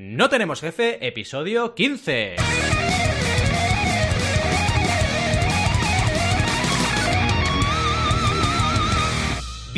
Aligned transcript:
No 0.00 0.28
tenemos 0.28 0.60
jefe, 0.60 1.04
episodio 1.08 1.74
15. 1.74 2.36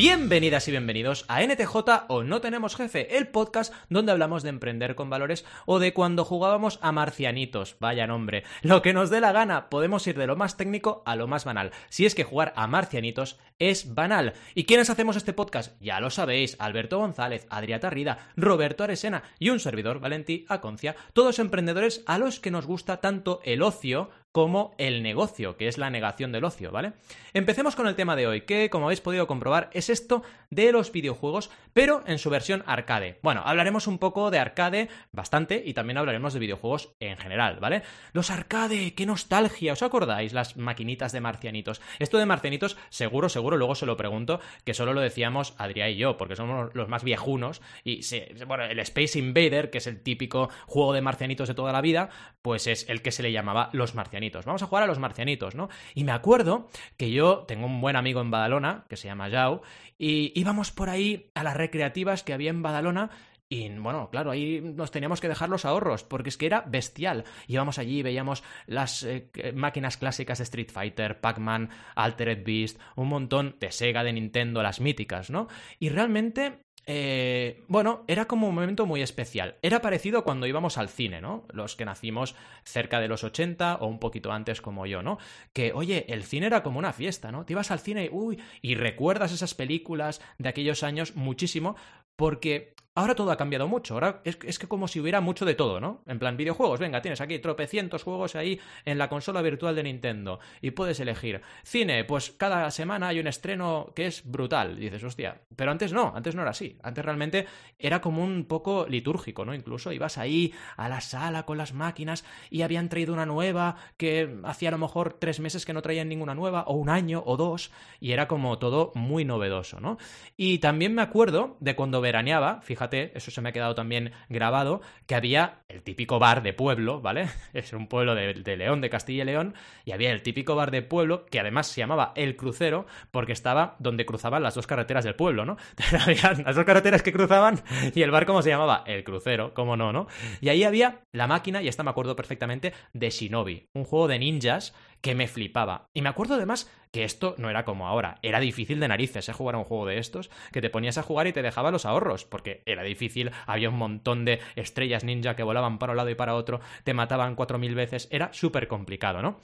Bienvenidas 0.03 0.67
y 0.67 0.71
bienvenidos 0.71 1.27
a 1.29 1.43
NTJ 1.43 1.77
o 2.09 2.25
No 2.25 2.41
Tenemos 2.41 2.75
Jefe, 2.75 3.19
el 3.19 3.29
podcast 3.29 3.75
donde 3.91 4.13
hablamos 4.13 4.43
de 4.43 4.49
emprender 4.49 4.95
con 4.95 5.11
valores 5.11 5.45
o 5.67 5.79
de 5.79 5.93
cuando 5.93 6.25
jugábamos 6.25 6.79
a 6.81 6.91
marcianitos. 6.91 7.77
Vaya 7.81 8.07
nombre. 8.07 8.45
Lo 8.63 8.81
que 8.81 8.95
nos 8.95 9.11
dé 9.11 9.21
la 9.21 9.33
gana, 9.33 9.69
podemos 9.69 10.07
ir 10.07 10.17
de 10.17 10.27
lo 10.27 10.37
más 10.37 10.57
técnico 10.57 11.03
a 11.05 11.17
lo 11.17 11.27
más 11.27 11.45
banal. 11.45 11.73
Si 11.91 12.07
es 12.07 12.15
que 12.15 12.25
jugar 12.25 12.55
a 12.57 12.67
marcianitos 12.67 13.39
es 13.59 13.95
banal. 13.95 14.33
¿Y 14.55 14.65
quiénes 14.65 14.89
hacemos 14.89 15.17
este 15.17 15.35
podcast? 15.35 15.79
Ya 15.83 16.01
lo 16.01 16.09
sabéis, 16.09 16.57
Alberto 16.59 16.97
González, 16.97 17.47
Adriata 17.51 17.91
Rida, 17.91 18.31
Roberto 18.39 18.85
Aresena 18.85 19.25
y 19.39 19.51
un 19.51 19.61
servidor, 19.61 20.01
Valentí 20.01 20.47
Aconcia, 20.49 20.97
todos 21.13 21.39
emprendedores 21.39 22.03
a 22.07 22.17
los 22.17 22.41
que 22.41 22.51
nos 22.51 22.65
gusta 22.67 23.03
tanto 23.03 23.43
el 23.45 23.61
ocio 23.61 24.09
como 24.33 24.75
el 24.79 25.03
negocio, 25.03 25.57
que 25.57 25.67
es 25.67 25.77
la 25.77 25.91
negación 25.91 26.31
del 26.31 26.45
ocio, 26.45 26.71
¿vale? 26.71 26.93
Empecemos 27.35 27.75
con 27.75 27.89
el 27.89 27.97
tema 27.97 28.15
de 28.15 28.29
hoy, 28.29 28.43
que 28.43 28.71
como 28.71 28.87
habéis 28.87 29.01
podido 29.01 29.27
comprobar 29.27 29.71
es 29.73 29.91
esto 29.91 30.23
de 30.51 30.71
los 30.71 30.93
videojuegos, 30.93 31.51
pero 31.73 32.03
en 32.07 32.19
su 32.19 32.31
versión 32.31 32.63
arcade. 32.67 33.19
Bueno, 33.23 33.43
hablaremos 33.45 33.89
un 33.89 33.99
poco 33.99 34.31
de 34.31 34.39
arcade 34.39 34.89
bastante 35.11 35.63
y 35.65 35.75
también 35.75 35.99
hablaremos 35.99 36.33
de 36.33 36.41
videojuegos 36.41 36.95
en 37.01 37.17
general, 37.17 37.59
¿vale? 37.61 37.83
Los 38.13 38.31
arcade, 38.31 38.95
qué 38.95 39.05
nostalgia, 39.05 39.73
¿os 39.73 39.83
acordáis? 39.83 40.33
Las 40.33 40.57
maquinitas 40.57 41.11
de 41.13 41.21
marcianitos. 41.21 41.81
Esto 41.99 42.19
de 42.19 42.27
marcianitos, 42.27 42.77
seguro, 42.89 43.29
seguro, 43.29 43.57
luego 43.57 43.75
se 43.75 43.87
lo 43.87 43.97
pregunto, 43.97 44.41
que 44.65 44.75
solo 44.75 44.93
lo 44.93 45.01
decíamos 45.01 45.55
Adrián 45.59 45.91
y 45.91 45.97
yo, 45.97 46.17
porque 46.17 46.37
somos 46.37 46.73
los 46.75 46.89
más 46.89 47.03
viejunos 47.03 47.63
y, 47.83 48.01
bueno, 48.47 48.65
el 48.65 48.79
Space 48.81 49.19
Invader, 49.19 49.71
que 49.71 49.79
es 49.79 49.89
el 49.89 50.01
típico 50.03 50.51
juego 50.67 50.93
de 50.93 51.01
marcianitos 51.01 51.49
de 51.49 51.55
toda 51.55 51.73
la 51.73 51.81
vida, 51.81 52.11
pues 52.43 52.69
es 52.69 52.89
el 52.89 53.03
que 53.03 53.11
se 53.11 53.25
le 53.25 53.33
llamaba 53.33 53.71
los 53.73 53.95
marcianitos 53.97 54.20
Vamos 54.45 54.63
a 54.63 54.67
jugar 54.67 54.85
a 54.85 54.87
los 54.87 54.99
marcianitos, 54.99 55.55
¿no? 55.55 55.69
Y 55.95 56.05
me 56.05 56.13
acuerdo 56.13 56.69
que 56.97 57.11
yo 57.11 57.45
tengo 57.49 57.67
un 57.67 57.81
buen 57.81 57.97
amigo 57.97 58.21
en 58.21 58.31
Badalona, 58.31 58.85
que 58.89 58.97
se 58.97 59.09
llama 59.09 59.29
Yao, 59.29 59.63
y 59.99 60.39
íbamos 60.39 60.71
por 60.71 60.91
ahí 60.91 61.31
a 61.35 61.43
las 61.43 61.57
recreativas 61.57 62.23
que 62.23 62.33
había 62.33 62.51
en 62.51 62.63
Badalona 62.63 63.11
y 63.53 63.69
bueno, 63.69 64.11
claro, 64.11 64.31
ahí 64.31 64.61
nos 64.61 64.93
teníamos 64.93 65.21
que 65.21 65.27
dejar 65.27 65.49
los 65.49 65.65
ahorros, 65.65 66.05
porque 66.05 66.29
es 66.29 66.37
que 66.37 66.47
era 66.47 66.61
bestial. 66.61 67.25
Íbamos 67.49 67.81
allí 67.81 68.01
veíamos 68.01 68.45
las 68.67 69.03
eh, 69.03 69.29
máquinas 69.57 69.97
clásicas 69.97 70.39
de 70.39 70.45
Street 70.45 70.71
Fighter, 70.71 71.21
Pac-Man, 71.21 71.69
Altered 71.97 72.45
Beast, 72.45 72.79
un 72.95 73.09
montón 73.09 73.57
de 73.59 73.73
Sega, 73.73 74.05
de 74.05 74.13
Nintendo, 74.13 74.63
las 74.63 74.81
míticas, 74.81 75.31
¿no? 75.31 75.49
Y 75.81 75.89
realmente 75.89 76.61
eh, 76.93 77.63
bueno, 77.69 78.03
era 78.09 78.25
como 78.25 78.49
un 78.49 78.55
momento 78.57 78.85
muy 78.85 79.01
especial. 79.01 79.55
Era 79.63 79.81
parecido 79.81 80.25
cuando 80.25 80.49
íbamos 80.49 80.77
al 80.77 80.89
cine, 80.89 81.21
¿no? 81.21 81.45
Los 81.53 81.77
que 81.77 81.85
nacimos 81.85 82.35
cerca 82.65 82.99
de 82.99 83.07
los 83.07 83.23
80 83.23 83.77
o 83.77 83.87
un 83.87 84.01
poquito 84.01 84.33
antes 84.33 84.61
como 84.61 84.87
yo, 84.87 85.01
¿no? 85.01 85.19
Que, 85.53 85.73
oye, 85.73 86.13
el 86.13 86.25
cine 86.25 86.47
era 86.47 86.65
como 86.65 86.81
una 86.81 86.93
fiesta, 86.93 87.31
¿no? 87.31 87.47
Te 87.47 87.53
ibas 87.53 87.71
al 87.71 87.79
cine 87.79 88.11
y, 88.13 88.39
y 88.61 88.75
recuerdas 88.75 89.31
esas 89.31 89.55
películas 89.55 90.21
de 90.39 90.49
aquellos 90.49 90.83
años 90.83 91.15
muchísimo 91.15 91.77
porque 92.21 92.75
Ahora 93.01 93.15
todo 93.15 93.31
ha 93.31 93.37
cambiado 93.37 93.69
mucho. 93.69 93.95
Ahora 93.95 94.21
es, 94.25 94.37
que 94.37 94.67
como 94.67 94.89
si 94.89 94.99
hubiera 94.99 95.21
mucho 95.21 95.45
de 95.45 95.55
todo, 95.55 95.81
¿no? 95.81 96.03
En 96.09 96.19
plan, 96.19 96.37
videojuegos. 96.37 96.81
Venga, 96.81 97.01
tienes 97.01 97.21
aquí 97.21 97.39
tropecientos 97.39 98.03
juegos 98.03 98.35
ahí 98.35 98.61
en 98.85 98.99
la 98.99 99.09
consola 99.09 99.43
virtual 99.43 99.77
de 99.77 99.85
Nintendo. 99.85 100.41
Y 100.61 100.73
puedes 100.73 100.99
elegir. 100.99 101.41
Cine, 101.63 102.05
pues 102.05 102.33
cada 102.33 102.69
semana 102.73 103.09
hay 103.09 103.21
un 103.21 103.29
estreno 103.29 103.93
que 103.95 104.07
es 104.07 104.29
brutal. 104.29 104.77
dices, 104.77 105.05
hostia. 105.05 105.41
Pero 105.55 105.71
antes 105.71 105.93
no, 105.93 106.13
antes 106.17 106.35
no 106.35 106.43
era 106.43 106.51
así. 106.51 106.79
Antes 106.83 107.05
realmente 107.05 107.47
era 107.79 108.01
como 108.01 108.25
un 108.25 108.45
poco 108.45 108.87
litúrgico, 108.89 109.45
¿no? 109.45 109.55
Incluso 109.55 109.93
ibas 109.93 110.19
ahí 110.19 110.53
a 110.77 110.89
la 110.89 111.01
sala 111.01 111.47
con 111.47 111.59
las 111.59 111.73
máquinas 111.73 112.25
y 112.51 112.63
habían 112.63 112.89
traído 112.89 113.15
una 113.15 113.25
nueva 113.25 113.77
que 113.99 114.41
hacía 114.43 114.71
a 114.71 114.73
lo 114.73 114.79
mejor 114.79 115.15
tres 115.15 115.39
meses 115.39 115.65
que 115.65 115.73
no 115.73 115.81
traían 115.81 116.09
ninguna 116.09 116.35
nueva, 116.35 116.65
o 116.67 116.75
un 116.75 116.91
año, 116.91 117.23
o 117.25 117.37
dos. 117.37 117.71
Y 118.01 118.11
era 118.11 118.27
como 118.27 118.59
todo 118.59 118.91
muy 118.97 119.25
novedoso, 119.25 119.79
¿no? 119.79 119.97
Y 120.37 120.59
también 120.59 120.93
me 120.93 121.03
acuerdo 121.03 121.57
de 121.61 121.77
cuando 121.77 122.01
veraneaba, 122.11 122.61
fíjate 122.63 123.13
eso 123.15 123.31
se 123.31 123.41
me 123.41 123.51
ha 123.51 123.53
quedado 123.53 123.77
también 123.77 124.11
grabado, 124.29 124.81
que 125.07 125.15
había 125.15 125.61
el 125.69 125.83
típico 125.83 126.19
bar 126.19 126.43
de 126.43 126.53
pueblo, 126.53 127.01
¿vale? 127.01 127.29
Es 127.55 127.73
un 127.73 127.87
pueblo 127.87 128.17
de, 128.17 128.57
León, 128.57 128.81
de 128.81 128.91
Castilla 128.91 129.23
y 129.23 129.27
León, 129.27 129.55
y 129.85 129.93
había 129.93 130.11
el 130.11 130.23
típico 130.23 130.57
bar 130.57 130.73
de 130.73 130.83
pueblo 130.83 131.27
que 131.27 131.39
además 131.39 131.69
se 131.69 131.81
llamaba 131.81 132.13
El 132.17 132.35
Crucero 132.35 132.87
porque 133.13 133.33
estaba 133.33 133.77
donde 133.79 134.07
cruzaban 134.07 134.43
las 134.43 134.57
dos 134.57 134.67
carreteras 134.67 135.05
del 135.05 135.15
pueblo, 135.15 135.45
¿no? 135.45 135.57
había 136.01 136.33
las 136.45 136.57
dos 136.57 136.65
carreteras 136.65 137.03
que 137.03 137.13
cruzaban 137.13 137.61
y 137.95 138.03
el 138.03 138.11
bar, 138.11 138.27
¿cómo 138.27 138.43
se 138.43 138.51
llamaba? 138.51 138.83
El 138.87 139.05
Crucero, 139.05 139.55
¿cómo 139.55 139.77
no, 139.77 139.93
no? 139.93 140.09
Y 140.41 140.49
ahí 140.49 140.65
había 140.65 141.03
la 141.13 141.29
máquina, 141.29 141.63
y 141.63 141.69
esta 141.69 141.85
me 141.85 141.91
acuerdo 141.91 142.17
perfectamente, 142.17 142.73
de 142.93 143.11
Shinobi, 143.11 143.69
un 143.75 143.85
juego 143.85 144.09
de 144.09 144.19
ninjas 144.19 144.75
que 145.01 145.15
me 145.15 145.29
flipaba. 145.29 145.89
Y 145.95 146.03
me 146.03 146.09
acuerdo 146.09 146.35
además 146.35 146.71
que 146.93 147.05
esto 147.05 147.35
no 147.39 147.51
era 147.51 147.65
como 147.65 147.87
ahora, 147.87 148.19
era 148.23 148.41
difícil 148.41 148.81
de 148.81 148.89
narices 148.89 149.29
¿eh? 149.29 149.33
jugar 149.33 149.55
a 149.55 149.59
un 149.59 149.65
juego 149.65 149.87
de 149.87 149.99
estos, 149.99 150.31
que 150.53 150.61
te 150.61 150.71
ponías 150.71 150.99
a 150.99 151.03
jugar 151.03 151.27
y 151.27 151.33
te 151.33 151.43
dejaba 151.43 151.71
los 151.71 151.87
ahorros, 151.87 152.25
porque 152.25 152.63
era 152.67 152.83
difícil, 152.83 153.31
había 153.47 153.69
un 153.69 153.79
montón 153.79 154.25
de 154.25 154.41
estrellas 154.57 155.05
ninja 155.05 155.37
que 155.37 155.43
volaban 155.43 155.79
para 155.79 155.93
un 155.93 155.97
lado 155.97 156.11
y 156.11 156.15
para 156.15 156.35
otro, 156.35 156.61
te 156.85 156.95
mataban 156.95 157.37
cuatro 157.37 157.59
mil 157.59 157.75
veces, 157.75 158.09
era 158.11 158.33
súper 158.33 158.67
complicado, 158.67 159.23
¿no? 159.23 159.39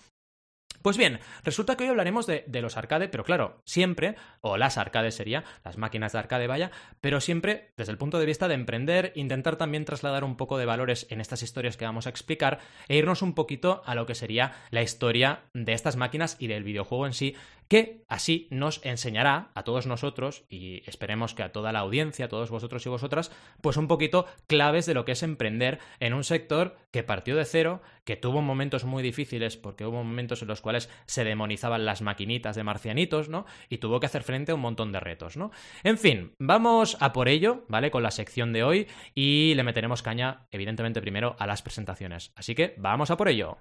Pues 0.83 0.97
bien, 0.97 1.21
resulta 1.45 1.77
que 1.77 1.85
hoy 1.85 1.91
hablaremos 1.91 2.27
de, 2.27 2.45
los 2.61 2.77
arcade, 2.77 3.09
pero 3.09 3.25
claro, 3.25 3.61
siempre, 3.65 4.17
o 4.41 4.57
las 4.57 4.79
arcades 4.79 5.15
sería, 5.15 5.45
las 5.65 5.77
máquinas 5.77 6.13
de 6.13 6.19
arcade 6.19 6.47
vaya, 6.47 6.71
pero 7.01 7.21
siempre 7.21 7.73
desde 7.77 7.93
el 7.93 7.99
punto 7.99 8.19
de 8.19 8.27
vista 8.27 8.49
de 8.49 8.55
emprender, 8.55 9.13
intentar 9.15 9.57
también 9.57 9.85
trasladar 9.85 10.25
un 10.25 10.37
poco 10.37 10.59
de 10.59 10.67
valores 10.67 11.07
en 11.11 11.21
estas 11.21 11.43
historias 11.43 11.77
que 11.77 11.85
vamos 11.85 12.07
a 12.07 12.11
explicar 12.11 12.59
e 12.89 12.97
irnos 12.97 13.23
un 13.23 13.35
poquito 13.35 13.83
a 13.85 13.95
lo 13.95 14.07
que 14.07 14.15
sería 14.15 14.53
la 14.71 14.83
historia 14.83 15.41
de 15.55 15.73
estas 15.73 15.97
máquinas 15.97 16.37
y 16.39 16.47
del 16.47 16.65
videojuego 16.65 17.07
en 17.07 17.13
sí, 17.13 17.37
que 17.69 18.05
así 18.09 18.49
nos 18.51 18.85
enseñará 18.85 19.51
a 19.55 19.63
todos 19.65 19.87
nosotros 19.87 20.45
y 20.49 20.89
esperemos 20.89 21.35
que 21.35 21.43
a 21.43 21.53
toda 21.53 21.73
la 21.73 21.81
audiencia, 21.81 22.27
a 22.27 22.29
todos 22.29 22.51
vosotros 22.51 22.85
y 22.87 22.89
vosotras, 22.89 23.33
pues 23.61 23.77
un 23.77 23.89
poquito 23.89 24.27
claves 24.47 24.87
de 24.87 24.95
lo 24.95 25.05
que 25.05 25.13
es 25.13 25.23
emprender 25.23 25.79
en 26.01 26.15
un 26.15 26.25
sector 26.25 26.77
que 26.91 27.03
partió 27.03 27.37
de 27.37 27.45
cero, 27.45 27.83
que 28.05 28.17
tuvo 28.17 28.43
momentos 28.43 28.85
muy 28.85 29.03
difíciles 29.03 29.57
porque 29.57 29.85
hubo 29.85 30.03
momentos 30.03 30.43
en 30.43 30.49
los 30.49 30.61
cuales 30.61 30.89
se 31.07 31.25
demonizaban 31.25 31.85
las 31.85 32.03
maquinitas 32.03 32.57
de 32.57 32.65
marcianitos, 32.65 33.29
¿no? 33.29 33.47
Y 33.69 33.79
tuvo 33.79 34.01
que 34.01 34.07
hacer 34.07 34.23
frente 34.23 34.53
a 34.53 34.55
un 34.55 34.61
montón 34.61 34.93
de 34.93 35.01
retos, 35.01 35.37
¿no? 35.37 35.51
En 35.83 35.99
fin, 35.99 36.33
vamos 36.39 36.97
a 37.01 37.13
por 37.13 37.29
ello, 37.29 37.65
¿vale? 37.69 37.91
Con 37.91 38.03
la 38.03 38.11
sección 38.11 38.53
de 38.53 38.63
hoy 38.63 38.87
y 39.15 39.55
le 39.55 39.63
meteremos 39.63 40.03
caña, 40.03 40.47
evidentemente, 40.51 41.01
primero 41.01 41.37
a 41.39 41.47
las 41.47 41.63
presentaciones. 41.63 42.33
Así 42.37 42.55
que 42.55 42.75
vamos 42.79 43.11
a 43.11 43.17
por 43.17 43.29
ello. 43.29 43.59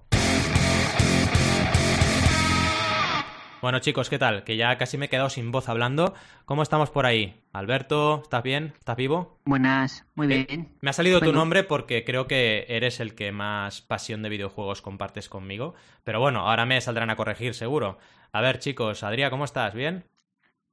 Bueno 3.62 3.80
chicos, 3.80 4.10
¿qué 4.10 4.20
tal? 4.20 4.44
Que 4.44 4.58
ya 4.58 4.78
casi 4.78 4.98
me 4.98 5.06
he 5.06 5.10
quedado 5.10 5.30
sin 5.30 5.52
voz 5.52 5.70
hablando. 5.70 6.14
¿Cómo 6.46 6.62
estamos 6.62 6.92
por 6.92 7.06
ahí? 7.06 7.42
Alberto, 7.52 8.22
¿estás 8.22 8.44
bien? 8.44 8.74
¿Estás 8.78 8.96
vivo? 8.96 9.40
Buenas, 9.46 10.06
muy 10.14 10.32
eh, 10.32 10.46
bien. 10.48 10.70
me 10.82 10.90
ha 10.90 10.94
salido 10.94 11.20
tu 11.20 11.32
nombre 11.32 11.64
porque 11.64 12.04
creo 12.04 12.28
que 12.28 12.66
eres 12.70 13.00
el 13.00 13.16
que 13.16 13.32
más 13.32 13.82
pasión 13.82 14.22
de 14.22 14.30
videojuegos 14.30 14.82
compartes 14.82 15.30
conmigo. 15.30 15.74
Pero 16.04 16.20
bueno, 16.20 16.42
ahora 16.42 16.66
me 16.66 16.80
saldrán 16.80 17.10
a 17.10 17.16
corregir 17.16 17.56
seguro. 17.56 17.98
A 18.32 18.42
ver 18.42 18.60
chicos, 18.60 19.04
Adrián, 19.04 19.32
¿cómo 19.32 19.46
estás? 19.46 19.74
¿Bien? 19.74 20.04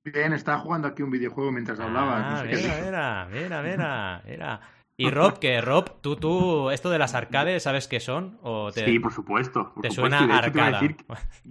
Bien, 0.04 0.32
estaba 0.32 0.58
jugando 0.58 0.88
aquí 0.88 1.02
un 1.02 1.10
videojuego 1.10 1.52
mientras 1.52 1.78
hablaba. 1.78 2.40
Ah, 2.40 2.44
mira, 2.44 3.28
mira, 3.32 3.62
mira, 3.62 4.22
mira. 4.26 4.60
Y 5.06 5.10
Rob, 5.10 5.38
que 5.38 5.60
Rob, 5.60 6.00
tú, 6.00 6.16
tú, 6.16 6.70
esto 6.70 6.90
de 6.90 6.98
las 6.98 7.14
arcades, 7.14 7.62
¿sabes 7.62 7.88
qué 7.88 8.00
son? 8.00 8.38
¿O 8.42 8.70
Sí, 8.72 8.98
por 8.98 9.12
supuesto. 9.12 9.72
te 9.80 9.90
suena 9.90 10.38
arcada. 10.38 10.80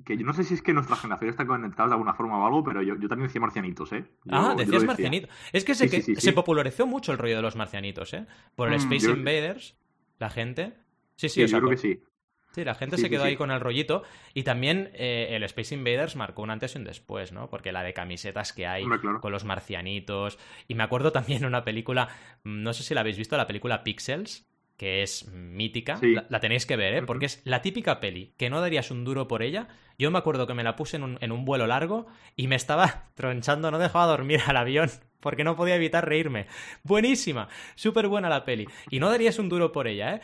que, 0.06 0.18
yo 0.18 0.26
no 0.26 0.34
sé 0.34 0.44
si 0.44 0.54
es 0.54 0.62
que 0.62 0.74
nuestra 0.74 0.96
generación 0.96 1.30
está 1.30 1.46
conectada 1.46 1.90
de 1.90 1.94
alguna 1.94 2.14
forma 2.14 2.38
o 2.38 2.46
algo, 2.46 2.64
pero 2.64 2.82
yo, 2.82 2.96
también 3.08 3.28
decía 3.28 3.42
marcianitos, 3.42 3.92
¿eh? 3.94 4.06
ah, 4.30 4.56
decías 4.58 4.84
marcianitos. 4.84 5.30
Es 5.52 5.66
que, 5.66 5.76
se, 5.76 5.88
se 5.90 6.34
popularizó 6.34 6.88
mucho 6.88 7.12
el 7.12 7.18
rollo 7.18 7.36
de 7.36 7.42
los 7.42 7.56
marcianitos, 7.56 8.14
¿eh? 8.14 8.26
Por 8.56 8.70
el 8.70 8.76
mm, 8.76 8.94
Space 8.94 9.12
Invaders, 9.12 9.78
la 10.20 10.30
gente. 10.30 10.74
Sí, 11.16 11.30
sí, 11.30 11.46
sí 11.46 11.52
yo 11.52 11.60
creo 11.60 11.70
que 11.72 11.78
sí. 11.78 12.04
Sí, 12.52 12.66
la 12.66 12.76
gente 12.76 12.98
se 12.98 13.10
quedó 13.10 13.24
ahí 13.24 13.36
con 13.36 13.52
el 13.52 13.60
rollito. 13.60 14.04
Y 14.34 14.44
también 14.44 14.92
eh, 14.94 15.30
el 15.32 15.44
Space 15.44 15.74
Invaders 15.74 16.16
marcó 16.16 16.42
un 16.42 16.50
antes 16.50 16.76
y 16.76 16.80
un 16.80 16.84
después, 16.84 17.32
¿no? 17.32 17.50
Porque 17.50 17.72
la 17.72 17.84
de 17.84 17.94
camisetas 17.94 18.52
que 18.54 18.68
hay 18.68 18.84
con 19.22 19.32
los 19.32 19.46
marcianitos. 19.46 20.38
Y 20.68 20.76
me 20.76 20.84
acuerdo 20.84 21.12
también 21.12 21.46
una 21.46 21.64
película, 21.64 22.10
mm, 22.44 22.64
no 22.64 22.74
sé 22.74 22.84
si 22.84 22.94
la 22.94 23.02
habéis 23.02 23.18
visto, 23.18 23.38
la 23.38 23.48
película 23.48 23.84
Pixels, 23.84 24.48
que 24.76 25.04
es 25.04 25.28
mítica. 25.28 26.00
La, 26.30 26.40
tenéis 26.40 26.66
que 26.66 26.76
ver, 26.76 26.94
¿eh? 26.96 27.04
Porque 27.04 27.28
es 27.28 27.42
la 27.46 27.62
típica 27.62 28.00
peli 28.00 28.34
que 28.38 28.50
no 28.50 28.62
darías 28.62 28.92
un 28.92 29.06
duro 29.06 29.28
por 29.28 29.44
ella. 29.44 29.68
Yo 29.98 30.10
me 30.12 30.18
acuerdo 30.18 30.48
que 30.48 30.54
me 30.54 30.64
la 30.64 30.76
puse 30.76 30.98
en 30.98 31.04
un, 31.04 31.18
en 31.22 31.32
un 31.32 31.46
vuelo 31.46 31.68
largo 31.68 32.08
y 32.36 32.48
me 32.48 32.56
estaba 32.56 33.10
tronchando, 33.16 33.72
no 33.72 33.80
dejaba 33.80 34.08
dormir 34.08 34.42
al 34.46 34.58
avión 34.58 34.90
porque 35.22 35.44
no 35.44 35.56
podía 35.56 35.76
evitar 35.76 36.08
reírme. 36.08 36.48
Buenísima, 36.84 37.48
súper 37.76 38.08
buena 38.08 38.28
la 38.28 38.44
peli. 38.44 38.68
Y 38.90 39.00
no 39.00 39.10
darías 39.10 39.40
un 39.40 39.48
duro 39.48 39.72
por 39.72 39.88
ella, 39.88 40.16
¿eh? 40.16 40.22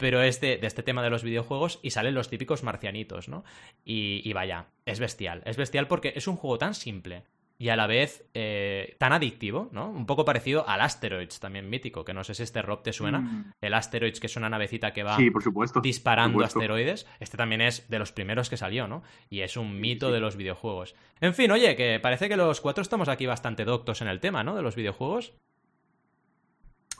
Pero 0.00 0.22
es 0.22 0.40
de, 0.40 0.58
este 0.62 0.82
tema 0.82 1.02
de 1.02 1.10
los 1.10 1.22
videojuegos 1.22 1.78
y 1.82 1.90
salen 1.90 2.14
los 2.14 2.28
típicos 2.28 2.64
marcianitos, 2.64 3.28
¿no? 3.28 3.44
Y, 3.84 4.32
vaya, 4.32 4.66
es 4.86 4.98
bestial. 4.98 5.42
Es 5.44 5.56
bestial 5.56 5.86
porque 5.86 6.14
es 6.16 6.26
un 6.26 6.36
juego 6.36 6.58
tan 6.58 6.74
simple, 6.74 7.24
y 7.58 7.68
a 7.68 7.76
la 7.76 7.86
vez 7.86 8.26
eh, 8.32 8.96
tan 8.98 9.12
adictivo, 9.12 9.68
¿no? 9.72 9.90
Un 9.90 10.06
poco 10.06 10.24
parecido 10.24 10.66
al 10.66 10.80
Asteroids, 10.80 11.40
también 11.40 11.68
mítico, 11.68 12.06
que 12.06 12.14
no 12.14 12.24
sé 12.24 12.32
si 12.32 12.42
este 12.42 12.62
Rob 12.62 12.82
te 12.82 12.94
suena. 12.94 13.20
Mm. 13.20 13.52
El 13.60 13.74
Asteroids, 13.74 14.18
que 14.18 14.28
es 14.28 14.36
una 14.36 14.48
navecita 14.48 14.94
que 14.94 15.02
va 15.02 15.16
Sí, 15.16 15.30
por 15.30 15.42
supuesto. 15.42 15.82
disparando 15.82 16.38
por 16.38 16.48
supuesto. 16.48 16.60
asteroides. 16.60 17.06
Este 17.20 17.36
también 17.36 17.60
es 17.60 17.90
de 17.90 17.98
los 17.98 18.12
primeros 18.12 18.48
que 18.48 18.56
salió, 18.56 18.88
¿no? 18.88 19.02
Y 19.28 19.42
es 19.42 19.58
un 19.58 19.78
mito 19.78 20.10
de 20.10 20.20
los 20.20 20.36
videojuegos. 20.36 20.96
En 21.20 21.34
fin, 21.34 21.50
oye, 21.50 21.76
que 21.76 22.00
parece 22.00 22.30
que 22.30 22.36
los 22.38 22.62
cuatro 22.62 22.80
estamos 22.80 23.10
aquí 23.10 23.26
bastante 23.26 23.66
doctos 23.66 24.00
en 24.00 24.08
el 24.08 24.20
tema, 24.20 24.42
¿no? 24.42 24.56
De 24.56 24.62
los 24.62 24.74
videojuegos. 24.74 25.34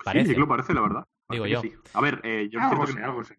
Parece. 0.04 0.26
Sí, 0.26 0.30
sí 0.30 0.34
que 0.34 0.40
lo 0.40 0.48
parece, 0.48 0.74
la 0.74 0.82
verdad. 0.82 1.06
Digo 1.30 1.46
yo. 1.46 1.60
sí. 1.62 1.72
A 1.94 2.00
ver, 2.00 2.20
eh, 2.24 2.48
yo 2.50 2.60
Algo 2.60 2.84
entiendo 2.84 2.86
sé, 2.86 2.98
que- 3.00 3.04
algo 3.04 3.24
sé. 3.24 3.38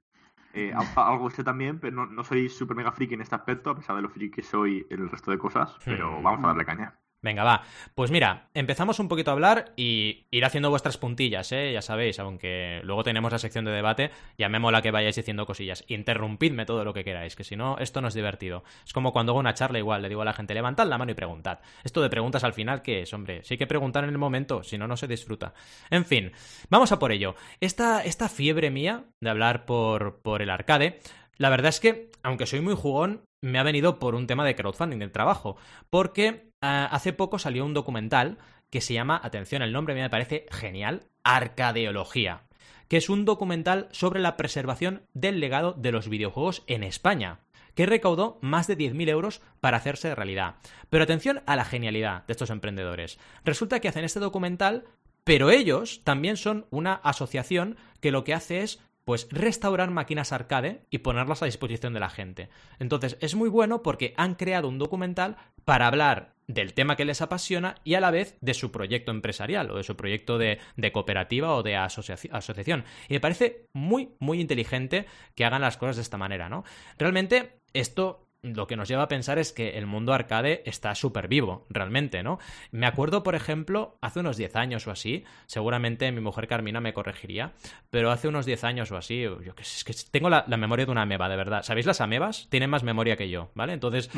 eh, 0.54 0.74
algo 0.96 1.30
sé 1.30 1.44
también, 1.44 1.80
pero 1.80 1.96
no, 1.96 2.06
no 2.06 2.24
soy 2.24 2.50
súper 2.50 2.76
mega 2.78 2.92
friki 2.92 3.14
en 3.14 3.22
este 3.22 3.36
aspecto, 3.36 3.70
a 3.70 3.76
pesar 3.76 3.96
de 3.96 4.02
lo 4.02 4.10
friki 4.10 4.32
que 4.32 4.44
soy 4.44 4.86
en 4.90 5.02
el 5.02 5.10
resto 5.10 5.32
de 5.32 5.38
cosas, 5.38 5.78
pero 5.86 6.20
Hmm. 6.20 6.24
vamos 6.24 6.44
a 6.44 6.48
darle 6.48 6.66
caña. 6.66 7.00
Venga, 7.24 7.44
va. 7.44 7.62
Pues 7.94 8.10
mira, 8.10 8.50
empezamos 8.56 9.00
un 9.00 9.08
poquito 9.08 9.30
a 9.30 9.36
hablar 9.36 9.74
y 9.76 10.26
ir 10.32 10.44
haciendo 10.44 10.72
vuestras 10.72 10.98
puntillas, 10.98 11.52
¿eh? 11.52 11.72
Ya 11.72 11.84
sabéis, 11.84 12.18
aunque 12.18 12.82
luego 12.84 13.04
tenemos 13.04 13.32
la 13.32 13.38
sección 13.38 13.64
de 13.64 13.72
debate, 13.72 14.10
ya 14.40 14.50
me 14.50 14.58
mola 14.58 14.82
que 14.82 14.90
vayáis 14.90 15.18
diciendo 15.18 15.46
cosillas. 15.46 15.84
Interrumpidme 15.88 16.66
todo 16.66 16.84
lo 16.84 16.96
que 16.96 17.04
queráis, 17.04 17.36
que 17.36 17.44
si 17.44 17.56
no, 17.56 17.78
esto 17.78 18.02
no 18.02 18.08
es 18.08 18.16
divertido. 18.16 18.64
Es 18.84 18.92
como 18.92 19.14
cuando 19.14 19.34
hago 19.34 19.40
una 19.40 19.54
charla 19.54 19.78
igual, 19.78 20.02
le 20.02 20.10
digo 20.10 20.24
a 20.24 20.26
la 20.26 20.34
gente, 20.34 20.56
levantad 20.56 20.88
la 20.88 20.98
mano 20.98 21.12
y 21.12 21.16
preguntad. 21.16 21.60
Esto 21.84 22.02
de 22.02 22.10
preguntas 22.10 22.44
al 22.44 22.54
final, 22.54 22.82
¿qué 22.82 23.02
es, 23.02 23.14
hombre? 23.14 23.44
Si 23.44 23.54
hay 23.54 23.58
que 23.60 23.68
preguntar 23.68 24.04
en 24.04 24.10
el 24.10 24.18
momento, 24.18 24.64
si 24.64 24.80
no, 24.80 24.88
no 24.88 24.98
se 24.98 25.08
disfruta. 25.08 25.54
En 25.92 26.06
fin, 26.06 26.32
vamos 26.72 26.92
a 26.92 26.98
por 26.98 27.12
ello. 27.12 27.36
Esta, 27.60 28.04
esta 28.04 28.30
fiebre 28.30 28.72
mía 28.72 29.04
de 29.20 29.30
hablar 29.30 29.66
por, 29.66 30.24
por 30.24 30.42
el 30.42 30.50
arcade, 30.50 31.00
la 31.38 31.50
verdad 31.50 31.70
es 31.70 31.80
que, 31.80 32.10
aunque 32.24 32.48
soy 32.48 32.62
muy 32.62 32.76
jugón, 32.76 33.26
me 33.44 33.60
ha 33.60 33.64
venido 33.64 34.00
por 34.00 34.16
un 34.16 34.28
tema 34.28 34.46
de 34.46 34.56
crowdfunding 34.56 35.00
del 35.00 35.12
trabajo. 35.12 35.58
Porque 35.90 36.51
hace 36.62 37.14
poco 37.14 37.40
salió 37.40 37.66
un 37.66 37.74
documental 37.74 38.38
que 38.70 38.82
se 38.82 38.94
llama, 38.94 39.20
atención, 39.22 39.62
el 39.62 39.74
nombre 39.74 39.94
me 39.94 40.10
parece 40.10 40.46
genial, 40.50 41.08
Arcadeología, 41.24 42.44
que 42.88 42.98
es 42.98 43.10
un 43.10 43.26
documental 43.26 43.90
sobre 43.92 44.22
la 44.22 44.38
preservación 44.38 45.04
del 45.14 45.40
legado 45.40 45.74
de 45.74 45.92
los 45.92 46.08
videojuegos 46.08 46.64
en 46.68 46.84
España 46.84 47.40
que 47.76 47.86
recaudó 47.86 48.38
más 48.42 48.68
de 48.68 48.78
10.000 48.78 49.10
euros 49.10 49.42
para 49.60 49.78
hacerse 49.78 50.14
realidad. 50.14 50.56
Pero 50.90 51.04
atención 51.04 51.42
a 51.46 51.56
la 51.56 51.66
genialidad 51.66 52.26
de 52.26 52.34
estos 52.34 52.50
emprendedores. 52.50 53.18
Resulta 53.46 53.80
que 53.80 53.88
hacen 53.88 54.04
este 54.04 54.20
documental, 54.20 54.86
pero 55.24 55.52
ellos 55.52 56.02
también 56.04 56.38
son 56.38 56.66
una 56.70 56.96
asociación 56.96 57.78
que 58.00 58.12
lo 58.12 58.24
que 58.24 58.34
hace 58.34 58.62
es 58.62 58.80
pues 59.06 59.28
restaurar 59.32 59.92
máquinas 59.92 60.32
arcade 60.32 60.86
y 60.90 61.00
ponerlas 61.00 61.42
a 61.42 61.46
disposición 61.46 61.94
de 61.94 62.00
la 62.00 62.10
gente. 62.10 62.50
Entonces 62.80 63.18
es 63.22 63.36
muy 63.36 63.50
bueno 63.50 63.82
porque 63.82 64.14
han 64.18 64.36
creado 64.36 64.68
un 64.68 64.78
documental 64.78 65.38
para 65.66 65.88
hablar 65.88 66.34
del 66.48 66.74
tema 66.74 66.96
que 66.96 67.06
les 67.06 67.22
apasiona 67.22 67.76
y 67.84 67.94
a 67.94 68.02
la 68.02 68.12
vez 68.12 68.38
de 68.42 68.54
su 68.54 68.72
proyecto 68.72 69.12
empresarial 69.12 69.72
o 69.72 69.78
de 69.78 69.84
su 69.84 69.96
proyecto 69.96 70.38
de, 70.38 70.60
cooperativa 70.92 71.56
o 71.56 71.64
de 71.64 71.76
asocia- 71.78 72.18
asociación. 72.32 72.84
Y 73.08 73.14
me 73.14 73.20
parece 73.20 73.68
muy, 73.74 74.10
muy 74.20 74.42
inteligente 74.42 75.06
que 75.36 75.46
hagan 75.46 75.62
las 75.62 75.78
cosas 75.78 75.96
de 75.96 76.02
esta 76.02 76.18
manera, 76.18 76.50
¿no? 76.50 76.64
Realmente 76.98 77.62
esto 77.74 78.28
lo 78.44 78.66
que 78.66 78.76
nos 78.76 78.88
lleva 78.88 79.04
a 79.04 79.08
pensar 79.08 79.38
es 79.38 79.54
que 79.54 79.78
el 79.78 79.86
mundo 79.86 80.14
arcade 80.14 80.64
está 80.66 80.96
súper 80.96 81.28
vivo, 81.28 81.66
realmente, 81.70 82.24
¿no? 82.24 82.40
Me 82.72 82.88
acuerdo, 82.88 83.22
por 83.22 83.36
ejemplo, 83.36 83.98
hace 84.02 84.20
unos 84.20 84.36
10 84.36 84.56
años 84.56 84.88
o 84.88 84.92
así, 84.92 85.24
seguramente 85.46 86.12
mi 86.12 86.22
mujer 86.22 86.48
Carmina 86.48 86.82
me 86.82 86.94
corregiría, 86.94 87.54
pero 87.92 88.10
hace 88.10 88.28
unos 88.28 88.48
10 88.48 88.64
años 88.64 88.92
o 88.92 88.98
así, 88.98 89.22
yo 89.22 89.56
que 89.56 89.62
es 89.62 89.84
que 89.84 89.94
tengo 90.10 90.30
la, 90.30 90.46
memoria 90.58 90.86
de 90.86 90.92
una 90.92 91.04
ameba, 91.04 91.30
de 91.30 91.36
verdad. 91.36 91.62
¿Sabéis 91.64 91.86
las 91.86 92.02
amebas? 92.02 92.48
Tienen 92.50 92.70
más 92.70 92.84
memoria 92.84 93.16
que 93.16 93.30
yo, 93.30 93.52
¿vale? 93.54 93.74
Entonces, 93.74 94.10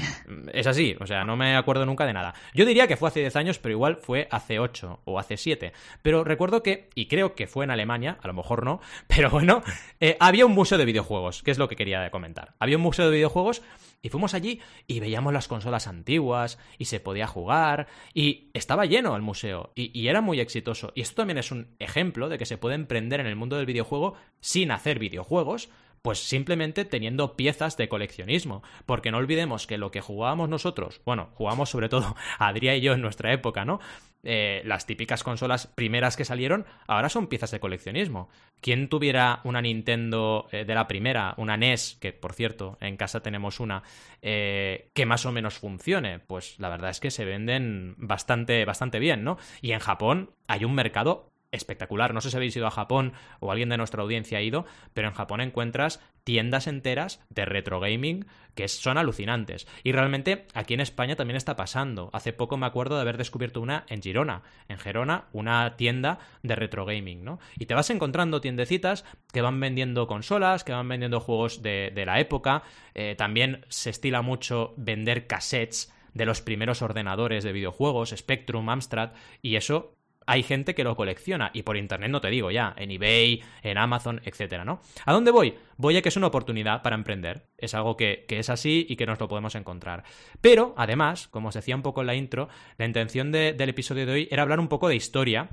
es 0.54 0.68
así, 0.68 0.96
o 1.00 1.06
sea, 1.06 1.26
no 1.26 1.36
me 1.36 1.58
acuerdo 1.58 1.86
nunca 1.86 2.06
de 2.06 2.14
nada. 2.14 2.34
Yo 2.54 2.66
diría 2.66 2.88
que 2.88 2.96
fue 2.96 3.10
hace 3.10 3.20
10 3.20 3.36
años, 3.36 3.60
pero 3.60 3.74
igual 3.74 3.98
fue 3.98 4.30
hace 4.32 4.60
8 4.60 5.02
o 5.04 5.20
hace 5.20 5.36
7. 5.36 5.74
Pero 6.02 6.24
recuerdo 6.24 6.64
que, 6.64 6.90
y 6.96 7.08
creo 7.08 7.36
que 7.36 7.48
fue 7.48 7.66
en 7.66 7.72
Alemania, 7.72 8.18
a 8.22 8.28
lo 8.28 8.34
mejor 8.34 8.64
no, 8.64 8.80
pero 9.08 9.30
bueno, 9.30 9.64
eh, 10.00 10.16
había 10.22 10.46
un 10.46 10.54
museo 10.54 10.78
de 10.78 10.86
videojuegos, 10.86 11.44
que 11.44 11.52
es 11.52 11.58
lo 11.58 11.68
que 11.68 11.76
quería 11.76 12.10
comentar. 12.10 12.54
Había 12.60 12.78
un 12.78 12.84
museo 12.84 13.06
de 13.06 13.12
videojuegos 13.12 13.62
y 14.04 14.10
fuimos 14.10 14.36
allí 14.36 14.60
y 14.86 15.00
veíamos 15.00 15.34
las 15.34 15.48
consolas 15.48 15.88
antiguas 15.88 16.60
y 16.78 16.86
se 16.86 17.00
podía 17.00 17.26
jugar 17.26 17.88
y 18.14 18.50
estaba 18.54 18.86
lleno 18.86 19.16
el 19.16 19.22
museo 19.22 19.72
y, 19.74 20.04
era 20.08 20.20
muy 20.20 20.42
exitoso. 20.42 20.92
Y 20.94 21.02
esto 21.02 21.16
también 21.16 21.38
es 21.38 21.52
un 21.52 21.70
ejemplo 21.80 22.28
de 22.28 22.38
que 22.38 22.46
se 22.46 22.58
puede 22.58 22.76
emprender 22.76 23.22
en 23.22 23.28
el 23.28 23.38
mundo 23.38 23.56
del 23.56 23.66
videojuego 23.66 24.16
sin 24.42 24.72
hacer 24.72 25.00
videojuegos, 25.00 25.70
pues 26.04 26.20
simplemente 26.20 26.84
teniendo 26.86 27.36
piezas 27.36 27.78
de 27.78 27.88
coleccionismo. 27.88 28.62
Porque 28.86 29.10
no 29.10 29.18
olvidemos 29.18 29.66
que 29.66 29.78
lo 29.78 29.90
que 29.90 30.02
jugábamos 30.02 30.50
nosotros, 30.50 31.02
bueno, 31.06 31.30
jugamos 31.34 31.70
sobre 31.70 31.90
todo 31.90 32.16
Adrià 32.40 32.78
y 32.78 32.82
yo 32.82 32.94
en 32.94 33.02
nuestra 33.02 33.34
época, 33.34 33.66
¿no? 33.66 33.80
Eh, 34.26 34.62
las 34.66 34.86
típicas 34.86 35.24
consolas 35.24 35.68
primeras 35.68 36.16
que 36.16 36.24
salieron, 36.24 36.66
ahora 36.88 37.10
son 37.10 37.28
piezas 37.28 37.52
de 37.52 37.60
coleccionismo. 37.60 38.30
¿Quién 38.62 38.88
tuviera 38.88 39.42
una 39.44 39.62
Nintendo 39.62 40.48
eh, 40.52 40.66
de 40.66 40.76
la 40.76 40.88
primera, 40.88 41.34
una 41.38 41.58
NES, 41.58 41.98
que 42.00 42.14
por 42.14 42.34
cierto, 42.34 42.78
en 42.80 42.96
casa 42.96 43.22
tenemos 43.22 43.60
una, 43.60 43.84
eh, 44.22 44.92
que 44.94 45.06
más 45.06 45.26
o 45.26 45.32
menos 45.32 45.56
funcione? 45.56 46.20
Pues 46.20 46.58
la 46.60 46.70
verdad 46.70 46.92
es 46.92 47.00
que 47.00 47.12
se 47.12 47.26
venden 47.26 47.96
bastante, 47.98 48.64
bastante 48.66 49.00
bien, 49.00 49.24
¿no? 49.24 49.38
Y 49.62 49.72
en 49.72 49.80
Japón 49.80 50.32
hay 50.48 50.64
un 50.64 50.76
mercado 50.76 51.33
espectacular. 51.54 52.14
No 52.14 52.22
sé 52.22 52.30
si 52.30 52.36
habéis 52.36 52.56
ido 52.56 52.68
a 52.68 52.72
Japón 52.72 53.14
o 53.40 53.52
alguien 53.52 53.70
de 53.70 53.78
nuestra 53.78 54.02
audiencia 54.02 54.40
ha 54.40 54.42
ido, 54.42 54.66
pero 54.94 55.08
en 55.08 55.14
Japón 55.14 55.40
encuentras 55.40 56.02
tiendas 56.24 56.68
enteras 56.68 57.22
de 57.30 57.46
retro 57.46 57.80
gaming 57.80 58.26
que 58.56 58.68
son 58.68 58.98
alucinantes. 58.98 59.68
Y 59.84 59.92
realmente 59.92 60.46
aquí 60.54 60.74
en 60.74 60.80
España 60.80 61.16
también 61.16 61.38
está 61.38 61.56
pasando. 61.56 62.10
Hace 62.14 62.34
poco 62.34 62.58
me 62.58 62.66
acuerdo 62.66 62.96
de 62.96 63.02
haber 63.02 63.18
descubierto 63.18 63.62
una 63.62 63.86
en 63.88 64.02
Girona. 64.02 64.44
En 64.68 64.78
Gerona, 64.78 65.26
una 65.32 65.76
tienda 65.76 66.20
de 66.44 66.56
retro 66.56 66.86
gaming, 66.86 67.24
¿no? 67.24 67.40
Y 67.58 67.66
te 67.66 67.74
vas 67.74 67.90
encontrando 67.90 68.42
tiendecitas 68.42 69.06
que 69.32 69.42
van 69.42 69.60
vendiendo 69.60 70.08
consolas, 70.08 70.64
que 70.64 70.74
van 70.74 70.88
vendiendo 70.88 71.20
juegos 71.20 71.62
de, 71.62 72.04
la 72.06 72.20
época. 72.20 72.64
Eh, 72.94 73.16
también 73.18 73.66
se 73.70 73.90
estila 73.90 74.22
mucho 74.22 74.74
vender 74.78 75.28
cassettes 75.28 75.94
de 76.14 76.26
los 76.26 76.42
primeros 76.42 76.82
ordenadores 76.82 77.44
de 77.44 77.54
videojuegos, 77.54 78.14
Spectrum, 78.16 78.70
Amstrad, 78.70 79.12
y 79.42 79.56
eso 79.56 79.96
hay 80.26 80.44
gente 80.44 80.76
que 80.76 80.84
lo 80.84 80.96
colecciona 80.96 81.52
y 81.54 81.64
por 81.64 81.78
internet 81.78 82.10
no 82.10 82.22
te 82.22 82.30
digo 82.30 82.52
ya, 82.52 82.74
en 82.78 82.92
eBay, 82.92 83.42
en 83.62 83.78
Amazon, 83.78 84.22
etcétera, 84.24 84.66
¿no? 84.66 84.82
¿A 85.06 85.14
dónde 85.14 85.32
voy? 85.32 85.56
Voy 85.78 85.98
a 85.98 86.02
que 86.02 86.10
es 86.10 86.18
una 86.18 86.28
oportunidad 86.28 86.82
para 86.82 86.96
emprender. 86.96 87.48
Es 87.58 87.74
algo 87.74 87.98
que, 87.98 88.26
que, 88.28 88.40
es 88.40 88.50
así 88.50 88.86
y 88.88 88.96
que 88.96 89.06
nos 89.06 89.20
lo 89.20 89.28
podemos 89.28 89.56
encontrar. 89.56 90.04
Pero, 90.42 90.74
además, 90.78 91.28
como 91.28 91.50
os 91.50 91.56
decía 91.56 91.76
un 91.76 91.82
poco 91.82 92.02
en 92.02 92.08
la 92.08 92.16
intro, 92.16 92.50
la 92.78 92.86
intención 92.86 93.32
de, 93.32 93.54
del 93.54 93.70
episodio 93.70 94.06
de 94.06 94.12
hoy 94.12 94.28
era 94.32 94.44
hablar 94.44 94.60
un 94.60 94.68
poco 94.68 94.88
de 94.88 94.96
historia 94.96 95.50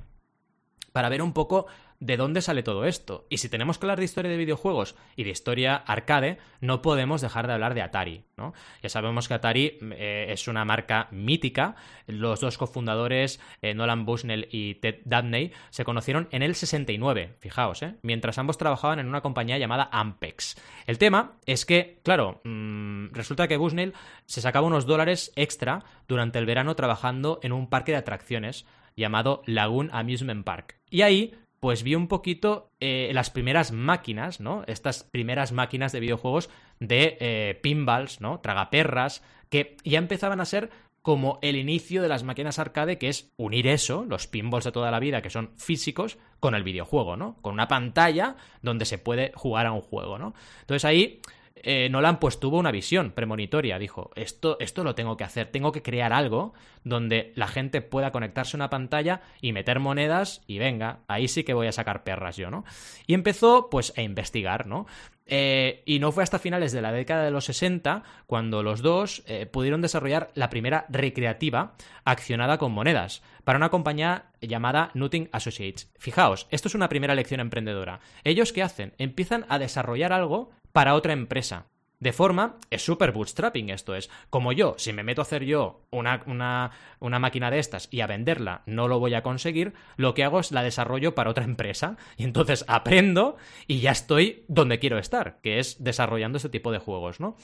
para 0.92 1.08
ver 1.08 1.22
un 1.22 1.32
poco 1.32 1.66
de 2.00 2.16
dónde 2.16 2.40
sale 2.40 2.62
todo 2.62 2.86
esto. 2.86 3.26
Y 3.28 3.36
si 3.38 3.50
tenemos 3.50 3.78
que 3.78 3.84
hablar 3.84 3.98
de 3.98 4.06
historia 4.06 4.30
de 4.30 4.38
videojuegos 4.38 4.96
y 5.16 5.24
de 5.24 5.30
historia 5.30 5.76
arcade, 5.76 6.38
no 6.60 6.80
podemos 6.80 7.20
dejar 7.20 7.46
de 7.46 7.52
hablar 7.52 7.74
de 7.74 7.82
Atari, 7.82 8.24
¿no? 8.38 8.54
Ya 8.82 8.88
sabemos 8.88 9.28
que 9.28 9.34
Atari 9.34 9.78
eh, 9.82 10.26
es 10.30 10.48
una 10.48 10.64
marca 10.64 11.08
mítica. 11.10 11.76
Los 12.06 12.40
dos 12.40 12.56
cofundadores, 12.56 13.38
eh, 13.60 13.74
Nolan 13.74 14.06
Bushnell 14.06 14.48
y 14.50 14.76
Ted 14.76 15.00
Dabney, 15.04 15.52
se 15.68 15.84
conocieron 15.84 16.28
en 16.32 16.42
el 16.42 16.54
69, 16.54 17.36
fijaos, 17.38 17.82
¿eh? 17.82 17.96
Mientras 18.02 18.38
ambos 18.38 18.56
trabajaban 18.56 18.98
en 18.98 19.06
una 19.06 19.20
compañía 19.20 19.58
llamada 19.58 19.90
Ampex. 19.92 20.56
El 20.86 20.96
tema 20.96 21.32
es 21.44 21.66
que, 21.66 22.00
claro, 22.02 22.40
mmm, 22.44 23.08
resulta 23.12 23.46
que 23.46 23.58
Bushnell 23.58 23.92
se 24.24 24.40
sacaba 24.40 24.66
unos 24.66 24.86
dólares 24.86 25.32
extra 25.36 25.84
durante 26.08 26.38
el 26.38 26.46
verano 26.46 26.74
trabajando 26.76 27.40
en 27.42 27.52
un 27.52 27.68
parque 27.68 27.92
de 27.92 27.98
atracciones 27.98 28.64
llamado 28.96 29.42
Lagoon 29.46 29.90
Amusement 29.92 30.44
Park. 30.44 30.78
Y 30.90 31.02
ahí 31.02 31.34
pues 31.60 31.82
vi 31.82 31.94
un 31.94 32.08
poquito 32.08 32.72
eh, 32.80 33.10
las 33.12 33.30
primeras 33.30 33.70
máquinas, 33.70 34.40
¿no? 34.40 34.64
Estas 34.66 35.04
primeras 35.04 35.52
máquinas 35.52 35.92
de 35.92 36.00
videojuegos 36.00 36.48
de 36.80 37.18
eh, 37.20 37.60
pinballs, 37.62 38.22
¿no? 38.22 38.40
Tragaperras, 38.40 39.22
que 39.50 39.76
ya 39.84 39.98
empezaban 39.98 40.40
a 40.40 40.46
ser 40.46 40.70
como 41.02 41.38
el 41.42 41.56
inicio 41.56 42.02
de 42.02 42.08
las 42.08 42.24
máquinas 42.24 42.58
arcade, 42.58 42.98
que 42.98 43.08
es 43.08 43.30
unir 43.36 43.66
eso, 43.66 44.04
los 44.08 44.26
pinballs 44.26 44.64
de 44.64 44.72
toda 44.72 44.90
la 44.90 45.00
vida, 45.00 45.22
que 45.22 45.30
son 45.30 45.50
físicos, 45.56 46.18
con 46.40 46.54
el 46.54 46.62
videojuego, 46.62 47.16
¿no? 47.16 47.36
Con 47.42 47.52
una 47.52 47.68
pantalla 47.68 48.36
donde 48.62 48.86
se 48.86 48.98
puede 48.98 49.32
jugar 49.34 49.66
a 49.66 49.72
un 49.72 49.82
juego, 49.82 50.18
¿no? 50.18 50.34
Entonces 50.60 50.84
ahí 50.86 51.20
eh, 51.62 51.88
Nolan 51.90 52.18
pues 52.18 52.40
tuvo 52.40 52.58
una 52.58 52.70
visión 52.70 53.12
premonitoria, 53.12 53.78
dijo, 53.78 54.10
esto, 54.14 54.56
esto 54.60 54.84
lo 54.84 54.94
tengo 54.94 55.16
que 55.16 55.24
hacer, 55.24 55.48
tengo 55.48 55.72
que 55.72 55.82
crear 55.82 56.12
algo 56.12 56.52
donde 56.84 57.32
la 57.34 57.48
gente 57.48 57.82
pueda 57.82 58.12
conectarse 58.12 58.56
a 58.56 58.58
una 58.58 58.70
pantalla 58.70 59.22
y 59.40 59.52
meter 59.52 59.80
monedas 59.80 60.42
y 60.46 60.58
venga, 60.58 61.00
ahí 61.08 61.28
sí 61.28 61.44
que 61.44 61.54
voy 61.54 61.66
a 61.66 61.72
sacar 61.72 62.04
perras 62.04 62.36
yo, 62.36 62.50
¿no? 62.50 62.64
Y 63.06 63.14
empezó 63.14 63.68
pues 63.70 63.92
a 63.96 64.02
investigar, 64.02 64.66
¿no? 64.66 64.86
Eh, 65.32 65.82
y 65.86 66.00
no 66.00 66.10
fue 66.10 66.24
hasta 66.24 66.40
finales 66.40 66.72
de 66.72 66.82
la 66.82 66.90
década 66.90 67.24
de 67.24 67.30
los 67.30 67.44
60 67.44 68.02
cuando 68.26 68.64
los 68.64 68.82
dos 68.82 69.22
eh, 69.26 69.46
pudieron 69.46 69.80
desarrollar 69.80 70.32
la 70.34 70.50
primera 70.50 70.86
recreativa 70.88 71.74
accionada 72.04 72.58
con 72.58 72.72
monedas 72.72 73.22
para 73.44 73.56
una 73.56 73.68
compañía 73.68 74.24
llamada 74.40 74.90
Nutting 74.94 75.28
Associates. 75.30 75.88
Fijaos, 75.98 76.48
esto 76.50 76.66
es 76.66 76.74
una 76.74 76.88
primera 76.88 77.14
lección 77.14 77.38
emprendedora. 77.38 78.00
Ellos 78.24 78.52
qué 78.52 78.64
hacen? 78.64 78.92
Empiezan 78.98 79.46
a 79.48 79.60
desarrollar 79.60 80.12
algo 80.12 80.50
para 80.72 80.94
otra 80.94 81.12
empresa. 81.12 81.66
De 82.00 82.14
forma, 82.14 82.56
es 82.70 82.82
súper 82.82 83.12
bootstrapping 83.12 83.68
esto 83.68 83.94
es. 83.94 84.08
Como 84.30 84.52
yo, 84.52 84.74
si 84.78 84.94
me 84.94 85.02
meto 85.02 85.20
a 85.20 85.24
hacer 85.24 85.44
yo 85.44 85.82
una, 85.90 86.22
una, 86.24 86.70
una, 86.98 87.18
máquina 87.18 87.50
de 87.50 87.58
estas 87.58 87.88
y 87.90 88.00
a 88.00 88.06
venderla 88.06 88.62
no 88.64 88.88
lo 88.88 88.98
voy 88.98 89.12
a 89.12 89.22
conseguir, 89.22 89.74
lo 89.98 90.14
que 90.14 90.24
hago 90.24 90.40
es 90.40 90.50
la 90.50 90.62
desarrollo 90.62 91.14
para 91.14 91.28
otra 91.28 91.44
empresa. 91.44 91.98
Y 92.16 92.24
entonces 92.24 92.64
aprendo 92.68 93.36
y 93.66 93.80
ya 93.80 93.90
estoy 93.90 94.44
donde 94.48 94.78
quiero 94.78 94.98
estar, 94.98 95.40
que 95.42 95.58
es 95.58 95.84
desarrollando 95.84 96.36
este 96.38 96.48
tipo 96.48 96.72
de 96.72 96.78
juegos, 96.78 97.20
¿no? 97.20 97.36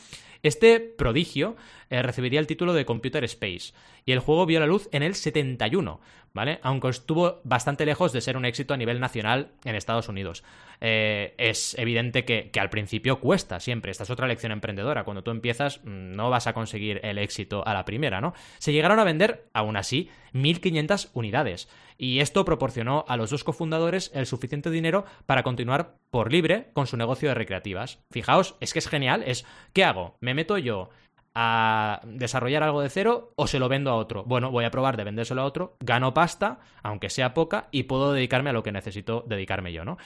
Este 0.42 0.80
prodigio 0.80 1.56
eh, 1.90 2.02
recibiría 2.02 2.40
el 2.40 2.46
título 2.46 2.72
de 2.72 2.86
Computer 2.86 3.24
Space 3.24 3.74
y 4.04 4.12
el 4.12 4.20
juego 4.20 4.46
vio 4.46 4.60
la 4.60 4.66
luz 4.66 4.88
en 4.92 5.02
el 5.02 5.14
71, 5.14 6.00
¿vale? 6.32 6.60
Aunque 6.62 6.88
estuvo 6.88 7.40
bastante 7.44 7.84
lejos 7.84 8.12
de 8.12 8.20
ser 8.20 8.36
un 8.36 8.44
éxito 8.44 8.72
a 8.72 8.76
nivel 8.76 9.00
nacional 9.00 9.52
en 9.64 9.74
Estados 9.74 10.08
Unidos. 10.08 10.44
Eh, 10.80 11.34
es 11.38 11.76
evidente 11.78 12.24
que, 12.24 12.50
al 12.58 12.70
principio 12.70 13.20
cuesta 13.20 13.60
siempre. 13.60 13.90
Esta 13.90 14.04
es 14.04 14.10
otra 14.10 14.26
lección 14.26 14.52
emprendedora. 14.52 15.04
Cuando 15.04 15.22
tú 15.22 15.30
empiezas, 15.30 15.80
mm, 15.84 16.12
no 16.12 16.30
vas 16.30 16.46
a 16.46 16.52
conseguir 16.52 17.00
el 17.02 17.18
éxito 17.18 17.66
a 17.66 17.74
la 17.74 17.84
primera, 17.84 18.20
¿no? 18.20 18.34
Se 18.58 18.72
llegaron 18.72 18.98
a 18.98 19.04
vender, 19.04 19.48
aún 19.52 19.76
así, 19.76 20.10
1.500 20.32 21.10
unidades. 21.14 21.68
Y 21.98 22.20
esto 22.20 22.44
proporcionó 22.44 23.04
a 23.08 23.16
los 23.16 23.30
dos 23.30 23.44
cofundadores 23.44 24.10
el 24.14 24.26
suficiente 24.26 24.70
dinero 24.70 25.04
para 25.24 25.42
continuar 25.42 25.94
por 26.10 26.30
libre 26.30 26.68
con 26.74 26.86
su 26.86 26.96
negocio 26.96 27.28
de 27.28 27.34
recreativas. 27.34 28.00
Fijaos, 28.10 28.56
es 28.60 28.72
que 28.72 28.80
es 28.80 28.88
genial. 28.88 29.22
Es, 29.26 29.46
¿qué 29.72 29.84
hago? 29.84 30.16
¿Me 30.20 30.34
meto 30.34 30.58
yo 30.58 30.90
a 31.38 32.00
desarrollar 32.04 32.62
algo 32.62 32.80
de 32.80 32.88
cero 32.88 33.34
o 33.36 33.46
se 33.46 33.58
lo 33.58 33.68
vendo 33.68 33.90
a 33.90 33.96
otro. 33.96 34.24
Bueno, 34.24 34.50
voy 34.50 34.64
a 34.64 34.70
probar 34.70 34.96
de 34.96 35.04
vendérselo 35.04 35.42
a 35.42 35.44
otro, 35.44 35.76
gano 35.80 36.14
pasta, 36.14 36.60
aunque 36.82 37.10
sea 37.10 37.34
poca, 37.34 37.68
y 37.70 37.82
puedo 37.82 38.14
dedicarme 38.14 38.48
a 38.48 38.52
lo 38.54 38.62
que 38.62 38.72
necesito 38.72 39.22
dedicarme 39.28 39.70
yo, 39.70 39.84
¿no? 39.84 39.98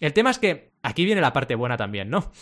El 0.00 0.12
tema 0.12 0.30
es 0.30 0.38
que 0.38 0.72
aquí 0.82 1.04
viene 1.04 1.20
la 1.20 1.32
parte 1.32 1.54
buena 1.54 1.76
también, 1.76 2.10
¿no? 2.10 2.32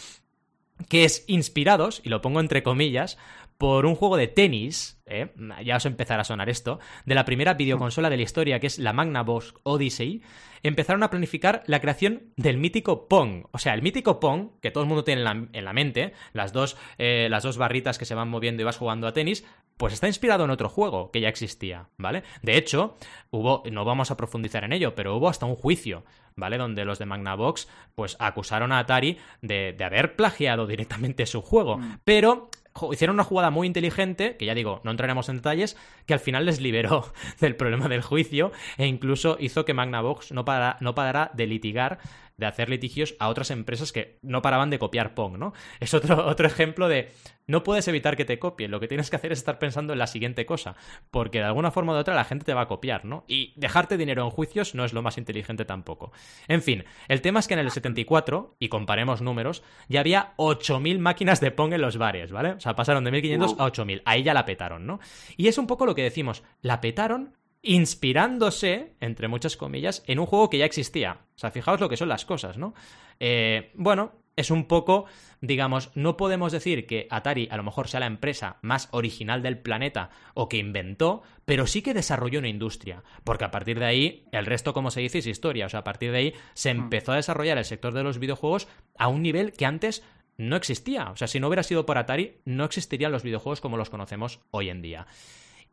Que 0.89 1.05
es 1.05 1.25
inspirados, 1.27 2.01
y 2.05 2.09
lo 2.09 2.23
pongo 2.23 2.41
entre 2.41 2.63
comillas, 2.63 3.19
por 3.63 3.87
un 3.87 3.95
juego 3.95 4.17
de 4.17 4.27
tenis, 4.27 5.01
¿eh? 5.07 5.33
ya 5.65 5.77
os 5.77 5.87
empezará 5.87 6.23
a 6.23 6.25
sonar 6.25 6.51
esto, 6.51 6.81
de 7.07 7.15
la 7.15 7.25
primera 7.25 7.55
videoconsola 7.55 8.11
de 8.11 8.17
la 8.17 8.25
historia, 8.25 8.59
que 8.59 8.67
es 8.67 8.81
la 8.81 8.93
Magnavox 8.93 9.55
Odyssey, 9.63 10.21
empezaron 10.65 11.05
a 11.05 11.11
planificar 11.11 11.63
la 11.67 11.81
creación 11.81 12.33
del 12.37 12.57
mítico 12.57 13.07
Pong. 13.07 13.45
O 13.53 13.59
sea, 13.59 13.75
el 13.75 13.83
mítico 13.83 14.19
Pong, 14.19 14.59
que 14.61 14.73
todo 14.73 14.83
el 14.83 14.89
mundo 14.89 15.05
tiene 15.05 15.21
en 15.53 15.65
la, 15.65 15.73
mente, 15.73 16.13
las 16.33 16.53
dos, 16.53 16.77
eh, 16.99 17.29
las 17.31 17.45
dos 17.45 17.57
barritas 17.57 17.99
que 17.99 18.05
se 18.05 18.17
van 18.17 18.31
moviendo 18.31 18.63
y 18.63 18.65
vas 18.65 18.79
jugando 18.79 19.07
a 19.07 19.13
tenis, 19.13 19.45
pues 19.77 19.93
está 19.93 20.09
inspirado 20.09 20.45
en 20.45 20.51
otro 20.51 20.69
juego 20.69 21.13
que 21.13 21.21
ya 21.21 21.29
existía, 21.29 21.89
¿vale? 21.99 22.25
De 22.43 22.57
hecho, 22.57 22.97
hubo, 23.31 23.63
no 23.71 23.85
vamos 23.85 24.11
a 24.11 24.17
profundizar 24.17 24.65
en 24.65 24.73
ello, 24.73 24.97
pero 24.97 25.17
hubo 25.17 25.29
hasta 25.29 25.47
un 25.47 25.55
juicio, 25.55 26.05
¿vale? 26.35 26.59
Donde 26.59 26.85
los 26.85 26.99
de 26.99 27.07
Magnavox, 27.07 27.69
pues 27.95 28.17
acusaron 28.19 28.73
a 28.73 28.81
Atari 28.81 29.19
de, 29.41 29.73
de 29.73 29.85
haber 29.85 30.17
plagiado 30.17 30.67
directamente 30.67 31.27
su 31.27 31.43
juego. 31.43 31.79
Mm. 31.79 31.99
Pero 32.03 32.51
hicieron 32.93 33.15
una 33.15 33.25
jugada 33.25 33.51
muy 33.51 33.67
inteligente, 33.67 34.37
que 34.37 34.47
ya 34.47 34.55
digo, 34.55 34.81
no 34.85 34.91
entraremos 34.91 35.29
en 35.29 35.37
detalles, 35.37 35.77
que 36.07 36.15
al 36.15 36.21
final 36.21 36.47
les 36.47 36.61
liberó 36.61 37.13
del 37.41 37.57
problema 37.57 37.89
del 37.89 38.03
juicio 38.03 38.53
e 38.79 38.87
incluso 38.87 39.37
hizo 39.41 39.65
que 39.65 39.75
Magnavox 39.75 40.33
no, 40.33 40.45
para, 40.45 40.77
no 40.81 40.95
parara 40.95 41.31
de 41.35 41.47
litigar 41.47 41.99
de 42.37 42.47
hacer 42.47 42.69
litigios 42.69 43.15
a 43.19 43.29
otras 43.29 43.51
empresas 43.51 43.93
que 43.93 44.19
no 44.23 44.43
paraban 44.43 44.71
de 44.71 44.79
copiar 44.79 45.15
Pong, 45.15 45.39
¿no? 45.39 45.53
Es 45.81 45.95
otro, 45.95 46.27
otro 46.27 46.47
ejemplo 46.47 46.89
de 46.89 47.11
no 47.47 47.63
puedes 47.63 47.89
evitar 47.89 48.17
que 48.17 48.25
te 48.25 48.39
copien, 48.39 48.71
lo 48.71 48.81
que 48.81 48.89
tienes 48.89 49.11
que 49.11 49.17
hacer 49.17 49.33
es 49.33 49.39
estar 49.39 49.59
pensando 49.59 49.93
en 49.93 49.99
la 49.99 50.07
siguiente 50.07 50.47
cosa, 50.47 50.77
porque 51.11 51.39
de 51.39 51.45
alguna 51.45 51.71
forma 51.71 51.93
u 51.93 51.97
otra 51.97 52.15
la 52.15 52.25
gente 52.25 52.45
te 52.45 52.55
va 52.55 52.63
a 52.63 52.69
copiar, 52.69 53.05
¿no? 53.05 53.25
Y 53.27 53.53
dejarte 53.57 53.97
dinero 53.97 54.25
en 54.25 54.31
juicios 54.31 54.75
no 54.75 54.85
es 54.85 54.93
lo 54.93 55.03
más 55.03 55.19
inteligente 55.19 55.65
tampoco. 55.65 56.13
En 56.49 56.63
fin, 56.63 56.85
el 57.09 57.21
tema 57.21 57.41
es 57.41 57.49
que 57.49 57.55
en 57.55 57.61
el 57.61 57.71
74, 57.71 58.57
y 58.59 58.69
comparemos 58.69 59.23
números, 59.23 59.63
ya 59.89 60.01
había 60.01 60.35
8.000 60.37 60.99
máquinas 60.99 61.41
de 61.41 61.51
Pong 61.51 61.73
en 61.73 61.83
los 61.83 61.99
bares, 61.99 62.33
¿vale? 62.33 62.53
O 62.53 62.61
sea, 62.61 62.77
pasaron 62.77 63.05
de 63.05 63.11
1.500 63.11 63.57
a 63.59 63.67
8.000, 63.67 64.03
ahí 64.05 64.23
ya 64.23 64.35
la 64.35 64.45
petaron, 64.45 64.87
¿no? 64.87 65.01
Y 65.37 65.49
es 65.49 65.59
un 65.59 65.67
poco 65.67 65.87
lo 65.87 65.95
que 65.95 66.03
decimos, 66.03 66.43
la 66.61 66.81
petaron 66.81 67.37
inspirándose, 67.63 68.95
entre 69.01 69.29
muchas 69.29 69.57
comillas, 69.57 70.03
en 70.07 70.19
un 70.19 70.27
juego 70.27 70.51
que 70.51 70.59
ya 70.59 70.65
existía. 70.65 71.21
O 71.35 71.39
sea, 71.39 71.51
fijaos 71.51 71.81
lo 71.81 71.89
que 71.89 71.97
son 71.97 72.09
las 72.09 72.25
cosas, 72.25 72.59
¿no? 72.59 72.75
Eh, 73.21 73.71
bueno, 73.75 74.13
es 74.35 74.51
un 74.51 74.65
poco, 74.65 75.05
digamos, 75.41 75.91
no 75.95 76.17
podemos 76.17 76.53
decir 76.53 76.87
que 76.87 77.07
Atari 77.11 77.49
a 77.51 77.57
lo 77.57 77.63
mejor 77.63 77.89
sea 77.89 78.01
la 78.01 78.07
empresa 78.07 78.57
más 78.63 78.89
original 78.93 79.43
del 79.43 79.59
planeta 79.59 80.11
o 80.35 80.49
que 80.49 80.57
inventó, 80.57 81.23
pero 81.45 81.67
sí 81.67 81.83
que 81.83 81.95
desarrolló 81.95 82.39
una 82.39 82.49
industria, 82.49 83.05
porque 83.25 83.45
a 83.45 83.51
partir 83.51 83.79
de 83.79 83.85
ahí, 83.85 84.25
el 84.33 84.47
resto, 84.47 84.73
como 84.73 84.91
se 84.91 85.01
dice, 85.01 85.19
es 85.19 85.27
historia, 85.27 85.67
o 85.67 85.69
sea, 85.69 85.81
a 85.81 85.85
partir 85.85 86.13
de 86.13 86.19
ahí 86.19 86.35
se 86.55 86.73
hmm. 86.73 86.79
empezó 86.79 87.13
a 87.13 87.17
desarrollar 87.17 87.59
el 87.59 87.65
sector 87.65 87.93
de 87.93 88.03
los 88.03 88.19
videojuegos 88.19 88.69
a 88.97 89.09
un 89.09 89.23
nivel 89.23 89.53
que 89.53 89.67
antes 89.67 90.03
no 90.39 90.57
existía, 90.57 91.11
o 91.11 91.17
sea, 91.17 91.29
si 91.29 91.39
no 91.39 91.49
hubiera 91.49 91.63
sido 91.63 91.85
por 91.85 91.99
Atari, 91.99 92.39
no 92.47 92.65
existirían 92.65 93.13
los 93.13 93.23
videojuegos 93.23 93.61
como 93.61 93.77
los 93.77 93.91
conocemos 93.91 94.41
hoy 94.51 94.71
en 94.71 94.81
día. 94.81 95.07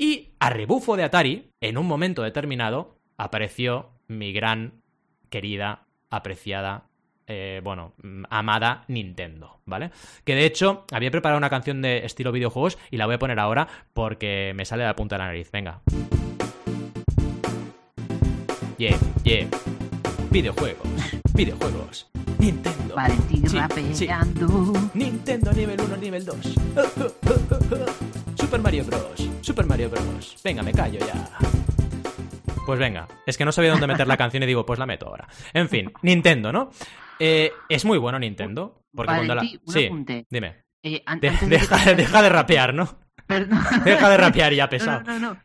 Y 0.02 0.30
a 0.40 0.50
rebufo 0.50 0.96
de 0.96 1.04
Atari, 1.04 1.52
en 1.60 1.78
un 1.78 1.86
momento 1.86 2.24
determinado, 2.24 2.96
apareció 3.18 3.90
mi 4.08 4.32
gran, 4.32 4.82
querida, 5.30 5.88
apreciada, 6.10 6.86
eh, 7.28 7.60
bueno, 7.66 7.94
amada 8.30 8.86
Nintendo, 8.88 9.60
¿vale? 9.66 9.92
Que 10.24 10.36
de 10.36 10.46
hecho 10.46 10.86
había 10.94 11.12
preparado 11.12 11.38
una 11.38 11.50
canción 11.50 11.82
de 11.82 12.06
estilo 12.06 12.32
videojuegos 12.32 12.78
y 12.90 12.96
la 12.96 13.08
voy 13.08 13.16
a 13.16 13.20
poner 13.20 13.40
ahora 13.40 13.68
porque 13.92 14.54
me 14.56 14.64
sale 14.64 14.84
de 14.84 14.88
la 14.88 14.96
punta 14.96 15.16
de 15.16 15.20
la 15.20 15.26
nariz. 15.26 15.52
Venga. 15.52 15.82
Yeah, 18.78 18.98
yeah. 19.26 19.48
Videojuegos, 20.32 20.88
videojuegos. 21.34 22.10
Nintendo. 22.40 22.96
sí, 23.94 24.08
Nintendo 24.94 25.52
nivel 25.52 25.82
1, 25.82 25.98
nivel 25.98 26.24
2. 26.24 26.38
Super 28.50 28.64
Mario 28.64 28.84
Bros. 28.84 29.30
Super 29.42 29.66
Mario 29.68 29.90
Bros. 29.92 30.42
Venga, 30.44 30.64
me 30.64 30.72
callo 30.72 30.98
ya. 30.98 31.30
Pues 32.66 32.80
venga, 32.80 33.08
es 33.28 33.38
que 33.38 33.46
no 33.46 33.52
sabía 33.52 33.70
dónde 33.70 33.86
meter 33.86 34.08
la 34.08 34.18
canción 34.18 34.42
y 34.42 34.48
digo, 34.48 34.66
pues 34.66 34.80
la 34.80 34.88
meto 34.88 35.06
ahora. 35.06 35.28
En 35.54 35.70
fin, 35.70 35.94
Nintendo, 36.02 36.52
¿no? 36.52 36.72
Eh, 37.20 37.52
es 37.70 37.86
muy 37.86 38.00
bueno 38.00 38.18
Nintendo. 38.18 38.82
Porque 38.92 39.14
cuando 39.14 39.36
la... 39.36 39.44
sí, 39.68 39.92
dime. 40.32 40.64
Eh, 40.82 41.04
deja 41.46 42.24
de 42.24 42.30
rapear, 42.30 42.74
¿no? 42.74 42.98
Deja 43.86 44.10
de 44.10 44.18
rapear 44.18 44.54
ya, 44.54 44.68
pesado. 44.70 45.04
No, 45.04 45.20
no, 45.20 45.34
no. 45.34 45.40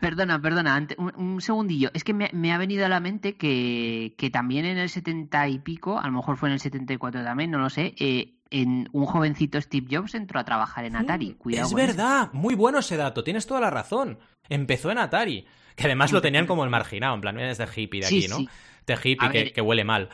Perdona, 0.00 0.40
perdona. 0.40 0.86
Un, 0.96 1.40
segundillo. 1.42 1.90
Es 1.92 2.02
que 2.02 2.14
me, 2.14 2.52
ha 2.52 2.58
venido 2.58 2.86
a 2.86 2.88
la 2.88 3.00
mente 3.00 3.36
que, 3.36 4.30
también 4.32 4.64
en 4.64 4.78
el 4.78 4.88
70 4.88 5.48
y 5.48 5.58
pico, 5.58 5.98
a 5.98 6.06
lo 6.06 6.12
mejor 6.12 6.38
fue 6.38 6.48
en 6.48 6.54
el 6.54 6.60
74 6.60 7.22
también, 7.22 7.50
no 7.50 7.58
lo 7.58 7.68
sé, 7.68 7.94
eh, 7.98 8.37
en 8.50 8.88
un 8.92 9.06
jovencito 9.06 9.60
Steve 9.60 9.86
Jobs 9.90 10.14
entró 10.14 10.40
a 10.40 10.44
trabajar 10.44 10.84
en 10.84 10.96
Atari. 10.96 11.30
Mm, 11.30 11.34
Cuidado. 11.34 11.68
Es 11.68 11.74
verdad, 11.74 12.30
muy 12.32 12.54
bueno 12.54 12.78
ese 12.78 12.96
dato, 12.96 13.24
tienes 13.24 13.46
toda 13.46 13.60
la 13.60 13.70
razón. 13.70 14.18
Empezó 14.48 14.90
en 14.90 14.98
Atari, 14.98 15.46
que 15.76 15.84
además 15.84 16.12
lo 16.12 16.22
tenían 16.22 16.46
como 16.46 16.64
el 16.64 16.70
marginado, 16.70 17.14
en 17.14 17.20
plan, 17.20 17.38
es 17.38 17.58
de 17.58 17.68
hippie 17.74 18.00
de 18.00 18.06
aquí, 18.06 18.28
¿no? 18.28 18.38
De 18.86 18.94
hippie 18.94 19.52
que, 19.52 19.60
huele 19.60 19.84
mal. 19.84 20.08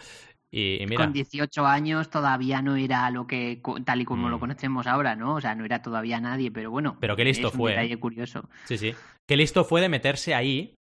Y, 0.51 0.85
mira. 0.89 1.05
Con 1.05 1.13
18 1.13 1.67
años 1.67 2.11
todavía 2.11 2.63
no 2.63 2.77
era 2.77 3.11
lo 3.11 3.27
que, 3.27 3.61
tal 3.85 4.01
y 4.01 4.05
como 4.05 4.29
lo 4.29 4.37
mm. 4.37 4.41
conocemos 4.41 4.87
ahora, 4.87 5.17
¿no? 5.17 5.35
O 5.35 5.41
sea, 5.41 5.55
no 5.55 5.65
era 5.65 5.83
todavía 5.83 6.21
nadie, 6.21 6.51
pero 6.51 6.71
bueno. 6.71 6.97
Pero 7.01 7.17
qué 7.17 7.25
listo 7.25 7.49
es 7.49 7.55
fue. 7.55 7.73
Un 7.73 7.77
detalle 7.77 7.99
curioso. 7.99 8.49
Sí, 8.65 8.79
sí. 8.79 8.95
Qué 9.27 9.37
listo 9.37 9.65
fue 9.65 9.81
de 9.81 9.89
meterse 9.89 10.35
ahí, 10.35 10.75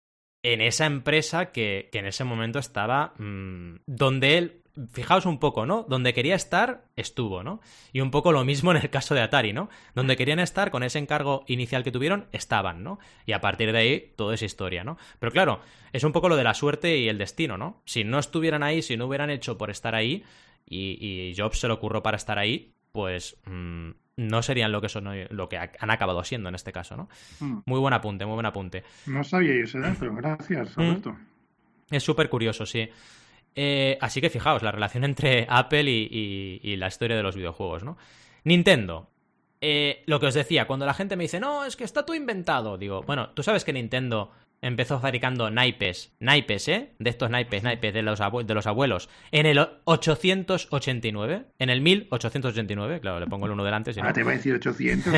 en 0.44 0.62
esa 0.62 0.86
empresa 0.86 1.52
que, 1.52 1.90
que 1.92 2.00
en 2.00 2.08
ese 2.08 2.24
momento 2.24 2.60
estaba. 2.60 3.14
Mmm, 3.18 3.76
donde 3.86 4.38
él 4.38 4.61
fijaos 4.92 5.26
un 5.26 5.40
poco, 5.40 5.66
¿no? 5.66 5.86
Donde 5.88 6.14
quería 6.14 6.36
estar, 6.36 6.86
estuvo, 6.96 7.44
¿no? 7.44 7.62
Y 7.92 8.02
un 8.02 8.12
poco 8.12 8.32
lo 8.32 8.44
mismo 8.46 8.72
en 8.72 8.78
el 8.78 8.90
caso 8.90 9.16
de 9.16 9.22
Atari, 9.22 9.54
¿no? 9.54 9.70
Donde 9.96 10.16
querían 10.16 10.40
estar, 10.40 10.72
con 10.72 10.84
ese 10.84 11.00
encargo 11.00 11.44
inicial 11.48 11.84
que 11.84 11.92
tuvieron, 11.92 12.28
estaban, 12.32 12.84
¿no? 12.84 13.00
Y 13.26 13.34
a 13.34 13.42
partir 13.42 13.72
de 13.72 13.78
ahí, 13.78 14.14
todo 14.16 14.34
es 14.34 14.42
historia, 14.42 14.84
¿no? 14.84 14.98
Pero 15.20 15.32
claro, 15.32 15.62
es 15.94 16.04
un 16.04 16.12
poco 16.12 16.30
lo 16.30 16.36
de 16.36 16.44
la 16.44 16.54
suerte 16.54 16.98
y 16.98 17.10
el 17.10 17.18
destino, 17.18 17.58
¿no? 17.58 17.82
Si 17.86 18.04
no 18.04 18.20
estuvieran 18.20 18.64
ahí, 18.64 18.82
si 18.82 18.98
no 18.98 19.08
hubieran 19.08 19.30
hecho 19.30 19.58
por 19.58 19.70
estar 19.70 19.96
ahí, 19.96 20.24
y, 20.66 21.34
Jobs 21.36 21.60
se 21.60 21.68
lo 21.68 21.74
ocurrió 21.76 22.02
para 22.02 22.18
estar 22.18 22.40
ahí, 22.40 22.74
pues 22.92 23.38
mm, 23.46 23.90
no 24.18 24.42
serían 24.42 24.72
lo 24.72 24.82
que 24.82 24.90
son 24.90 25.10
lo 25.30 25.50
que 25.50 25.58
han 25.58 25.92
acabado 25.92 26.24
siendo 26.24 26.50
en 26.50 26.56
este 26.56 26.72
caso, 26.72 26.96
¿no? 26.96 27.10
Mm. 27.40 27.60
Muy 27.66 27.80
buen 27.80 27.94
apunte, 27.94 28.26
muy 28.26 28.36
buen 28.36 28.46
apunte. 28.46 28.84
No 29.06 29.24
sabía 29.24 29.54
ese 29.56 29.80
dato, 29.80 30.14
gracias, 30.14 30.78
mm. 30.78 30.82
Alberto. 30.82 31.18
Es 31.90 32.04
súper 32.04 32.30
curioso, 32.30 32.66
sí. 32.66 32.90
Eh, 33.56 33.98
así 34.02 34.22
que 34.22 34.30
fijaos, 34.30 34.64
la 34.64 34.72
relación 34.72 35.04
entre 35.04 35.46
Apple 35.50 35.90
y, 35.90 36.76
la 36.78 36.88
historia 36.88 37.18
de 37.18 37.24
los 37.24 37.36
videojuegos, 37.36 37.84
¿no? 37.84 37.98
Nintendo. 38.44 39.10
Eh, 39.64 40.04
lo 40.08 40.20
que 40.20 40.26
os 40.26 40.34
decía, 40.34 40.66
cuando 40.66 40.88
la 40.88 40.94
gente 40.96 41.16
me 41.16 41.26
dice, 41.26 41.40
no, 41.40 41.66
es 41.66 41.76
que 41.76 41.84
está 41.84 42.04
todo 42.04 42.16
inventado, 42.16 42.80
digo, 42.80 43.04
bueno, 43.04 43.30
tú 43.30 43.44
sabes 43.44 43.64
que 43.64 43.72
Nintendo 43.72 44.32
empezó 44.62 45.00
fabricando 45.00 45.50
naipes, 45.50 46.14
naipes, 46.20 46.68
¿eh? 46.68 46.92
De 47.00 47.10
estos 47.10 47.30
naipes, 47.30 47.64
naipes 47.64 47.94
de 47.94 48.02
los, 48.04 48.20
de 48.20 48.54
los 48.54 48.68
abuelos, 48.68 49.10
en 49.32 49.46
el 49.46 49.60
889, 49.86 51.46
en 51.58 51.70
el 51.70 51.82
1889, 51.82 53.00
claro, 53.02 53.20
le 53.20 53.28
pongo 53.28 53.48
el 53.48 53.54
uno 53.54 53.64
delante. 53.64 53.92
ah, 54.02 54.14
te 54.14 54.24
va 54.24 54.32
a 54.32 54.36
decir 54.36 54.54
800. 54.54 55.14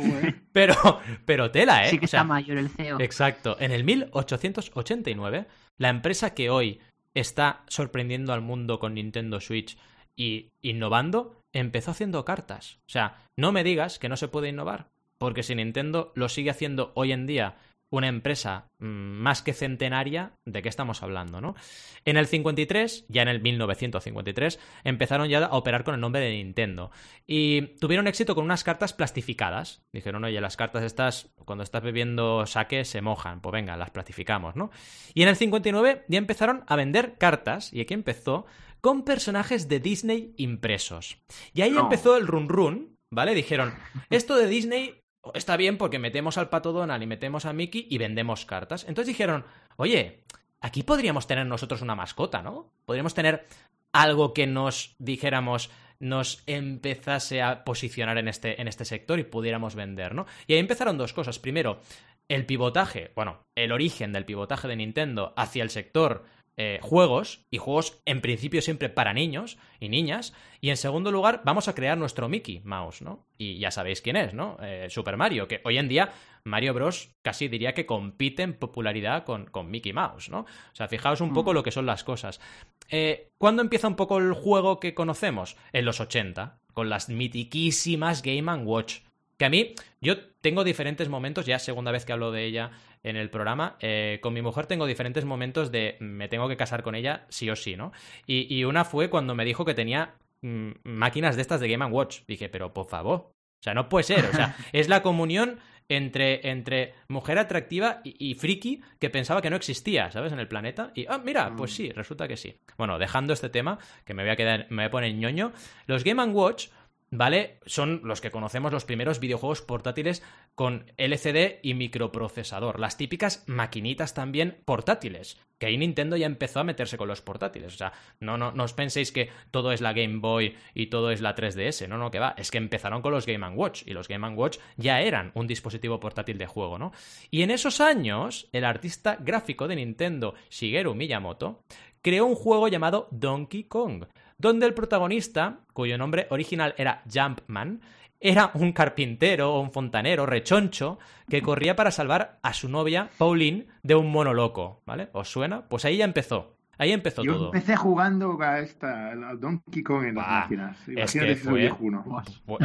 pero, 0.52 1.00
pero 1.24 1.50
tela, 1.50 1.86
¿eh? 1.86 1.90
Sí 1.90 1.98
que 1.98 2.04
está 2.04 2.24
mayor 2.24 2.58
el 2.58 2.68
CEO. 2.68 3.00
Exacto, 3.00 3.56
en 3.58 3.72
el 3.72 3.84
1889, 3.84 5.46
la 5.78 5.88
empresa 5.88 6.34
que 6.34 6.50
hoy 6.50 6.80
está 7.14 7.64
sorprendiendo 7.68 8.32
al 8.32 8.42
mundo 8.42 8.78
con 8.78 8.94
Nintendo 8.94 9.40
Switch 9.40 9.76
y 10.16 10.50
innovando, 10.60 11.42
empezó 11.52 11.92
haciendo 11.92 12.24
cartas. 12.24 12.78
O 12.86 12.90
sea, 12.90 13.16
no 13.36 13.52
me 13.52 13.64
digas 13.64 13.98
que 13.98 14.08
no 14.08 14.16
se 14.16 14.28
puede 14.28 14.50
innovar, 14.50 14.90
porque 15.20 15.42
si 15.42 15.54
Nintendo 15.54 16.12
lo 16.14 16.28
sigue 16.28 16.50
haciendo 16.50 16.92
hoy 16.94 17.12
en 17.12 17.26
día 17.26 17.56
una 17.92 18.08
empresa 18.08 18.68
mm, 18.78 18.86
más 18.86 19.42
que 19.42 19.52
centenaria, 19.52 20.32
¿de 20.46 20.62
qué 20.62 20.68
estamos 20.68 21.02
hablando, 21.02 21.40
no? 21.40 21.56
En 22.04 22.16
el 22.16 22.26
53, 22.26 23.06
ya 23.08 23.22
en 23.22 23.28
el 23.28 23.42
1953, 23.42 24.58
empezaron 24.84 25.28
ya 25.28 25.44
a 25.44 25.56
operar 25.56 25.84
con 25.84 25.94
el 25.94 26.00
nombre 26.00 26.20
de 26.22 26.30
Nintendo 26.30 26.90
y 27.26 27.62
tuvieron 27.78 28.06
éxito 28.06 28.34
con 28.34 28.44
unas 28.44 28.64
cartas 28.64 28.92
plastificadas. 28.92 29.82
Dijeron, 29.92 30.24
oye, 30.24 30.40
las 30.40 30.56
cartas 30.56 30.84
estas, 30.84 31.30
cuando 31.44 31.64
estás 31.64 31.82
bebiendo 31.82 32.46
saque, 32.46 32.84
se 32.84 33.02
mojan. 33.02 33.40
Pues 33.40 33.52
venga, 33.52 33.76
las 33.76 33.90
plastificamos, 33.90 34.56
¿no? 34.56 34.70
Y 35.12 35.22
en 35.22 35.28
el 35.28 35.36
59 35.36 36.04
ya 36.08 36.18
empezaron 36.18 36.64
a 36.68 36.76
vender 36.76 37.18
cartas 37.18 37.72
y 37.72 37.80
aquí 37.80 37.94
empezó 37.94 38.46
con 38.80 39.02
personajes 39.02 39.68
de 39.68 39.80
Disney 39.80 40.32
impresos. 40.36 41.18
Y 41.52 41.62
ahí 41.62 41.76
empezó 41.76 42.16
el 42.16 42.26
run 42.26 42.48
run, 42.48 42.96
¿vale? 43.12 43.34
Dijeron, 43.34 43.74
esto 44.08 44.36
de 44.36 44.46
Disney 44.46 45.00
está 45.34 45.56
bien 45.56 45.78
porque 45.78 45.98
metemos 45.98 46.38
al 46.38 46.48
pato 46.48 46.72
Donald 46.72 47.02
y 47.02 47.06
metemos 47.06 47.44
a 47.44 47.52
Mickey 47.52 47.86
y 47.90 47.98
vendemos 47.98 48.44
cartas. 48.46 48.84
Entonces 48.88 49.08
dijeron, 49.08 49.44
oye, 49.76 50.24
aquí 50.60 50.82
podríamos 50.82 51.26
tener 51.26 51.46
nosotros 51.46 51.82
una 51.82 51.94
mascota, 51.94 52.42
¿no? 52.42 52.72
Podríamos 52.84 53.14
tener 53.14 53.46
algo 53.92 54.32
que 54.32 54.46
nos 54.46 54.94
dijéramos 54.98 55.70
nos 56.00 56.42
empezase 56.46 57.42
a 57.42 57.62
posicionar 57.62 58.16
en 58.16 58.26
este, 58.26 58.60
en 58.60 58.68
este 58.68 58.86
sector 58.86 59.18
y 59.18 59.24
pudiéramos 59.24 59.74
vender, 59.74 60.14
¿no? 60.14 60.26
Y 60.46 60.54
ahí 60.54 60.58
empezaron 60.58 60.96
dos 60.96 61.12
cosas. 61.12 61.38
Primero, 61.38 61.80
el 62.28 62.46
pivotaje, 62.46 63.12
bueno, 63.14 63.44
el 63.54 63.70
origen 63.70 64.12
del 64.12 64.24
pivotaje 64.24 64.66
de 64.66 64.76
Nintendo 64.76 65.34
hacia 65.36 65.62
el 65.62 65.68
sector 65.68 66.24
eh, 66.62 66.78
juegos, 66.82 67.46
y 67.50 67.56
juegos 67.56 68.02
en 68.04 68.20
principio 68.20 68.60
siempre 68.60 68.90
para 68.90 69.14
niños 69.14 69.56
y 69.80 69.88
niñas. 69.88 70.34
Y 70.60 70.68
en 70.68 70.76
segundo 70.76 71.10
lugar, 71.10 71.40
vamos 71.42 71.68
a 71.68 71.74
crear 71.74 71.96
nuestro 71.96 72.28
Mickey 72.28 72.60
Mouse, 72.64 73.00
¿no? 73.00 73.24
Y 73.38 73.58
ya 73.58 73.70
sabéis 73.70 74.02
quién 74.02 74.16
es, 74.16 74.34
¿no? 74.34 74.58
Eh, 74.60 74.88
Super 74.90 75.16
Mario, 75.16 75.48
que 75.48 75.62
hoy 75.64 75.78
en 75.78 75.88
día 75.88 76.12
Mario 76.44 76.74
Bros. 76.74 77.14
casi 77.22 77.48
diría 77.48 77.72
que 77.72 77.86
compite 77.86 78.42
en 78.42 78.52
popularidad 78.52 79.24
con, 79.24 79.46
con 79.46 79.70
Mickey 79.70 79.94
Mouse, 79.94 80.28
¿no? 80.28 80.40
O 80.40 80.74
sea, 80.74 80.86
fijaos 80.86 81.22
un 81.22 81.32
poco 81.32 81.52
mm. 81.52 81.54
lo 81.54 81.62
que 81.62 81.70
son 81.70 81.86
las 81.86 82.04
cosas. 82.04 82.42
Eh, 82.90 83.30
¿Cuándo 83.38 83.62
empieza 83.62 83.88
un 83.88 83.96
poco 83.96 84.18
el 84.18 84.34
juego 84.34 84.80
que 84.80 84.92
conocemos? 84.92 85.56
En 85.72 85.86
los 85.86 85.98
80, 85.98 86.58
con 86.74 86.90
las 86.90 87.08
mitiquísimas 87.08 88.20
Game 88.20 88.52
Watch. 88.64 88.98
Que 89.40 89.46
a 89.46 89.48
mí, 89.48 89.74
yo 90.02 90.18
tengo 90.42 90.64
diferentes 90.64 91.08
momentos, 91.08 91.46
ya 91.46 91.58
segunda 91.58 91.90
vez 91.90 92.04
que 92.04 92.12
hablo 92.12 92.30
de 92.30 92.44
ella 92.44 92.72
en 93.02 93.16
el 93.16 93.30
programa. 93.30 93.78
Eh, 93.80 94.18
con 94.20 94.34
mi 94.34 94.42
mujer 94.42 94.66
tengo 94.66 94.84
diferentes 94.84 95.24
momentos 95.24 95.72
de 95.72 95.96
me 95.98 96.28
tengo 96.28 96.46
que 96.46 96.58
casar 96.58 96.82
con 96.82 96.94
ella 96.94 97.24
sí 97.30 97.48
o 97.48 97.56
sí, 97.56 97.74
¿no? 97.74 97.90
Y, 98.26 98.64
una 98.64 98.84
fue 98.84 99.08
cuando 99.08 99.34
me 99.34 99.46
dijo 99.46 99.64
que 99.64 99.72
tenía 99.72 100.12
mm, 100.42 100.72
máquinas 100.84 101.36
de 101.36 101.40
estas 101.40 101.58
de 101.58 101.70
Game 101.70 101.86
Watch. 101.86 102.20
Dije, 102.28 102.50
pero 102.50 102.74
por 102.74 102.84
favor. 102.84 103.32
O 103.60 103.62
sea, 103.62 103.72
no 103.72 103.88
puede 103.88 104.04
ser. 104.04 104.26
O 104.26 104.32
sea, 104.34 104.56
es 104.74 104.90
la 104.90 105.00
comunión 105.00 105.58
entre, 105.88 106.50
entre 106.50 106.92
mujer 107.08 107.38
atractiva 107.38 108.02
y, 108.04 108.34
friki 108.34 108.82
que 108.98 109.08
pensaba 109.08 109.40
que 109.40 109.48
no 109.48 109.56
existía, 109.56 110.10
¿sabes? 110.10 110.34
En 110.34 110.38
el 110.38 110.48
planeta. 110.48 110.92
Y, 110.94 111.06
ah, 111.08 111.16
mira, 111.16 111.56
pues 111.56 111.72
mm. 111.72 111.74
sí, 111.74 111.92
resulta 111.92 112.28
que 112.28 112.36
sí. 112.36 112.58
Bueno, 112.76 112.98
dejando 112.98 113.32
este 113.32 113.48
tema, 113.48 113.78
que 114.04 114.12
me 114.12 114.22
voy 114.22 114.32
a 114.32 114.36
quedar, 114.36 114.66
me 114.68 114.82
voy 114.82 114.88
a 114.88 114.90
poner 114.90 115.14
ñoño. 115.14 115.52
Los 115.86 116.04
Game 116.04 116.22
Watch 116.26 116.68
¿vale? 117.10 117.58
Son 117.66 118.00
los 118.04 118.20
que 118.20 118.30
conocemos 118.30 118.72
los 118.72 118.84
primeros 118.84 119.18
videojuegos 119.18 119.62
portátiles 119.62 120.22
con 120.54 120.86
LCD 120.96 121.58
y 121.62 121.74
microprocesador, 121.74 122.78
las 122.78 122.96
típicas 122.96 123.44
maquinitas 123.46 124.14
también 124.14 124.58
portátiles, 124.64 125.38
que 125.58 125.66
ahí 125.66 125.76
Nintendo 125.76 126.16
ya 126.16 126.26
empezó 126.26 126.60
a 126.60 126.64
meterse 126.64 126.96
con 126.96 127.08
los 127.08 127.20
portátiles, 127.20 127.74
o 127.74 127.76
sea, 127.76 127.92
no, 128.20 128.38
no, 128.38 128.52
no 128.52 128.64
os 128.64 128.74
penséis 128.74 129.10
que 129.10 129.30
todo 129.50 129.72
es 129.72 129.80
la 129.80 129.92
Game 129.92 130.18
Boy 130.18 130.56
y 130.74 130.86
todo 130.86 131.10
es 131.10 131.20
la 131.20 131.34
3DS, 131.34 131.88
no, 131.88 131.98
no, 131.98 132.10
que 132.10 132.20
va, 132.20 132.34
es 132.38 132.50
que 132.50 132.58
empezaron 132.58 133.02
con 133.02 133.12
los 133.12 133.26
Game 133.26 133.48
Watch 133.48 133.82
y 133.86 133.92
los 133.92 134.06
Game 134.06 134.28
Watch 134.30 134.58
ya 134.76 135.00
eran 135.00 135.32
un 135.34 135.46
dispositivo 135.46 135.98
portátil 135.98 136.38
de 136.38 136.46
juego, 136.46 136.78
¿no? 136.78 136.92
Y 137.30 137.42
en 137.42 137.50
esos 137.50 137.80
años, 137.80 138.48
el 138.52 138.64
artista 138.64 139.16
gráfico 139.20 139.66
de 139.66 139.76
Nintendo, 139.76 140.34
Shigeru 140.50 140.94
Miyamoto, 140.94 141.64
creó 142.02 142.26
un 142.26 142.34
juego 142.34 142.68
llamado 142.68 143.08
Donkey 143.10 143.64
Kong, 143.64 144.04
donde 144.40 144.66
el 144.66 144.74
protagonista, 144.74 145.60
cuyo 145.72 145.98
nombre 145.98 146.26
original 146.30 146.74
era 146.78 147.02
Jumpman, 147.12 147.82
era 148.20 148.50
un 148.54 148.72
carpintero 148.72 149.54
o 149.54 149.60
un 149.60 149.70
fontanero 149.70 150.26
rechoncho 150.26 150.98
que 151.28 151.42
corría 151.42 151.76
para 151.76 151.90
salvar 151.90 152.38
a 152.42 152.52
su 152.52 152.68
novia, 152.68 153.10
Pauline, 153.18 153.66
de 153.82 153.94
un 153.94 154.10
mono 154.10 154.34
loco, 154.34 154.82
¿vale? 154.86 155.08
¿Os 155.12 155.30
suena? 155.30 155.68
Pues 155.68 155.84
ahí 155.84 155.98
ya 155.98 156.04
empezó. 156.04 156.56
Ahí 156.80 156.92
empezó 156.92 157.22
Yo 157.22 157.34
todo. 157.34 157.44
empecé 157.46 157.76
jugando 157.76 158.40
a 158.40 158.60
esta, 158.60 159.10
a 159.10 159.34
Donkey 159.34 159.82
Kong 159.82 160.06
en 160.06 160.14
las 160.14 160.26
máquinas. 160.26 160.78
Es 160.88 161.12
que 161.12 161.36
fue, 161.36 161.70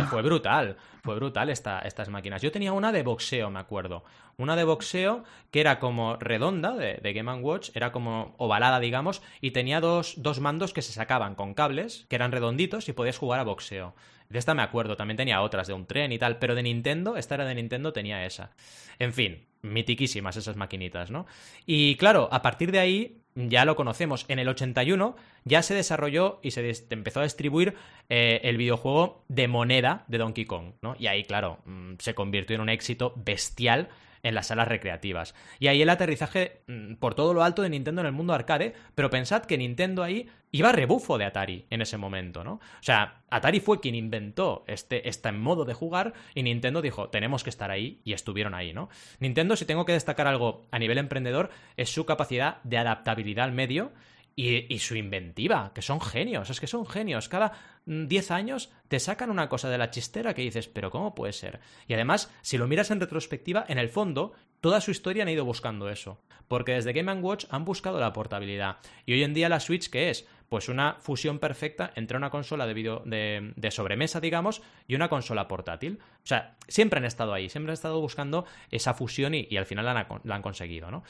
fue, 0.09 0.21
brutal, 0.21 0.77
fue 1.03 1.15
brutal 1.15 1.49
esta, 1.49 1.79
estas 1.79 2.07
máquinas. 2.07 2.41
Yo 2.41 2.49
tenía 2.49 2.71
una 2.71 2.93
de 2.93 3.03
boxeo, 3.03 3.51
me 3.51 3.59
acuerdo. 3.59 4.05
Una 4.37 4.55
de 4.55 4.63
boxeo 4.63 5.25
que 5.51 5.59
era 5.59 5.79
como 5.79 6.15
redonda 6.15 6.75
de, 6.75 6.93
de 7.03 7.11
Game 7.13 7.33
Watch, 7.41 7.71
era 7.73 7.91
como 7.91 8.35
ovalada, 8.37 8.79
digamos, 8.79 9.21
y 9.41 9.51
tenía 9.51 9.81
dos, 9.81 10.13
dos 10.15 10.39
mandos 10.39 10.71
que 10.71 10.81
se 10.81 10.93
sacaban 10.93 11.35
con 11.35 11.53
cables, 11.53 12.05
que 12.07 12.15
eran 12.15 12.31
redonditos 12.31 12.87
y 12.87 12.93
podías 12.93 13.17
jugar 13.17 13.41
a 13.41 13.43
boxeo. 13.43 13.95
De 14.29 14.39
esta 14.39 14.53
me 14.53 14.61
acuerdo, 14.61 14.95
también 14.95 15.17
tenía 15.17 15.41
otras 15.41 15.67
de 15.67 15.73
un 15.73 15.87
tren 15.87 16.13
y 16.13 16.19
tal, 16.19 16.39
pero 16.39 16.55
de 16.55 16.63
Nintendo, 16.63 17.17
esta 17.17 17.35
era 17.35 17.43
de 17.43 17.55
Nintendo, 17.55 17.91
tenía 17.91 18.25
esa. 18.25 18.51
En 18.97 19.11
fin, 19.11 19.45
mitiquísimas 19.61 20.37
esas 20.37 20.55
maquinitas, 20.55 21.11
¿no? 21.11 21.25
Y 21.65 21.95
claro, 21.97 22.29
a 22.31 22.41
partir 22.41 22.71
de 22.71 22.79
ahí 22.79 23.24
ya 23.35 23.65
lo 23.65 23.75
conocemos. 23.75 24.25
En 24.27 24.39
el 24.39 24.47
81 24.47 25.15
ya 25.43 25.61
se 25.61 25.73
desarrolló 25.73 26.39
y 26.41 26.51
se 26.51 26.85
empezó 26.89 27.19
a 27.19 27.23
distribuir 27.23 27.75
eh, 28.09 28.41
el 28.43 28.57
videojuego 28.57 29.23
de 29.27 29.47
moneda 29.47 30.05
de 30.07 30.17
Donkey 30.17 30.45
Kong, 30.45 30.73
¿no? 30.81 30.95
Y 30.97 31.07
ahí, 31.07 31.23
claro, 31.23 31.59
mm, 31.65 31.95
se 31.99 32.15
convirtió 32.15 32.55
en 32.55 32.61
un 32.61 32.69
éxito 32.69 33.13
bestial 33.17 33.89
en 34.25 34.33
las 34.33 34.47
salas 34.47 34.67
recreativas. 34.67 35.35
Y 35.59 35.67
ahí 35.67 35.83
el 35.83 35.89
aterrizaje 35.89 36.63
mm, 36.67 36.95
por 36.95 37.13
todo 37.13 37.33
lo 37.33 37.43
alto 37.43 37.61
de 37.61 37.69
Nintendo 37.69 38.01
en 38.01 38.07
el 38.07 38.13
mundo 38.13 38.33
arcade, 38.33 38.73
pero 38.95 39.11
pensad 39.11 39.45
que 39.45 39.57
Nintendo 39.57 40.01
ahí 40.01 40.27
iba 40.51 40.69
a 40.69 40.71
rebufo 40.71 41.19
de 41.19 41.25
Atari 41.25 41.67
en 41.69 41.81
ese 41.81 41.97
momento, 41.97 42.43
¿no? 42.43 42.53
O 42.53 42.81
sea, 42.81 43.21
Atari 43.29 43.59
fue 43.59 43.79
quien 43.79 43.93
inventó 43.93 44.63
este, 44.67 45.07
este 45.07 45.31
modo 45.31 45.63
de 45.63 45.75
jugar 45.75 46.13
y 46.33 46.41
Nintendo 46.41 46.81
dijo, 46.81 47.09
tenemos 47.09 47.43
que 47.43 47.51
estar 47.51 47.69
ahí 47.69 48.01
y 48.03 48.13
estuvieron 48.13 48.55
ahí, 48.55 48.73
¿no? 48.73 48.89
Nintendo, 49.19 49.55
si 49.55 49.65
tengo 49.65 49.85
que 49.85 49.93
destacar 49.93 50.25
algo 50.25 50.65
a 50.71 50.79
nivel 50.79 50.97
emprendedor, 50.97 51.51
es 51.77 51.93
su 51.93 52.05
capacidad 52.07 52.63
de 52.63 52.79
adaptabilidad 52.79 53.45
al 53.45 53.51
medio 53.51 53.91
y, 54.37 54.79
su 54.79 54.95
inventiva, 54.95 55.71
que 55.73 55.81
son 55.81 56.01
genios, 56.01 56.49
es 56.49 56.59
que 56.59 56.67
son 56.67 56.85
genios. 56.85 57.29
Cada 57.29 57.53
10 57.85 58.31
años 58.31 58.69
te 58.89 58.99
sacan 58.99 59.29
una 59.29 59.47
cosa 59.47 59.69
de 59.69 59.77
la 59.77 59.91
chistera 59.91 60.33
que 60.33 60.41
dices, 60.41 60.67
pero 60.67 60.91
¿cómo 60.91 61.15
puede 61.15 61.31
ser? 61.31 61.61
Y 61.87 61.93
además, 61.93 62.33
si 62.41 62.57
lo 62.57 62.67
miras 62.67 62.91
en 62.91 62.99
retrospectiva, 62.99 63.63
en 63.69 63.77
el 63.77 63.87
fondo, 63.87 64.33
toda 64.59 64.81
su 64.81 64.91
historia 64.91 65.23
han 65.23 65.29
ido 65.29 65.45
buscando 65.45 65.89
eso. 65.89 66.19
Porque 66.49 66.73
desde 66.73 66.91
Game 66.91 67.13
Watch 67.21 67.45
han 67.49 67.63
buscado 67.63 67.97
la 67.97 68.11
portabilidad. 68.11 68.77
Y 69.05 69.13
hoy 69.13 69.23
en 69.23 69.33
día 69.33 69.47
la 69.47 69.61
Switch, 69.61 69.89
¿qué 69.89 70.09
es? 70.09 70.27
Pues 70.49 70.67
una 70.67 70.97
fusión 70.99 71.39
perfecta 71.39 71.91
entre 71.95 72.17
una 72.17 72.29
consola 72.29 72.67
de, 72.67 72.73
video, 72.73 73.03
de, 73.05 73.71
sobremesa, 73.71 74.19
digamos, 74.19 74.61
y 74.85 74.95
una 74.95 75.07
consola 75.07 75.47
portátil. 75.47 75.99
O 76.23 76.27
sea, 76.27 76.57
siempre 76.67 76.99
han 76.99 77.05
estado 77.05 77.33
ahí, 77.33 77.47
siempre 77.47 77.71
han 77.71 77.75
estado 77.75 78.01
buscando 78.01 78.45
esa 78.69 78.93
fusión 78.93 79.33
y, 79.33 79.55
al 79.55 79.65
final 79.65 79.85
la 79.85 79.91
han, 79.91 80.21
la 80.25 80.35
han 80.35 80.41
conseguido, 80.41 80.91
¿no? 80.91 81.03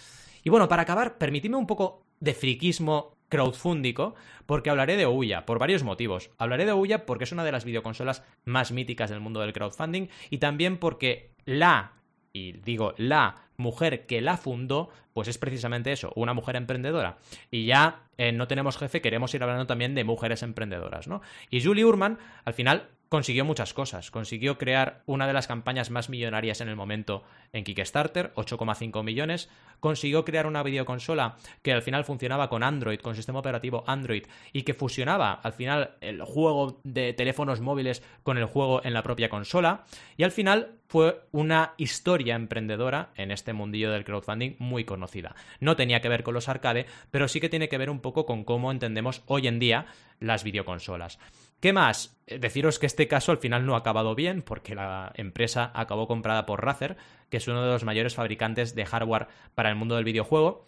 Y 0.44 0.52
bueno, 0.52 0.70
para 0.70 0.84
acabar, 0.84 1.18
permitidme 1.18 1.58
un 1.58 1.66
poco 1.66 2.06
de 2.20 2.34
friquismo 2.34 3.15
crowdfundico 3.30 4.16
porque 4.46 4.70
hablaré 4.70 4.98
de 4.98 5.06
Ouya 5.06 5.46
por 5.46 5.60
varios 5.60 5.84
motivos. 5.84 6.30
Hablaré 6.38 6.66
de 6.66 6.72
Ouya 6.72 7.06
porque 7.06 7.24
es 7.24 7.32
una 7.32 7.44
de 7.44 7.52
las 7.52 7.66
videoconsolas 7.66 8.24
más 8.44 8.72
míticas 8.72 9.10
del 9.10 9.20
mundo 9.20 9.42
del 9.42 9.54
crowdfunding 9.54 10.08
y 10.30 10.38
también 10.38 10.78
porque 10.78 11.32
la, 11.46 11.94
y 12.34 12.54
digo 12.54 12.94
la 12.98 13.46
mujer 13.58 14.06
que 14.06 14.22
la 14.22 14.38
fundó, 14.38 14.90
pues 15.14 15.28
es 15.28 15.38
precisamente 15.38 15.92
eso, 15.92 16.12
una 16.16 16.34
mujer 16.34 16.56
emprendedora. 16.56 17.18
Y 17.52 17.66
ya 17.66 18.04
eh, 18.18 18.32
no 18.32 18.48
tenemos 18.48 18.78
jefe, 18.78 19.02
queremos 19.02 19.34
ir 19.34 19.44
hablando 19.44 19.66
también 19.66 19.96
de 19.96 20.04
mujeres 20.04 20.44
emprendedoras, 20.44 21.08
¿no? 21.08 21.22
Y 21.50 21.64
Julie 21.64 21.86
Urman, 21.86 22.20
al 22.44 22.54
final, 22.54 22.90
consiguió 23.16 23.46
muchas 23.46 23.74
cosas. 23.74 24.12
Consiguió 24.12 24.58
crear 24.58 25.02
una 25.06 25.26
de 25.26 25.32
las 25.32 25.48
campañas 25.48 25.90
más 25.90 26.10
millonarias 26.10 26.60
en 26.60 26.68
el 26.68 26.76
momento 26.76 27.24
en 27.54 27.64
Kickstarter, 27.64 28.34
8,5 28.36 29.06
millones. 29.06 29.50
Consiguió 29.80 30.26
crear 30.26 30.46
una 30.48 30.64
videoconsola 30.64 31.38
que 31.62 31.72
al 31.72 31.82
final 31.82 32.04
funcionaba 32.04 32.50
con 32.50 32.62
Android, 32.62 33.00
con 33.00 33.16
sistema 33.16 33.40
operativo 33.40 33.86
Android, 33.88 34.26
y 34.52 34.64
que 34.64 34.74
fusionaba 34.74 35.32
al 35.32 35.54
final 35.54 35.92
el 36.02 36.24
juego 36.24 36.82
de 36.84 37.14
teléfonos 37.14 37.62
móviles 37.62 38.04
con 38.24 38.38
el 38.38 38.48
juego 38.48 38.84
en 38.84 38.94
la 38.94 39.02
propia 39.02 39.30
consola. 39.30 39.86
Y 40.18 40.24
al 40.24 40.32
final 40.32 40.74
fue 40.88 41.22
una 41.32 41.74
historia 41.78 42.36
emprendedora 42.36 43.10
en 43.16 43.32
este 43.32 43.54
mundillo 43.54 43.92
del 43.92 44.06
crowdfunding 44.06 44.56
muy 44.60 44.86
conocida. 44.86 45.36
No 45.60 45.76
tenía 45.76 46.02
que 46.02 46.10
ver 46.10 46.24
con 46.24 46.34
los 46.34 46.50
arcade, 46.50 46.86
pero 47.12 47.28
sí 47.28 47.40
que 47.40 47.50
tiene 47.50 47.70
que 47.70 47.78
ver 47.78 47.90
un 47.90 48.00
poco 48.00 48.26
con 48.26 48.44
cómo 48.44 48.72
entendemos 48.72 49.24
hoy 49.28 49.48
en 49.48 49.60
día 49.60 49.88
las 50.20 50.44
videoconsolas. 50.44 51.20
¿Qué 51.60 51.74
más? 51.74 52.18
Eh, 52.28 52.38
deciros 52.38 52.80
que 52.80 52.86
este 52.86 53.08
caso 53.08 53.32
al 53.32 53.40
final 53.40 53.66
no 53.66 53.76
ha 53.76 53.80
acabado 53.80 54.16
bien 54.16 54.42
porque 54.42 54.76
la 54.76 55.12
empresa 55.16 55.72
acabó 55.74 56.08
comprada 56.08 56.46
por 56.46 56.64
Razer, 56.64 56.98
que 57.30 57.38
es 57.38 57.48
uno 57.48 57.64
de 57.64 57.72
los 57.72 57.84
mayores 57.84 58.16
fabricantes 58.16 58.76
de 58.76 58.86
hardware 58.86 59.28
para 59.56 59.70
el 59.70 59.76
mundo 59.76 59.96
del 59.96 60.06
videojuego. 60.06 60.68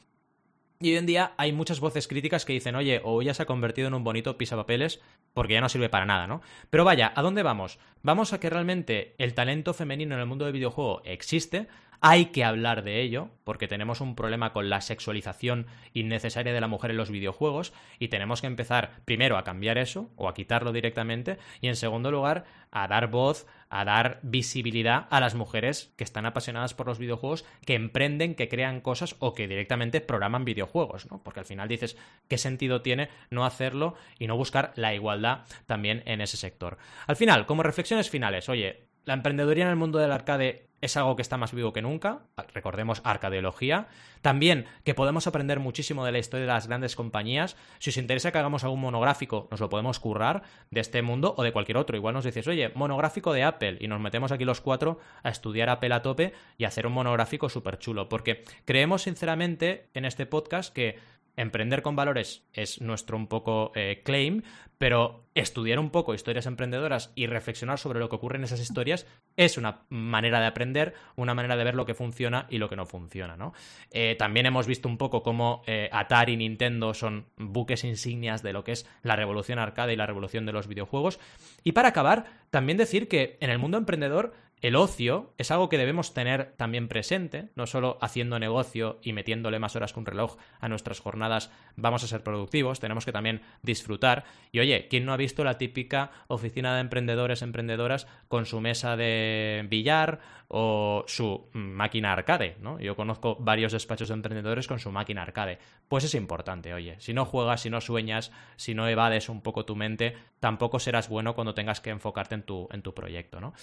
Y 0.80 0.92
hoy 0.92 0.98
en 0.98 1.08
día 1.08 1.32
hay 1.38 1.54
muchas 1.54 1.80
voces 1.80 2.08
críticas 2.08 2.46
que 2.46 2.54
dicen, 2.54 2.76
oye, 2.76 3.02
o 3.04 3.22
ya 3.24 3.34
se 3.34 3.42
ha 3.42 3.48
convertido 3.48 3.88
en 3.88 3.96
un 3.96 4.04
bonito 4.04 4.38
pisapapeles 4.38 5.02
porque 5.34 5.54
ya 5.54 5.62
no 5.62 5.70
sirve 5.70 5.90
para 5.90 6.06
nada, 6.06 6.28
¿no? 6.28 6.42
Pero 6.70 6.86
vaya, 6.86 7.12
¿a 7.16 7.24
dónde 7.24 7.42
vamos? 7.42 7.80
Vamos 8.04 8.32
a 8.32 8.40
que 8.40 8.50
realmente 8.52 9.16
el 9.18 9.34
talento 9.34 9.74
femenino 9.74 10.14
en 10.14 10.22
el 10.22 10.28
mundo 10.28 10.46
del 10.46 10.54
videojuego 10.54 11.02
existe, 11.04 11.68
hay 12.00 12.28
que 12.28 12.44
hablar 12.44 12.84
de 12.84 13.02
ello, 13.02 13.30
porque 13.44 13.68
tenemos 13.68 14.02
un 14.02 14.16
problema 14.16 14.54
con 14.54 14.70
la 14.70 14.82
sexualización 14.82 15.66
innecesaria 15.94 16.54
de 16.54 16.62
la 16.62 16.68
mujer 16.68 16.92
en 16.92 16.98
los 16.98 17.10
videojuegos, 17.10 17.74
y 17.98 18.10
tenemos 18.10 18.42
que 18.42 18.48
empezar 18.48 19.02
primero 19.06 19.36
a 19.38 19.44
cambiar 19.44 19.80
eso, 19.80 20.12
o 20.16 20.30
a 20.30 20.36
quitarlo 20.36 20.74
directamente, 20.74 21.40
y 21.60 21.70
en 21.70 21.76
segundo 21.76 22.12
lugar, 22.12 22.46
a 22.70 22.88
dar 22.88 23.08
voz, 23.08 23.48
a 23.70 23.86
dar 23.86 24.20
visibilidad 24.22 25.08
a 25.10 25.20
las 25.20 25.36
mujeres 25.36 25.94
que 25.96 26.04
están 26.04 26.26
apasionadas 26.26 26.74
por 26.74 26.88
los 26.88 27.00
videojuegos, 27.00 27.46
que 27.66 27.76
emprenden, 27.76 28.36
que 28.36 28.50
crean 28.50 28.82
cosas 28.82 29.16
o 29.20 29.34
que 29.34 29.48
directamente 29.48 30.02
programan 30.02 30.46
videojuegos, 30.46 31.10
¿no? 31.12 31.22
Porque 31.24 31.42
al 31.42 31.46
final 31.46 31.68
dices, 31.68 31.98
¿qué 32.28 32.38
sentido 32.38 32.82
tiene 32.82 33.10
no 33.30 33.46
hacerlo 33.46 33.96
y 34.20 34.28
no 34.28 34.38
buscar 34.38 34.72
la 34.76 34.94
igualdad 34.94 35.42
también 35.66 36.04
en 36.06 36.22
ese 36.22 36.38
sector? 36.38 36.78
Al 37.08 37.16
final, 37.16 37.46
como 37.46 37.64
reflexiones 37.64 38.10
finales, 38.10 38.50
oye, 38.50 38.87
la 39.08 39.14
emprendeduría 39.14 39.64
en 39.64 39.70
el 39.70 39.78
mundo 39.78 40.00
del 40.00 40.12
arcade 40.12 40.68
es 40.82 40.98
algo 40.98 41.16
que 41.16 41.22
está 41.22 41.38
más 41.38 41.54
vivo 41.54 41.72
que 41.72 41.82
nunca. 41.82 42.24
Recordemos 42.54 43.02
arcadeología. 43.06 43.88
También 44.22 44.66
que 44.84 44.94
podemos 44.94 45.28
aprender 45.28 45.62
muchísimo 45.62 46.04
de 46.06 46.12
la 46.12 46.20
historia 46.20 46.46
de 46.46 46.52
las 46.52 46.68
grandes 46.68 46.98
compañías. 46.98 47.56
Si 47.80 47.90
os 47.90 47.96
interesa 47.96 48.34
que 48.34 48.38
hagamos 48.38 48.66
algún 48.66 48.82
monográfico, 48.82 49.48
nos 49.50 49.62
lo 49.62 49.70
podemos 49.70 50.00
currar 50.00 50.44
de 50.72 50.82
este 50.82 51.02
mundo 51.02 51.34
o 51.38 51.44
de 51.44 51.54
cualquier 51.54 51.78
otro. 51.78 51.96
Igual 51.96 52.16
nos 52.16 52.26
dices, 52.26 52.48
oye, 52.50 52.70
monográfico 52.76 53.32
de 53.32 53.44
Apple. 53.44 53.78
Y 53.80 53.88
nos 53.88 54.02
metemos 54.02 54.34
aquí 54.34 54.44
los 54.44 54.60
cuatro 54.60 55.00
a 55.24 55.30
estudiar 55.30 55.70
Apple 55.70 55.94
a 55.94 56.02
tope 56.02 56.34
y 56.58 56.66
hacer 56.66 56.86
un 56.86 56.94
monográfico 56.94 57.48
súper 57.48 57.80
chulo. 57.80 58.10
Porque 58.10 58.44
creemos 58.66 59.04
sinceramente 59.04 59.88
en 59.94 60.04
este 60.04 60.26
podcast 60.26 60.74
que 60.74 61.00
emprender 61.38 61.82
con 61.82 61.96
valores 61.96 62.44
es 62.52 62.82
nuestro 62.82 63.16
un 63.16 63.28
poco 63.28 63.72
eh, 63.76 64.02
claim, 64.04 64.42
pero 64.78 65.26
estudiar 65.34 65.80
un 65.80 65.92
poco 65.92 66.14
historias 66.14 66.46
emprendedoras 66.46 67.12
y 67.16 67.28
reflexionar 67.28 67.80
sobre 67.80 68.00
lo 68.00 68.10
que 68.10 68.16
ocurre 68.16 68.38
en 68.38 68.44
esas 68.44 68.60
historias 68.60 69.08
es 69.36 69.58
una 69.58 69.86
manera 69.90 70.40
de 70.40 70.48
aprender, 70.48 70.94
una 71.16 71.34
manera 71.34 71.56
de 71.56 71.64
ver 71.64 71.76
lo 71.76 71.86
que 71.86 71.94
funciona 71.94 72.48
y 72.50 72.58
lo 72.58 72.70
que 72.70 72.76
no 72.76 72.86
funciona, 72.86 73.38
¿no? 73.38 73.54
Eh, 73.92 74.16
también 74.18 74.46
hemos 74.46 74.68
visto 74.68 74.90
un 74.90 74.98
poco 74.98 75.24
cómo 75.24 75.64
eh, 75.68 75.90
Atari 75.92 76.34
y 76.34 76.38
Nintendo 76.38 76.94
son 76.94 77.28
buques 77.38 77.84
insignias 77.84 78.44
de 78.44 78.54
lo 78.54 78.64
que 78.64 78.74
es 78.74 78.88
la 79.04 79.16
revolución 79.16 79.60
arcade 79.60 79.94
y 79.94 79.98
la 79.98 80.06
revolución 80.06 80.46
de 80.46 80.54
los 80.54 80.68
videojuegos. 80.68 81.20
Y 81.64 81.72
para 81.72 81.90
acabar, 81.90 82.26
también 82.50 82.78
decir 82.78 83.08
que 83.08 83.38
en 83.40 83.50
el 83.50 83.60
mundo 83.60 83.78
emprendedor 83.78 84.34
el 84.62 84.76
ocio 84.76 85.34
es 85.38 85.52
algo 85.52 85.70
que 85.70 85.78
debemos 85.78 86.16
tener 86.16 86.54
también 86.58 86.88
presente, 86.88 87.50
no 87.56 87.68
solo 87.68 88.00
haciendo 88.02 88.40
negocio 88.40 89.00
y 89.04 89.14
metiéndole 89.14 89.60
más 89.60 89.76
horas 89.76 89.94
que 89.94 90.00
un 90.00 90.06
reloj 90.08 90.38
a 90.60 90.68
nuestras 90.68 91.00
jornadas 91.00 91.52
vamos 91.76 92.04
a 92.04 92.08
ser 92.08 92.24
productivos, 92.24 92.80
tenemos 92.80 93.06
que 93.06 93.12
también 93.12 93.42
disfrutar. 93.62 94.24
Y 94.52 94.60
oye, 94.60 94.88
¿quién 94.90 95.06
no 95.06 95.14
ha 95.14 95.18
visto 95.18 95.44
la 95.44 95.60
típica 95.60 96.10
oficina 96.28 96.74
de 96.74 96.82
emprendedores, 96.82 97.44
emprendedoras 97.44 98.08
con 98.28 98.48
su 98.48 98.60
mesa 98.60 98.98
de 98.98 99.64
billar 99.70 100.20
o 100.48 101.04
su 101.06 101.50
máquina 101.54 102.14
arcade? 102.14 102.58
Yo 102.80 102.96
conozco 102.96 103.38
varios 103.40 103.74
despachos 103.74 104.08
de 104.08 104.16
emprendedores 104.16 104.68
con 104.68 104.80
su 104.80 104.92
máquina 104.92 105.22
arcade. 105.22 105.60
Pues 105.88 106.04
es 106.04 106.16
importante, 106.16 106.74
oye, 106.74 106.96
si 107.00 107.14
no 107.14 107.26
juegas, 107.26 107.62
si 107.62 107.70
no 107.70 107.80
sueñas, 107.80 108.32
si 108.56 108.74
no 108.74 108.88
evades 108.88 109.30
un 109.30 109.42
poco 109.42 109.66
tu 109.66 109.76
mente, 109.76 110.16
tampoco 110.40 110.80
serás 110.80 111.10
bueno 111.10 111.36
cuando 111.36 111.54
tengas 111.54 111.80
que 111.80 111.92
enfocarte 111.92 112.34
en 112.34 112.42
tu, 112.42 112.68
en 112.72 112.82
tu 112.82 112.96
proyecto, 112.96 113.40
¿no? 113.40 113.54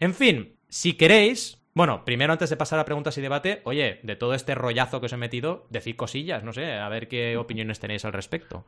En 0.00 0.14
fin, 0.14 0.56
si 0.68 0.94
queréis, 0.94 1.62
bueno, 1.74 2.06
primero 2.06 2.32
antes 2.32 2.48
de 2.48 2.56
pasar 2.56 2.78
a 2.78 2.86
preguntas 2.86 3.18
y 3.18 3.20
debate, 3.20 3.60
oye, 3.64 4.00
de 4.02 4.16
todo 4.16 4.32
este 4.32 4.54
rollazo 4.54 4.98
que 4.98 5.06
os 5.06 5.12
he 5.12 5.18
metido, 5.18 5.66
decid 5.68 5.96
cosillas, 5.96 6.42
no 6.42 6.54
sé, 6.54 6.72
a 6.78 6.88
ver 6.88 7.06
qué 7.06 7.36
opiniones 7.36 7.80
tenéis 7.80 8.06
al 8.06 8.14
respecto. 8.14 8.64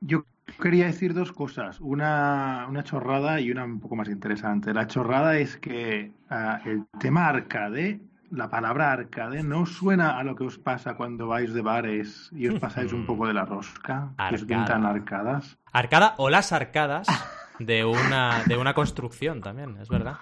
Yo 0.00 0.24
quería 0.62 0.86
decir 0.86 1.12
dos 1.12 1.32
cosas, 1.32 1.78
una, 1.80 2.64
una 2.70 2.84
chorrada 2.84 3.38
y 3.40 3.50
una 3.50 3.64
un 3.64 3.80
poco 3.80 3.96
más 3.96 4.08
interesante. 4.08 4.72
La 4.72 4.86
chorrada 4.86 5.36
es 5.36 5.58
que 5.58 6.10
uh, 6.30 6.66
el 6.66 6.86
tema 6.98 7.26
arcade, 7.26 8.00
la 8.30 8.48
palabra 8.48 8.92
arcade, 8.92 9.42
no 9.42 9.66
suena 9.66 10.18
a 10.18 10.24
lo 10.24 10.36
que 10.36 10.44
os 10.44 10.56
pasa 10.56 10.94
cuando 10.94 11.26
vais 11.26 11.52
de 11.52 11.60
bares 11.60 12.30
y 12.32 12.48
os 12.48 12.58
pasáis 12.58 12.94
un 12.94 13.04
poco 13.06 13.26
de 13.26 13.34
la 13.34 13.44
rosca, 13.44 14.14
que 14.30 14.36
os 14.36 14.44
pintan 14.44 14.86
arcadas. 14.86 15.58
Arcada 15.70 16.14
o 16.16 16.30
las 16.30 16.52
arcadas 16.52 17.08
de 17.58 17.84
una, 17.84 18.42
de 18.46 18.56
una 18.56 18.74
construcción 18.74 19.40
también, 19.40 19.76
es 19.80 19.88
verdad. 19.88 20.18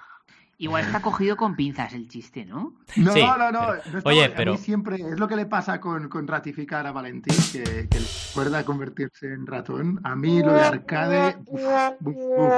Igual 0.59 0.85
está 0.87 1.01
cogido 1.03 1.37
con 1.37 1.55
pinzas 1.55 1.92
el 1.92 2.09
chiste, 2.09 2.45
¿no? 2.47 2.75
No, 2.97 3.12
Sí, 3.12 3.21
no, 3.23 3.53
no. 3.53 3.61
pero- 3.85 3.92
no 3.92 4.01
oye, 4.05 4.25
a 4.25 4.29
mí 4.29 4.35
pero- 4.37 4.57
siempre 4.57 4.97
es 4.97 5.19
lo 5.19 5.29
que 5.29 5.37
le 5.37 5.45
pasa 5.47 5.81
con, 5.81 6.09
con 6.09 6.27
ratificar 6.27 6.87
a 6.87 6.92
Valentín, 6.92 7.37
que, 7.53 7.62
que 7.88 8.01
le 8.01 8.07
recuerda 8.29 8.64
convertirse 8.64 9.27
en 9.33 9.47
ratón. 9.47 10.01
A 10.05 10.16
mí 10.16 10.42
lo 10.42 10.53
de 10.55 10.61
arcade. 10.62 11.37
uf, 11.47 11.62
uf, 12.01 12.16
uf. 12.16 12.53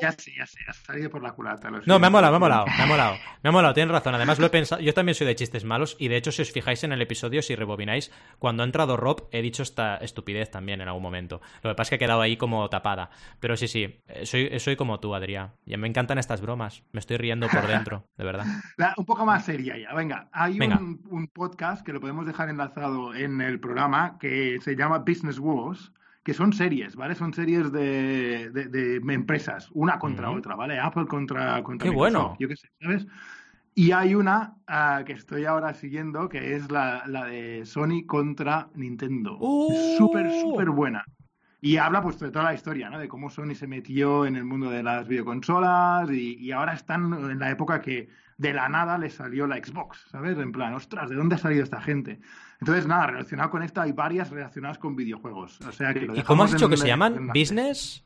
Ya 0.00 0.12
sé, 0.12 0.32
ya 0.36 0.46
sé, 0.46 0.58
ha 0.66 0.72
salido 0.72 1.10
por 1.10 1.22
la 1.22 1.32
culata. 1.32 1.68
lo 1.70 1.80
No, 1.84 1.98
me 1.98 2.06
ha 2.06 2.10
molado, 2.10 2.32
me 2.32 2.36
ha 2.36 2.40
molado, 2.40 2.66
me 2.66 2.82
ha 2.82 2.86
molado. 2.86 3.14
Me 3.42 3.48
ha 3.48 3.52
molado, 3.52 3.74
tienes 3.74 3.92
razón. 3.92 4.14
Además, 4.14 4.38
lo 4.38 4.46
he 4.46 4.50
pensado. 4.50 4.80
Yo 4.80 4.94
también 4.94 5.14
soy 5.14 5.26
de 5.26 5.34
chistes 5.34 5.64
malos. 5.64 5.96
Y 5.98 6.08
de 6.08 6.16
hecho, 6.16 6.32
si 6.32 6.42
os 6.42 6.50
fijáis 6.52 6.84
en 6.84 6.92
el 6.92 7.02
episodio, 7.02 7.42
si 7.42 7.54
rebobináis, 7.54 8.10
cuando 8.38 8.62
ha 8.62 8.66
entrado 8.66 8.96
Rob, 8.96 9.28
he 9.32 9.42
dicho 9.42 9.62
esta 9.62 9.96
estupidez 9.96 10.50
también 10.50 10.80
en 10.80 10.88
algún 10.88 11.02
momento. 11.02 11.40
Lo 11.62 11.70
que 11.70 11.74
pasa 11.74 11.82
es 11.82 11.88
que 11.90 11.94
ha 11.96 12.06
quedado 12.06 12.22
ahí 12.22 12.36
como 12.38 12.68
tapada. 12.70 13.10
Pero 13.40 13.56
sí, 13.56 13.68
sí, 13.68 14.00
eh, 14.08 14.24
soy, 14.24 14.58
soy 14.58 14.76
como 14.76 15.00
tú, 15.00 15.14
Adrián. 15.14 15.52
Y 15.66 15.76
me 15.76 15.88
encantan 15.88 16.18
estas 16.18 16.40
bromas. 16.40 16.82
Me 16.92 16.99
estoy 17.00 17.16
riendo 17.16 17.48
por 17.48 17.66
dentro, 17.66 18.06
de 18.16 18.24
verdad. 18.24 18.44
La- 18.76 18.94
un 18.96 19.04
poco 19.04 19.26
más 19.26 19.44
seria 19.44 19.76
ya. 19.76 19.92
Venga, 19.94 20.28
hay 20.32 20.58
Venga. 20.58 20.78
Un, 20.78 21.00
un 21.10 21.26
podcast 21.28 21.84
que 21.84 21.92
lo 21.92 22.00
podemos 22.00 22.24
dejar 22.26 22.48
enlazado 22.48 23.12
en 23.14 23.40
el 23.40 23.58
programa 23.58 24.16
que 24.18 24.58
se 24.62 24.76
llama 24.76 24.98
Business 24.98 25.38
Wars, 25.40 25.92
que 26.22 26.34
son 26.34 26.52
series, 26.52 26.94
¿vale? 26.96 27.14
Son 27.14 27.32
series 27.34 27.72
de, 27.72 28.50
de- 28.50 28.68
de 28.68 29.12
empresas, 29.14 29.68
una 29.72 29.98
contra 29.98 30.30
otra, 30.30 30.54
¿vale? 30.54 30.78
Apple 30.78 31.06
contra, 31.06 31.62
contra 31.62 31.84
¡Qué 31.88 31.90
Microsoft, 31.90 31.96
bueno! 32.22 32.36
yo 32.38 32.46
qué 32.48 32.56
sé, 32.56 32.68
¿sabes? 32.80 33.06
Y 33.74 33.92
hay 33.92 34.14
una 34.16 34.56
ah, 34.66 35.02
que 35.06 35.12
estoy 35.12 35.44
ahora 35.46 35.72
siguiendo 35.74 36.28
que 36.28 36.56
es 36.56 36.70
la, 36.70 37.04
la 37.06 37.24
de 37.26 37.64
Sony 37.64 38.04
contra 38.06 38.68
Nintendo. 38.74 39.38
Es 39.70 39.96
súper, 39.96 40.30
súper 40.40 40.70
buena. 40.70 41.04
Y 41.62 41.76
habla 41.76 42.02
pues 42.02 42.18
de 42.18 42.30
toda 42.30 42.46
la 42.46 42.54
historia, 42.54 42.88
¿no? 42.88 42.98
De 42.98 43.06
cómo 43.08 43.28
Sony 43.28 43.54
se 43.54 43.66
metió 43.66 44.24
en 44.24 44.36
el 44.36 44.44
mundo 44.44 44.70
de 44.70 44.82
las 44.82 45.06
videoconsolas 45.06 46.10
y, 46.10 46.36
y 46.38 46.52
ahora 46.52 46.72
están 46.72 47.12
en 47.30 47.38
la 47.38 47.50
época 47.50 47.80
que 47.82 48.08
de 48.38 48.54
la 48.54 48.68
nada 48.70 48.96
les 48.96 49.14
salió 49.14 49.46
la 49.46 49.56
Xbox, 49.56 50.06
¿sabes? 50.10 50.38
En 50.38 50.52
plan, 50.52 50.72
ostras, 50.72 51.10
¿de 51.10 51.16
dónde 51.16 51.34
ha 51.34 51.38
salido 51.38 51.62
esta 51.62 51.80
gente? 51.82 52.20
Entonces, 52.60 52.86
nada, 52.86 53.08
relacionado 53.08 53.50
con 53.50 53.62
esto 53.62 53.80
hay 53.82 53.92
varias 53.92 54.30
relacionadas 54.30 54.78
con 54.78 54.96
videojuegos. 54.96 55.60
O 55.60 55.72
sea 55.72 55.92
que 55.92 56.00
lo 56.02 56.16
¿Y 56.16 56.22
cómo 56.22 56.44
has 56.44 56.52
dicho 56.52 56.64
en 56.64 56.70
que 56.70 56.76
se 56.78 56.86
llaman? 56.86 57.28
¿Business 57.28 58.04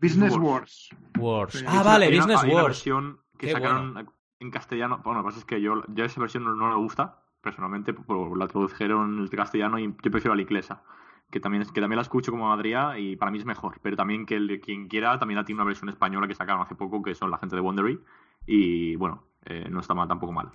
Business 0.00 0.36
Wars. 0.36 0.88
Wars. 1.18 1.54
Sí, 1.54 1.64
Ah, 1.66 1.82
vale, 1.82 2.06
Hay 2.06 2.12
una- 2.14 2.24
Business 2.24 2.42
hay 2.42 2.50
una 2.50 2.54
Wars. 2.64 2.66
versión 2.66 3.20
que 3.38 3.46
Qué 3.46 3.52
sacaron 3.52 4.08
en 4.40 4.50
castellano. 4.50 5.00
Bueno, 5.04 5.20
lo 5.20 5.24
que 5.24 5.28
pasa 5.28 5.38
es 5.38 5.44
que 5.44 5.62
yo, 5.62 5.82
yo 5.88 6.04
esa 6.04 6.20
versión 6.20 6.44
no, 6.44 6.54
no 6.54 6.68
me 6.68 6.74
gusta, 6.76 7.20
personalmente, 7.40 7.94
por- 7.94 8.36
la 8.36 8.48
tradujeron 8.48 9.20
el 9.20 9.30
castellano 9.30 9.78
y 9.78 9.86
yo 10.02 10.10
prefiero 10.10 10.34
la 10.34 10.42
inglesa. 10.42 10.82
Que 11.32 11.40
también, 11.40 11.62
es- 11.62 11.72
que 11.72 11.80
también 11.80 11.96
la 11.96 12.02
escucho 12.02 12.30
como 12.30 12.52
Adrián 12.52 12.96
y 12.98 13.16
para 13.16 13.32
mí 13.32 13.38
es 13.38 13.44
mejor. 13.44 13.80
Pero 13.82 13.96
también 13.96 14.24
que 14.26 14.36
el, 14.36 14.60
quien 14.60 14.86
quiera, 14.86 15.18
también 15.18 15.38
la 15.38 15.44
tiene 15.44 15.60
una 15.60 15.66
versión 15.66 15.88
española 15.88 16.28
que 16.28 16.34
sacaron 16.36 16.62
hace 16.62 16.76
poco, 16.76 17.02
que 17.02 17.14
son 17.16 17.30
la 17.30 17.38
gente 17.38 17.56
de 17.56 17.62
Wondery. 17.62 17.98
Y 18.46 18.94
bueno, 18.96 19.24
eh, 19.46 19.66
no 19.70 19.80
está 19.80 19.94
mal, 19.94 20.06
tampoco 20.06 20.32
mal. 20.32 20.50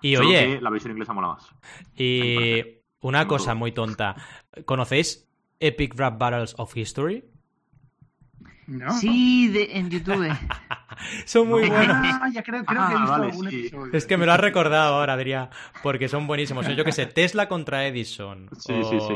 Y 0.00 0.16
Solo 0.16 0.28
oye, 0.30 0.56
que 0.56 0.60
la 0.60 0.70
versión 0.70 0.90
inglesa 0.92 1.12
mola 1.12 1.28
más. 1.28 1.54
y 1.94 2.62
una 3.02 3.28
cosa 3.28 3.54
muy 3.54 3.72
tonta. 3.72 4.16
¿Conocéis 4.64 5.28
Epic 5.60 5.94
Rap 5.96 6.18
Battles 6.18 6.54
of 6.58 6.76
History? 6.76 7.24
¿No? 8.66 8.90
Sí, 8.92 9.48
de- 9.48 9.76
en 9.76 9.90
YouTube. 9.90 10.26
Son 11.24 11.48
muy 11.48 11.64
Ah, 11.64 11.68
buenos. 11.68 12.34
ya 12.34 12.42
creo, 12.42 12.64
creo 12.64 12.86
que 12.88 12.92
he 12.94 12.96
visto 12.96 13.10
vale, 13.12 13.26
algún 13.26 13.50
sí. 13.50 13.60
episodio. 13.60 13.92
Es 13.92 14.06
que 14.06 14.16
me 14.16 14.26
lo 14.26 14.32
has 14.32 14.40
recordado 14.40 14.94
ahora, 14.94 15.14
Adrián, 15.14 15.48
porque 15.82 16.08
son 16.08 16.26
buenísimos. 16.26 16.66
Yo 16.76 16.84
que 16.84 16.92
sé, 16.92 17.06
Tesla 17.06 17.48
contra 17.48 17.86
Edison. 17.86 18.48
Sí, 18.58 18.72
o 18.72 18.84
sí, 18.84 18.98
sí. 19.00 19.14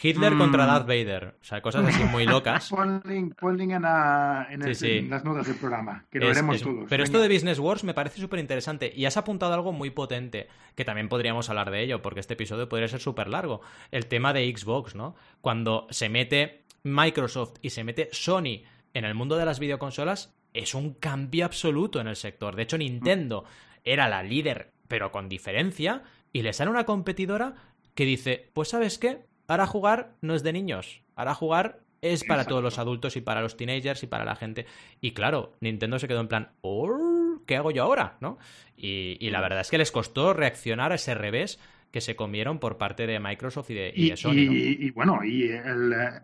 Hitler 0.00 0.32
Mm. 0.32 0.38
contra 0.38 0.64
Darth 0.64 0.86
Vader. 0.86 1.34
O 1.40 1.44
sea, 1.44 1.60
cosas 1.60 1.84
así 1.84 2.04
muy 2.04 2.24
locas. 2.26 2.68
Pon 2.70 3.02
link, 3.04 3.34
pon 3.34 3.56
link 3.56 3.72
en, 3.72 3.82
la- 3.82 4.46
en 4.48 4.62
el- 4.62 4.76
Sí, 4.76 4.86
sí. 4.86 4.96
en 4.98 5.10
las 5.10 5.24
notas 5.24 5.48
del 5.48 5.56
programa, 5.56 6.04
que 6.08 6.20
lo 6.20 6.26
Es- 6.26 6.36
veremos 6.36 6.56
es- 6.56 6.62
todos. 6.62 6.84
Pero 6.88 7.02
esto 7.02 7.18
de 7.20 7.28
Business 7.28 7.58
Wars 7.58 7.82
me 7.82 7.94
parece 7.94 8.20
súper 8.20 8.38
interesante. 8.38 8.92
Y 8.94 9.06
has 9.06 9.16
apuntado 9.16 9.54
algo 9.54 9.72
muy 9.72 9.90
potente, 9.90 10.46
que 10.76 10.84
también 10.84 11.08
podríamos 11.08 11.48
hablar 11.50 11.72
de 11.72 11.82
ello, 11.82 12.00
porque 12.00 12.20
este 12.20 12.34
episodio 12.34 12.68
podría 12.68 12.86
ser 12.86 13.00
súper 13.00 13.26
largo. 13.28 13.60
El 13.90 14.06
tema 14.06 14.32
de 14.32 14.48
Xbox, 14.56 14.94
¿no? 14.94 15.16
Cuando 15.40 15.88
se 15.90 16.08
mete 16.08 16.62
Microsoft 16.84 17.54
y 17.60 17.70
se 17.70 17.82
mete 17.82 18.08
Sony 18.12 18.62
en 18.94 19.04
el 19.04 19.14
mundo 19.14 19.36
de 19.36 19.44
las 19.46 19.58
videoconsolas, 19.58 20.32
es 20.58 20.74
un 20.74 20.94
cambio 20.94 21.44
absoluto 21.44 22.00
en 22.00 22.08
el 22.08 22.16
sector. 22.16 22.56
De 22.56 22.62
hecho, 22.62 22.78
Nintendo 22.78 23.44
era 23.84 24.08
la 24.08 24.22
líder, 24.22 24.72
pero 24.88 25.10
con 25.12 25.28
diferencia, 25.28 26.02
y 26.32 26.42
le 26.42 26.52
sale 26.52 26.70
una 26.70 26.84
competidora 26.84 27.54
que 27.94 28.04
dice, 28.04 28.50
pues 28.52 28.68
sabes 28.68 28.98
qué, 28.98 29.20
ahora 29.46 29.66
jugar 29.66 30.12
no 30.20 30.34
es 30.34 30.42
de 30.42 30.52
niños, 30.52 31.02
ahora 31.16 31.34
jugar 31.34 31.80
es 32.00 32.22
para 32.22 32.44
todos 32.44 32.62
los 32.62 32.78
adultos 32.78 33.16
y 33.16 33.20
para 33.20 33.40
los 33.42 33.56
teenagers 33.56 34.02
y 34.04 34.06
para 34.06 34.24
la 34.24 34.36
gente. 34.36 34.66
Y 35.00 35.12
claro, 35.12 35.56
Nintendo 35.60 35.98
se 35.98 36.06
quedó 36.06 36.20
en 36.20 36.28
plan, 36.28 36.52
"Oh, 36.60 37.40
¿qué 37.46 37.56
hago 37.56 37.72
yo 37.72 37.82
ahora? 37.82 38.16
¿no? 38.20 38.38
Y, 38.76 39.16
y 39.20 39.30
la 39.30 39.40
verdad 39.40 39.60
es 39.62 39.70
que 39.70 39.78
les 39.78 39.90
costó 39.90 40.32
reaccionar 40.32 40.92
a 40.92 40.94
ese 40.94 41.14
revés 41.14 41.58
que 41.90 42.00
se 42.00 42.14
comieron 42.14 42.60
por 42.60 42.78
parte 42.78 43.06
de 43.08 43.18
Microsoft 43.18 43.70
y 43.70 43.74
de, 43.74 43.92
y 43.96 44.06
Y, 44.06 44.10
de 44.10 44.16
Sony. 44.16 44.32
¿no? 44.32 44.52
y- 44.52 44.76
y, 44.80 44.90
bueno, 44.90 45.24
y 45.24 45.42
el, 45.48 45.92
eh, 45.92 46.20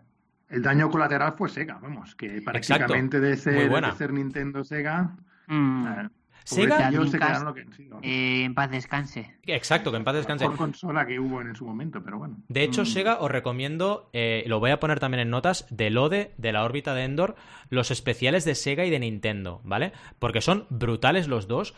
el 0.49 0.61
daño 0.61 0.89
colateral 0.89 1.33
fue 1.37 1.49
Sega, 1.49 1.79
vamos, 1.81 2.15
que 2.15 2.41
prácticamente 2.41 3.19
de 3.19 3.37
ser, 3.37 3.69
de 3.69 3.91
ser 3.93 4.13
Nintendo 4.13 4.63
Sega, 4.63 5.15
Mm, 5.47 5.87
eh, 5.87 6.09
Sega- 6.43 6.91
se 7.07 7.17
quedaron 7.17 7.45
lo 7.45 7.53
que 7.53 7.65
eh, 8.03 8.43
en 8.45 8.53
paz 8.53 8.69
descanse. 8.69 9.35
Exacto, 9.47 9.89
que 9.91 9.97
en 9.97 10.03
paz 10.03 10.13
la 10.13 10.19
descanse. 10.19 10.45
mejor 10.45 10.57
consola 10.57 11.05
que 11.05 11.19
hubo 11.19 11.41
en 11.41 11.55
su 11.55 11.65
momento, 11.65 12.03
pero 12.03 12.19
bueno. 12.19 12.37
De 12.49 12.63
hecho, 12.63 12.83
Mm. 12.83 12.85
Sega 12.85 13.17
os 13.19 13.31
recomiendo, 13.31 14.09
eh, 14.13 14.43
lo 14.47 14.59
voy 14.59 14.69
a 14.71 14.79
poner 14.79 14.99
también 14.99 15.21
en 15.21 15.29
notas, 15.31 15.65
del 15.71 15.97
ODE, 15.97 16.33
de 16.37 16.51
la 16.51 16.63
órbita 16.63 16.93
de 16.93 17.03
Endor, 17.03 17.35
los 17.69 17.89
especiales 17.91 18.45
de 18.45 18.53
Sega 18.55 18.85
y 18.85 18.89
de 18.91 18.99
Nintendo, 18.99 19.61
¿vale? 19.63 19.91
Porque 20.19 20.41
son 20.41 20.65
brutales 20.69 21.27
los 21.27 21.47
dos. 21.47 21.73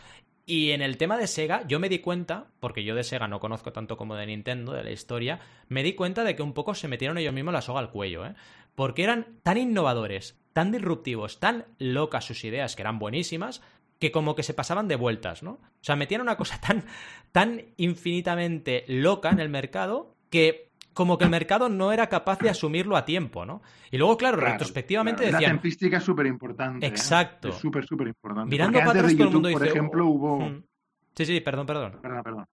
Y 0.49 0.71
en 0.71 0.81
el 0.81 0.95
tema 0.95 1.17
de 1.17 1.27
Sega, 1.27 1.67
yo 1.67 1.77
me 1.77 1.89
di 1.89 1.99
cuenta, 1.99 2.47
porque 2.61 2.85
yo 2.85 2.95
de 2.95 3.03
Sega 3.03 3.27
no 3.27 3.41
conozco 3.41 3.73
tanto 3.73 3.97
como 3.97 4.15
de 4.15 4.25
Nintendo, 4.25 4.71
de 4.71 4.81
la 4.81 4.91
historia, 4.91 5.41
me 5.67 5.83
di 5.83 5.91
cuenta 5.91 6.23
de 6.23 6.37
que 6.37 6.41
un 6.41 6.53
poco 6.53 6.73
se 6.73 6.87
metieron 6.87 7.17
ellos 7.17 7.33
mismos 7.33 7.53
la 7.53 7.61
soga 7.61 7.81
al 7.81 7.91
cuello, 7.91 8.25
¿eh? 8.25 8.33
Porque 8.73 9.03
eran 9.03 9.39
tan 9.43 9.57
innovadores, 9.57 10.39
tan 10.53 10.71
disruptivos, 10.71 11.41
tan 11.41 11.65
locas 11.79 12.23
sus 12.23 12.45
ideas, 12.45 12.77
que 12.77 12.81
eran 12.81 12.97
buenísimas, 12.97 13.61
que 13.99 14.13
como 14.13 14.35
que 14.35 14.43
se 14.43 14.53
pasaban 14.53 14.87
de 14.87 14.95
vueltas, 14.95 15.43
¿no? 15.43 15.51
O 15.51 15.81
sea, 15.81 15.97
metían 15.97 16.21
una 16.21 16.37
cosa 16.37 16.61
tan, 16.65 16.85
tan 17.33 17.65
infinitamente 17.75 18.85
loca 18.87 19.29
en 19.31 19.41
el 19.41 19.49
mercado 19.49 20.15
que 20.29 20.66
como 20.97 21.15
que 21.15 21.25
el 21.25 21.29
mercado 21.29 21.69
no 21.69 21.91
era 21.91 22.07
capaz 22.09 22.39
de 22.39 22.49
asumirlo 22.49 22.97
a 22.97 23.05
tiempo, 23.05 23.45
¿no? 23.45 23.61
Y 23.91 23.99
luego, 23.99 24.17
claro, 24.17 24.37
Claro, 24.39 24.53
retrospectivamente 24.53 25.21
claro. 25.21 25.33
La 25.33 25.37
decían, 25.37 25.51
tempística 25.57 25.97
es 25.97 26.03
súper 26.03 26.25
importante. 26.25 26.87
Exacto. 26.87 27.49
Es 27.49 27.55
súper, 27.55 27.85
súper 27.85 28.07
importante. 28.07 28.49
mirando 28.49 28.79
Porque 28.79 28.87
para 28.87 28.99
atrás 29.01 29.15
todo 29.15 29.27
el 29.27 29.33
mundo 29.33 29.49
YouTube, 29.51 29.61
dice... 29.61 29.71
por 29.71 29.77
ejemplo, 29.77 30.07
"Oh, 30.07 30.09
hubo... 30.09 30.39
mm". 30.49 30.63
Sí, 31.15 31.25
sí, 31.27 31.39
perdón, 31.41 31.67
perdón. 31.67 31.99
Perdón, 32.01 32.23
perdón. 32.23 32.45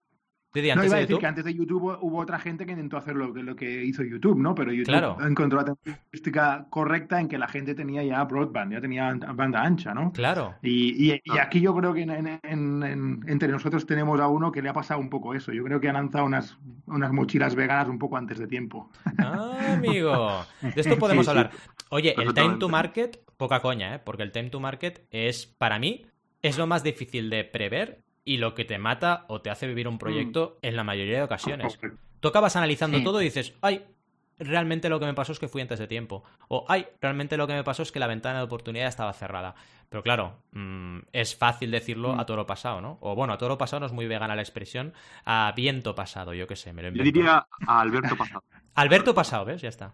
Didi, 0.55 0.69
No, 0.75 0.83
iba 0.83 0.93
a 0.95 0.99
de 0.99 1.01
decir 1.01 1.17
que 1.19 1.27
antes 1.27 1.45
de 1.45 1.53
YouTube 1.53 1.97
hubo 2.01 2.17
otra 2.19 2.39
gente 2.39 2.65
que 2.65 2.71
intentó 2.71 2.97
hacer 2.97 3.15
lo 3.15 3.33
que, 3.33 3.43
lo 3.43 3.55
que 3.55 3.83
hizo 3.85 4.03
YouTube, 4.03 4.39
¿no? 4.39 4.55
Pero 4.55 4.71
YouTube 4.71 4.85
Claro. 4.93 5.17
encontró 5.21 5.59
la 5.63 5.65
tempística 5.75 6.65
correcta 6.69 7.19
en 7.19 7.27
que 7.27 7.37
la 7.37 7.47
gente 7.47 7.75
tenía 7.75 8.03
ya 8.03 8.23
broadband, 8.23 8.73
ya 8.73 8.81
tenía 8.81 9.13
banda 9.35 9.61
ancha, 9.61 9.93
¿no? 9.93 10.11
Claro. 10.11 10.55
Y, 10.61 11.11
y- 11.13 11.21
y 11.23 11.37
aquí 11.37 11.59
yo 11.61 11.75
creo 11.75 11.93
que 11.93 12.01
en- 12.03 12.09
en- 12.09 12.39
en- 12.43 12.83
en- 12.83 13.23
entre 13.27 13.49
nosotros 13.49 13.85
tenemos 13.85 14.19
a 14.19 14.27
uno 14.27 14.51
que 14.51 14.61
le 14.61 14.69
ha 14.69 14.73
pasado 14.73 14.99
un 14.99 15.09
poco 15.09 15.33
eso. 15.33 15.51
Yo 15.51 15.63
creo 15.63 15.79
que 15.79 15.89
ha 15.89 15.93
lanzado 15.93 16.25
unas, 16.25 16.57
unas 16.87 17.11
mochilas 17.11 17.53
veganas 17.55 17.87
un 17.89 17.99
poco 17.99 18.17
antes 18.17 18.39
de 18.39 18.47
tiempo. 18.47 18.89
Ah, 19.17 19.73
amigo. 19.73 20.45
De 20.61 20.81
esto 20.81 20.97
podemos 20.99 21.25
Sí, 21.25 21.29
hablar. 21.29 21.51
Oye, 21.89 22.15
el 22.17 22.33
time 22.33 22.55
to 22.57 22.69
market, 22.69 23.19
poca 23.37 23.59
coña, 23.59 23.95
¿eh? 23.95 23.99
Porque 24.03 24.23
el 24.23 24.31
time 24.31 24.49
to 24.49 24.59
market 24.59 25.05
es, 25.11 25.45
para 25.45 25.79
mí, 25.79 26.05
es 26.41 26.57
lo 26.57 26.67
más 26.67 26.83
difícil 26.83 27.29
de 27.29 27.43
prever 27.43 28.03
y 28.25 28.37
lo 28.37 28.53
que 28.55 28.65
te 28.65 28.77
mata 28.79 29.23
o 29.29 29.41
te 29.41 29.49
hace 29.49 29.67
vivir 29.67 29.87
un 29.87 29.97
proyecto 29.99 30.57
en 30.61 30.75
la 30.75 30.83
mayoría 30.83 31.17
de 31.17 31.23
ocasiones. 31.23 31.79
Tú 32.19 32.27
acabas 32.27 32.55
analizando 32.55 32.97
Sí. 32.97 33.03
todo 33.03 33.21
y 33.21 33.25
dices, 33.25 33.53
ay, 33.61 33.85
realmente 34.39 34.89
lo 34.89 34.99
que 34.99 35.05
me 35.05 35.13
pasó 35.13 35.31
es 35.31 35.39
que 35.39 35.47
fui 35.47 35.61
antes 35.61 35.79
de 35.79 35.87
tiempo. 35.87 36.23
O, 36.49 36.65
ay, 36.67 36.87
realmente 36.99 37.37
lo 37.37 37.47
que 37.47 37.53
me 37.53 37.63
pasó 37.63 37.83
es 37.83 37.91
que 37.91 37.99
la 37.99 38.07
ventana 38.07 38.39
de 38.39 38.45
oportunidad 38.45 38.87
estaba 38.87 39.13
cerrada. 39.13 39.55
Pero 39.89 40.01
claro, 40.03 40.39
mm, 40.51 40.99
es 41.13 41.35
fácil 41.37 41.69
decirlo 41.71 42.15
Mm. 42.15 42.19
a 42.19 42.25
todo 42.25 42.37
lo 42.37 42.45
pasado, 42.47 42.81
¿no? 42.81 42.97
O 43.01 43.15
bueno, 43.15 43.31
a 43.33 43.37
todo 43.37 43.49
lo 43.49 43.57
pasado 43.57 43.81
no 43.81 43.85
es 43.85 43.91
muy 43.93 44.07
vegana 44.07 44.35
la 44.35 44.41
expresión, 44.41 44.93
a 45.23 45.53
viento 45.55 45.93
pasado, 45.95 46.33
yo 46.33 46.47
qué 46.47 46.55
sé, 46.55 46.73
me 46.73 46.81
lo 46.81 46.89
Yo 46.89 47.03
diría 47.03 47.45
a 47.67 47.79
Alberto 47.79 48.17
Pasado. 48.17 48.43
Alberto 48.75 49.13
pasado, 49.13 49.45
¿ves? 49.45 49.61
Ya 49.61 49.69
está. 49.69 49.93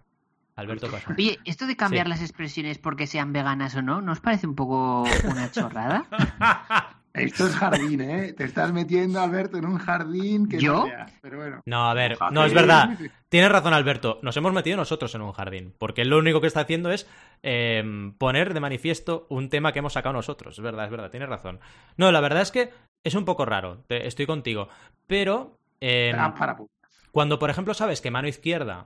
Alberto 0.56 0.90
pasado. 0.90 1.16
Oye, 1.18 1.38
esto 1.46 1.68
de 1.68 1.76
cambiar 1.76 2.06
Sí. 2.08 2.10
las 2.12 2.22
expresiones 2.22 2.78
porque 2.80 3.08
sean 3.08 3.32
veganas 3.34 3.76
o 3.76 3.82
no, 3.82 4.02
¿no 4.02 4.12
os 4.14 4.22
parece 4.22 4.48
un 4.48 4.56
poco 4.56 5.04
una 5.30 5.52
chorrada? 5.52 6.06
Esto 7.14 7.46
es 7.48 7.56
jardín, 7.56 8.00
¿eh? 8.02 8.34
Te 8.34 8.46
estás 8.46 8.72
metiendo, 8.72 9.20
Alberto, 9.20 9.58
en 9.58 9.66
un 9.66 9.78
jardín 9.78 10.48
que 10.48 10.60
¿Yo? 10.60 10.74
no 10.74 10.84
veas, 10.86 11.12
Pero 11.22 11.38
bueno. 11.40 11.62
No, 11.66 11.90
a 11.90 11.94
ver, 11.94 12.18
no, 12.32 12.46
es 12.46 12.54
verdad. 12.54 12.98
Tienes 13.28 13.52
razón, 13.52 13.74
Alberto. 13.74 14.20
Nos 14.22 14.38
hemos 14.38 14.54
metido 14.54 14.78
nosotros 14.78 15.14
en 15.16 15.22
un 15.22 15.34
jardín. 15.34 15.74
Porque 15.78 16.04
él 16.04 16.10
lo 16.10 16.18
único 16.20 16.40
que 16.40 16.48
está 16.48 16.62
haciendo 16.62 16.90
es 16.92 17.08
eh, 17.44 17.84
poner 18.18 18.54
de 18.54 18.60
manifiesto 18.62 19.26
un 19.30 19.50
tema 19.50 19.74
que 19.74 19.80
hemos 19.80 19.94
sacado 19.94 20.14
nosotros. 20.14 20.58
Es 20.58 20.64
verdad, 20.64 20.86
es 20.86 20.92
verdad, 20.92 21.12
tienes 21.12 21.28
razón. 21.30 21.60
No, 21.98 22.12
la 22.12 22.22
verdad 22.22 22.44
es 22.44 22.52
que 22.52 22.70
es 23.04 23.16
un 23.16 23.26
poco 23.26 23.46
raro. 23.46 23.84
te- 23.88 24.08
estoy 24.08 24.26
contigo. 24.26 24.70
Pero 25.08 25.58
eh, 25.82 26.14
para 26.38 26.56
putas. 26.56 26.92
cuando, 27.12 27.40
por 27.40 27.50
ejemplo, 27.50 27.74
sabes 27.74 28.00
que 28.00 28.12
mano 28.12 28.28
izquierda 28.30 28.86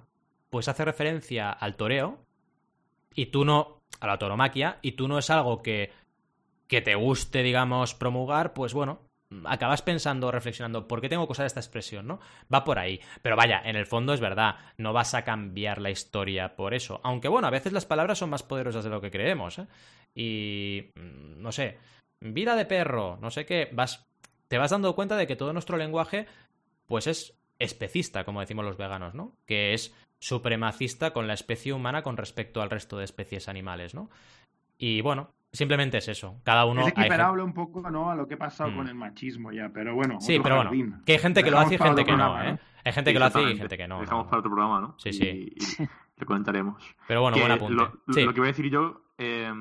pues 0.49 0.67
hace 0.67 0.85
referencia 0.85 1.51
al 1.51 1.75
toreo 1.75 2.19
y 3.13 3.27
tú 3.27 3.45
no, 3.45 3.81
a 3.99 4.07
la 4.07 4.17
toromaquia, 4.17 4.77
y 4.81 4.93
tú 4.93 5.07
no 5.07 5.17
es 5.17 5.29
algo 5.29 5.61
que, 5.61 5.91
que 6.67 6.81
te 6.81 6.95
guste, 6.95 7.43
digamos, 7.43 7.93
promulgar, 7.93 8.53
pues 8.53 8.73
bueno, 8.73 8.99
acabas 9.45 9.81
pensando, 9.81 10.31
reflexionando, 10.31 10.87
¿por 10.87 11.01
qué 11.01 11.09
tengo 11.09 11.25
que 11.25 11.33
usar 11.33 11.45
esta 11.45 11.59
expresión, 11.59 12.07
no? 12.07 12.19
Va 12.53 12.63
por 12.63 12.79
ahí. 12.79 12.99
Pero 13.21 13.35
vaya, 13.35 13.61
en 13.63 13.75
el 13.75 13.85
fondo 13.85 14.13
es 14.13 14.19
verdad, 14.19 14.55
no 14.77 14.93
vas 14.93 15.13
a 15.13 15.23
cambiar 15.23 15.81
la 15.81 15.89
historia 15.89 16.55
por 16.55 16.73
eso. 16.73 17.01
Aunque 17.03 17.27
bueno, 17.27 17.47
a 17.47 17.51
veces 17.51 17.73
las 17.73 17.85
palabras 17.85 18.17
son 18.17 18.29
más 18.29 18.43
poderosas 18.43 18.83
de 18.83 18.89
lo 18.89 19.01
que 19.01 19.11
creemos, 19.11 19.59
¿eh? 19.59 19.67
Y, 20.13 20.91
mm, 20.95 21.41
no 21.41 21.51
sé, 21.51 21.77
vida 22.21 22.55
de 22.55 22.65
perro, 22.65 23.17
no 23.21 23.31
sé 23.31 23.45
qué, 23.45 23.69
vas, 23.73 24.05
te 24.47 24.57
vas 24.57 24.71
dando 24.71 24.95
cuenta 24.95 25.17
de 25.17 25.27
que 25.27 25.35
todo 25.35 25.53
nuestro 25.53 25.77
lenguaje, 25.77 26.27
pues 26.87 27.07
es 27.07 27.37
especista, 27.59 28.23
como 28.23 28.41
decimos 28.41 28.65
los 28.65 28.77
veganos, 28.77 29.13
¿no? 29.13 29.33
Que 29.45 29.73
es 29.73 29.93
supremacista 30.19 31.11
con 31.11 31.27
la 31.27 31.33
especie 31.33 31.73
humana 31.73 32.03
con 32.03 32.17
respecto 32.17 32.61
al 32.61 32.69
resto 32.69 32.97
de 32.97 33.05
especies 33.05 33.49
animales, 33.49 33.93
¿no? 33.93 34.09
Y 34.77 35.01
bueno, 35.01 35.31
simplemente 35.55 35.97
es 35.97 36.07
eso. 36.07 36.39
Cada 36.43 36.65
uno... 36.65 36.81
es 36.81 36.87
hay 36.87 36.91
equiparable 37.03 37.43
un 37.43 37.53
poco 37.53 37.89
¿no? 37.89 38.09
a 38.11 38.15
lo 38.15 38.27
que 38.27 38.35
ha 38.35 38.37
pasado 38.37 38.71
Mm. 38.71 38.75
con 38.77 38.87
el 38.87 38.95
machismo 38.95 39.51
ya, 39.51 39.69
pero 39.73 39.95
bueno. 39.95 40.19
Sí, 40.21 40.33
otro 40.33 40.43
pero 40.43 40.55
bueno, 40.57 40.69
jardín. 40.71 41.01
que 41.05 41.13
hay 41.13 41.19
gente 41.19 41.43
que 41.43 41.51
lo 41.51 41.59
hace 41.59 41.75
y 41.75 41.77
gente 41.77 42.05
que 42.05 42.11
no, 42.11 42.17
programa, 42.17 42.49
¿eh? 42.49 42.59
Hay 42.83 42.93
gente 42.93 43.13
que 43.13 43.19
lo 43.19 43.25
hace 43.25 43.41
y 43.41 43.57
gente 43.57 43.77
que 43.77 43.87
no. 43.87 43.99
Dejamos 44.01 44.25
no. 44.25 44.29
para 44.29 44.39
otro 44.39 44.51
programa, 44.51 44.79
¿no? 44.81 44.95
Sí, 44.99 45.09
Y- 45.09 45.13
sí. 45.59 45.83
Y, 45.83 45.83
le 46.19 46.25
comentaremos. 46.25 46.81
Pero 47.07 47.21
bueno, 47.21 47.35
Que 47.35 47.41
buen 47.41 47.51
apunte. 47.51 47.73
Lo, 47.73 47.83
lo- 48.05 48.13
Sí. 48.13 48.23
lo 48.23 48.33
que 48.33 48.39
voy 48.39 48.47
a 48.47 48.51
decir 48.51 48.69
yo, 48.69 49.01
eh, 49.17 49.51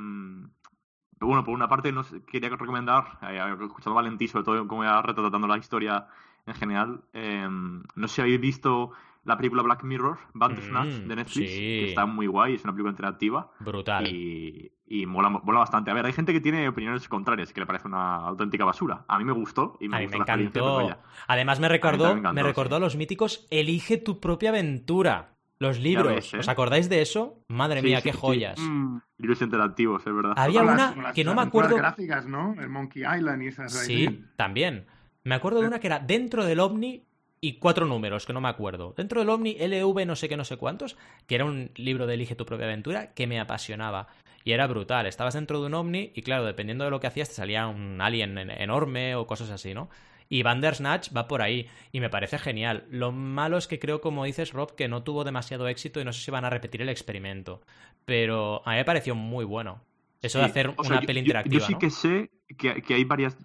bueno, 1.20 1.42
por 1.44 1.54
una 1.54 1.68
parte 1.68 1.90
nos 1.90 2.14
quería 2.30 2.50
recomendar, 2.50 3.18
eh, 3.22 3.40
escuchando 3.62 3.92
a 3.98 4.02
Valentí, 4.02 4.28
sobre 4.28 4.44
todo 4.44 4.66
cómo 4.68 4.84
iba 4.84 5.00
retratando 5.02 5.46
la 5.46 5.56
historia 5.58 6.06
en 6.46 6.54
general, 6.54 7.00
eh, 7.14 7.46
no 7.48 8.08
sé 8.08 8.14
si 8.16 8.20
habéis 8.20 8.40
visto 8.40 8.92
la 9.24 9.36
película 9.36 9.62
Black 9.62 9.82
Mirror, 9.84 10.18
Bandersnatch, 10.34 11.02
Mm, 11.04 11.08
de 11.08 11.16
Netflix, 11.16 11.50
sí. 11.50 11.56
que 11.58 11.88
está 11.88 12.06
muy 12.06 12.26
guay, 12.26 12.54
es 12.54 12.64
una 12.64 12.72
película 12.72 12.90
interactiva 12.92 13.50
Brutal. 13.60 14.06
y, 14.06 14.70
y 14.86 15.06
mola, 15.06 15.30
mola 15.30 15.60
bastante. 15.60 15.90
A 15.90 15.94
ver, 15.94 16.04
hay 16.06 16.12
gente 16.12 16.32
que 16.32 16.40
tiene 16.40 16.68
opiniones 16.68 17.08
contrarias, 17.08 17.52
que 17.52 17.60
le 17.60 17.66
parece 17.66 17.88
una 17.88 18.16
auténtica 18.16 18.64
basura. 18.64 19.04
A 19.08 19.18
mí 19.18 19.24
me 19.24 19.32
gustó 19.32 19.76
y 19.80 19.88
me 19.88 19.96
A 19.96 19.98
mí 20.00 20.04
gustó 20.06 20.18
me 20.18 20.18
la 20.18 20.24
experiencia, 20.24 20.60
encantó. 20.60 20.98
Además 21.26 21.60
me 21.60 21.66
A 21.66 21.68
mí 21.68 21.72
recordó, 21.72 22.04
me 22.12 22.20
encantó, 22.20 22.34
me 22.34 22.42
recordó 22.42 22.70
sí. 22.70 22.76
a 22.76 22.80
los 22.80 22.96
míticos 22.96 23.46
Elige 23.50 23.96
tu 23.96 24.20
propia 24.20 24.50
aventura. 24.50 25.30
Los 25.58 25.78
libros. 25.78 26.08
ves, 26.08 26.34
¿eh? 26.34 26.38
¿Os 26.38 26.48
acordáis 26.48 26.88
de 26.88 27.00
eso? 27.00 27.38
Madre 27.48 27.80
Sí, 27.80 27.86
mía, 27.86 27.98
sí, 27.98 28.02
qué 28.02 28.12
sí. 28.12 28.18
joyas. 28.20 28.58
Mm, 28.60 28.98
Libros 29.18 29.40
interactivos, 29.40 30.04
es 30.06 30.12
verdad. 30.14 30.34
Había 30.36 30.62
las- 30.64 30.92
una 30.94 31.02
las 31.04 31.14
que 31.14 31.24
no 31.24 31.34
me 31.34 31.42
acuerdo. 31.42 31.76
gráficas, 31.76 32.26
¿no? 32.26 32.54
El 32.60 32.68
Monkey 32.68 33.02
Island 33.04 33.42
y 33.42 33.46
esas. 33.46 33.74
ahí. 33.88 34.06
Sí, 34.08 34.24
también. 34.36 34.86
Me 35.22 35.36
acuerdo 35.36 35.60
de 35.62 35.68
una 35.68 35.78
que 35.78 35.86
era 35.86 36.00
dentro 36.00 36.44
del 36.44 36.58
OVNI 36.60 37.06
y 37.46 37.58
cuatro 37.58 37.84
números, 37.86 38.24
que 38.26 38.32
no 38.32 38.40
me 38.40 38.48
acuerdo. 38.48 38.94
Dentro 38.96 39.20
del 39.20 39.28
OVNI, 39.28 39.56
LV 39.60 40.06
no 40.06 40.16
sé 40.16 40.28
qué, 40.28 40.36
no 40.36 40.44
sé 40.44 40.56
cuántos, 40.56 40.96
que 41.26 41.34
era 41.34 41.44
un 41.44 41.70
libro 41.76 42.06
de 42.06 42.14
Elige 42.14 42.34
tu 42.36 42.46
propia 42.46 42.66
aventura 42.66 43.12
que 43.12 43.26
me 43.26 43.38
apasionaba. 43.38 44.08
Y 44.44 44.52
era 44.52 44.66
brutal. 44.66 45.06
Estabas 45.06 45.34
dentro 45.34 45.60
de 45.60 45.66
un 45.66 45.74
OVNI 45.74 46.12
y 46.14 46.22
claro, 46.22 46.44
dependiendo 46.44 46.84
de 46.84 46.90
lo 46.90 47.00
que 47.00 47.06
hacías, 47.06 47.28
te 47.28 47.34
salía 47.34 47.66
un 47.66 48.00
alien 48.00 48.38
en- 48.38 48.50
enorme 48.50 49.14
o 49.14 49.26
cosas 49.26 49.50
así, 49.50 49.74
¿no? 49.74 49.90
Y 50.30 50.42
Bandersnatch 50.42 51.10
va 51.14 51.28
por 51.28 51.42
ahí 51.42 51.68
y 51.92 52.00
me 52.00 52.08
parece 52.10 52.38
genial. 52.38 52.84
Lo 52.90 53.12
malo 53.12 53.58
es 53.58 53.66
que 53.66 53.78
creo, 53.78 54.00
como 54.00 54.24
dices, 54.24 54.52
Rob, 54.54 54.74
que 54.74 54.88
no 54.88 55.02
tuvo 55.02 55.22
demasiado 55.24 55.68
éxito 55.68 56.00
y 56.00 56.04
no 56.04 56.12
sé 56.14 56.22
si 56.24 56.30
van 56.30 56.46
a 56.46 56.50
repetir 56.50 56.80
el 56.82 56.88
experimento. 56.88 57.60
Pero 58.06 58.62
a 58.66 58.70
mí 58.72 58.76
me 58.76 58.84
pareció 58.84 59.14
muy 59.14 59.44
bueno. 59.44 59.82
Eso 60.24 60.38
de 60.38 60.44
Sí, 60.44 60.50
hacer 60.50 60.68
o 60.76 60.82
sea, 60.84 60.92
una 60.92 61.00
yo- 61.02 61.06
peli 61.06 61.20
interactiva, 61.20 61.54
Yo 61.60 61.66
sí 61.66 61.72
¿no? 61.74 61.78
que 61.78 61.90
sé 61.90 62.30
que, 62.58 62.82
que 62.82 62.94
hay 62.94 63.04
varias, 63.04 63.36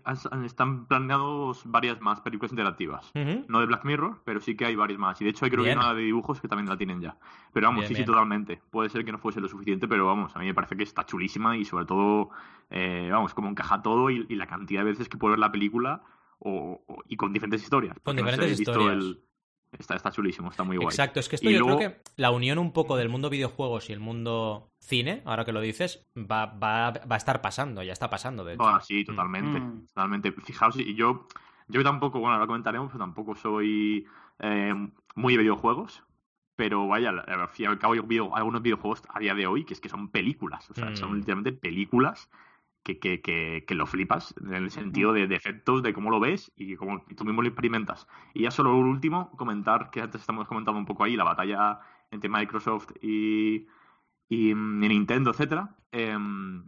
están 0.46 0.86
planeados 0.88 1.64
varias 1.66 2.00
más 2.02 2.22
películas 2.22 2.52
interactivas. 2.52 3.12
No 3.48 3.60
de 3.60 3.66
Black 3.66 3.84
Mirror, 3.86 4.22
pero 4.24 4.40
sí 4.40 4.56
que 4.56 4.66
hay 4.66 4.76
varias 4.76 5.00
más. 5.00 5.20
Y 5.22 5.26
de 5.26 5.32
hecho 5.32 5.46
hay 5.46 5.52
creo 5.52 5.64
Bien. 5.64 5.78
que 5.78 5.86
una 5.86 5.94
de 5.94 6.02
dibujos 6.04 6.40
que 6.40 6.48
también 6.48 6.70
la 6.70 6.78
tienen 6.78 7.02
ya. 7.02 7.18
Pero 7.54 7.68
vamos, 7.68 7.82
Bien, 7.82 7.88
sí, 7.90 7.94
bien. 7.96 8.06
sí, 8.06 8.12
totalmente. 8.12 8.62
Puede 8.72 8.90
ser 8.90 9.04
que 9.04 9.12
no 9.12 9.18
fuese 9.18 9.42
lo 9.42 9.48
suficiente, 9.48 9.88
pero 9.88 10.06
vamos, 10.06 10.36
a 10.36 10.40
mí 10.40 10.46
me 10.46 10.54
parece 10.54 10.78
que 10.78 10.84
está 10.84 11.06
chulísima 11.06 11.58
y 11.58 11.66
sobre 11.66 11.86
todo, 11.86 12.30
eh, 12.70 13.10
vamos, 13.12 13.34
como 13.34 13.50
encaja 13.50 13.82
todo 13.82 14.10
y, 14.10 14.26
y 14.30 14.36
la 14.36 14.48
cantidad 14.48 14.82
de 14.82 14.92
veces 14.92 15.10
que 15.10 15.18
puedo 15.18 15.32
ver 15.32 15.40
la 15.40 15.52
película 15.52 16.04
o, 16.40 16.82
o- 16.88 17.04
y 17.08 17.18
con 17.18 17.34
diferentes 17.34 17.62
historias. 17.64 17.96
Con 18.04 18.16
Porque, 18.16 18.22
no 18.22 18.28
sé, 18.30 18.32
diferentes 18.34 18.58
he 18.58 18.60
visto 18.62 18.72
historias. 18.72 19.04
el- 19.04 19.24
Está, 19.78 19.96
está 19.96 20.12
chulísimo, 20.12 20.50
está 20.50 20.64
muy 20.64 20.78
guay. 20.78 20.88
Exacto, 20.88 21.20
es 21.20 21.30
que 21.30 21.36
esto 21.36 21.50
Y 21.50 21.54
yo 21.54 21.60
luego- 21.60 21.78
creo 21.78 21.92
que 21.92 22.02
la 22.16 22.32
unión 22.32 22.58
un 22.58 22.74
poco 22.74 22.98
del 22.98 23.08
mundo 23.10 23.30
videojuegos 23.30 23.90
y 23.90 23.94
el 23.94 24.00
mundo 24.00 24.72
cine, 24.80 25.22
ahora 25.26 25.46
que 25.46 25.52
lo 25.52 25.62
dices, 25.62 26.08
va, 26.18 26.48
va, 26.48 26.92
va 26.92 27.16
a 27.16 27.18
estar 27.18 27.42
pasando, 27.42 27.84
ya 27.84 27.94
está 27.94 28.10
pasando, 28.10 28.44
de 28.44 28.54
hecho. 28.56 28.68
Ah, 28.68 28.82
sí, 28.82 29.06
totalmente. 29.06 29.60
Mm. 29.60 29.88
Totalmente. 29.88 30.32
Fijaos, 30.32 30.76
y 30.78 30.96
yo, 30.96 31.28
yo 31.68 31.84
tampoco, 31.84 32.20
bueno, 32.20 32.34
ahora 32.36 32.48
comentaremos, 32.48 32.88
pero 32.92 33.00
tampoco 33.00 33.36
soy 33.36 34.06
eh, 34.40 34.74
muy 35.16 35.34
de 35.36 35.40
videojuegos. 35.44 36.04
Pero 36.56 36.88
vaya, 36.88 37.10
al 37.10 37.20
al 37.20 37.48
fin 37.48 37.66
y 37.66 37.68
al 37.68 37.80
cabo, 37.80 37.96
yo 37.96 38.04
veo 38.04 38.36
algunos 38.36 38.62
videojuegos 38.62 39.02
a 39.14 39.20
día 39.20 39.34
de 39.34 39.48
hoy 39.48 39.64
que 39.64 39.74
es 39.74 39.80
que 39.80 39.88
son 39.88 40.10
películas. 40.10 40.70
O 40.70 40.74
sea, 40.74 40.90
Mm. 40.90 40.96
son 40.98 41.18
literalmente 41.18 41.54
películas. 41.54 42.30
Que, 42.84 43.00
que, 43.00 43.22
que, 43.22 43.66
que 43.68 43.76
lo 43.76 43.86
flipas 43.86 44.34
en 44.42 44.54
el 44.54 44.72
sentido 44.72 45.14
de, 45.14 45.28
de 45.28 45.36
efectos, 45.36 45.84
de 45.84 45.94
cómo 45.94 46.10
lo 46.10 46.20
ves 46.20 46.52
y 46.56 46.76
cómo 46.76 47.04
tú 47.16 47.26
mismo 47.26 47.42
lo 47.42 47.48
experimentas. 47.48 48.08
Y 48.34 48.44
ya 48.44 48.52
solo 48.52 48.76
un 48.76 48.88
último, 48.88 49.32
comentar 49.38 49.90
que 49.92 50.02
antes 50.02 50.22
estamos 50.22 50.48
comentando 50.48 50.80
un 50.80 50.86
poco 50.86 51.04
ahí 51.04 51.16
la 51.16 51.24
batalla 51.24 51.80
entre 52.12 52.30
Microsoft 52.30 52.92
y, 53.02 53.68
y, 54.28 54.54
mm, 54.56 54.84
y 54.84 54.90
Nintendo, 54.90 55.32
etcétera. 55.32 55.76
Em, 55.92 56.68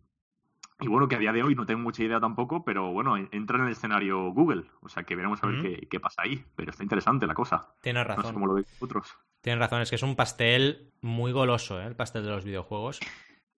y 0.80 0.88
bueno, 0.88 1.08
que 1.08 1.16
a 1.16 1.20
día 1.20 1.32
de 1.32 1.44
hoy 1.44 1.54
no 1.56 1.66
tengo 1.66 1.82
mucha 1.82 2.04
idea 2.04 2.20
tampoco, 2.20 2.64
pero 2.66 2.92
bueno, 2.92 3.16
entra 3.16 3.58
en 3.60 3.66
el 3.66 3.72
escenario 3.72 4.32
Google. 4.32 4.66
O 4.82 4.90
sea 4.90 5.04
que 5.04 5.16
veremos 5.16 5.44
a 5.44 5.48
ver 5.48 5.62
qué, 5.62 5.88
qué 5.88 6.00
pasa 6.00 6.24
ahí. 6.24 6.44
Pero 6.56 6.72
está 6.72 6.82
interesante 6.84 7.28
la 7.28 7.36
cosa. 7.36 7.76
Tienes 7.82 8.08
No 8.08 8.14
sé 8.14 8.18
razón. 8.18 8.34
cómo 8.34 8.48
lo 8.48 8.56
veis 8.56 8.68
vosotros. 8.80 9.16
Tienes 9.42 9.60
razón, 9.60 9.82
es 9.82 9.90
que 9.90 9.96
es 9.96 10.04
un 10.04 10.16
pastel 10.16 10.92
muy 11.02 11.32
goloso, 11.32 11.80
¿eh? 11.82 11.86
El 11.86 11.96
pastel 11.96 12.24
de 12.24 12.30
los 12.32 12.44
videojuegos. 12.46 13.00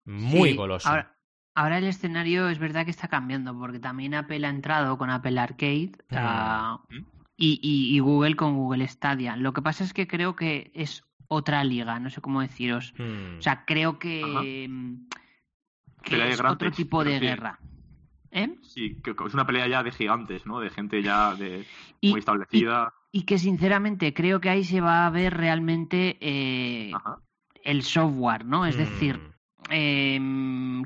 Muy 0.05 0.51
Sí, 0.51 0.57
goloso. 0.57 0.89
Ahora, 0.89 1.17
ahora 1.55 1.79
el 1.79 1.85
escenario 1.85 2.49
es 2.49 2.59
verdad 2.59 2.85
que 2.85 2.91
está 2.91 3.09
cambiando, 3.09 3.57
porque 3.59 3.79
también 3.79 4.15
Apple 4.15 4.47
ha 4.47 4.51
entrado 4.51 4.97
con 4.99 5.11
Apple 5.11 5.39
Arcade 5.39 5.93
Mm. 6.11 6.17
ah, 6.17 6.81
¿Mm? 6.91 7.05
y, 7.37 7.61
y- 7.63 7.97
y 7.97 7.99
Google 8.01 8.37
con 8.37 8.57
Google 8.57 8.87
Stadia. 8.89 9.37
Lo 9.37 9.53
que 9.53 9.63
pasa 9.63 9.85
es 9.85 9.93
que 9.93 10.07
creo 10.07 10.37
que 10.37 10.71
es 10.75 11.05
otra 11.29 11.65
liga, 11.65 11.99
no 11.99 12.11
sé 12.11 12.21
cómo 12.21 12.41
deciros. 12.43 12.93
Hmm. 12.99 13.39
O 13.39 13.43
sea, 13.43 13.65
creo 13.65 13.99
que, 13.99 14.67
mm, 14.69 15.07
que 16.03 16.29
es 16.29 16.41
otro 16.41 16.71
tipo 16.71 17.03
de 17.05 17.15
sí. 17.19 17.21
guerra. 17.21 17.59
¿Eh? 18.31 18.55
Sí, 18.63 18.97
que 19.03 19.11
es 19.11 19.35
una 19.35 19.47
pelea 19.47 19.67
ya 19.69 19.83
de 19.83 19.93
gigantes, 19.93 20.47
¿no? 20.47 20.61
De 20.61 20.71
gente 20.71 21.03
ya 21.03 21.35
de 21.35 21.67
Y- 22.01 22.11
muy 22.11 22.19
establecida. 22.21 22.93
Y 23.13 23.23
que 23.25 23.39
sinceramente 23.39 24.15
creo 24.15 24.41
que 24.41 24.49
ahí 24.49 24.65
se 24.65 24.81
va 24.81 25.07
a 25.07 25.11
ver 25.11 25.37
realmente 25.37 26.17
eh, 26.21 26.93
el 27.65 27.83
software, 27.83 28.45
¿no? 28.47 28.65
Es 28.67 28.77
decir. 28.77 29.32
Eh, 29.73 30.21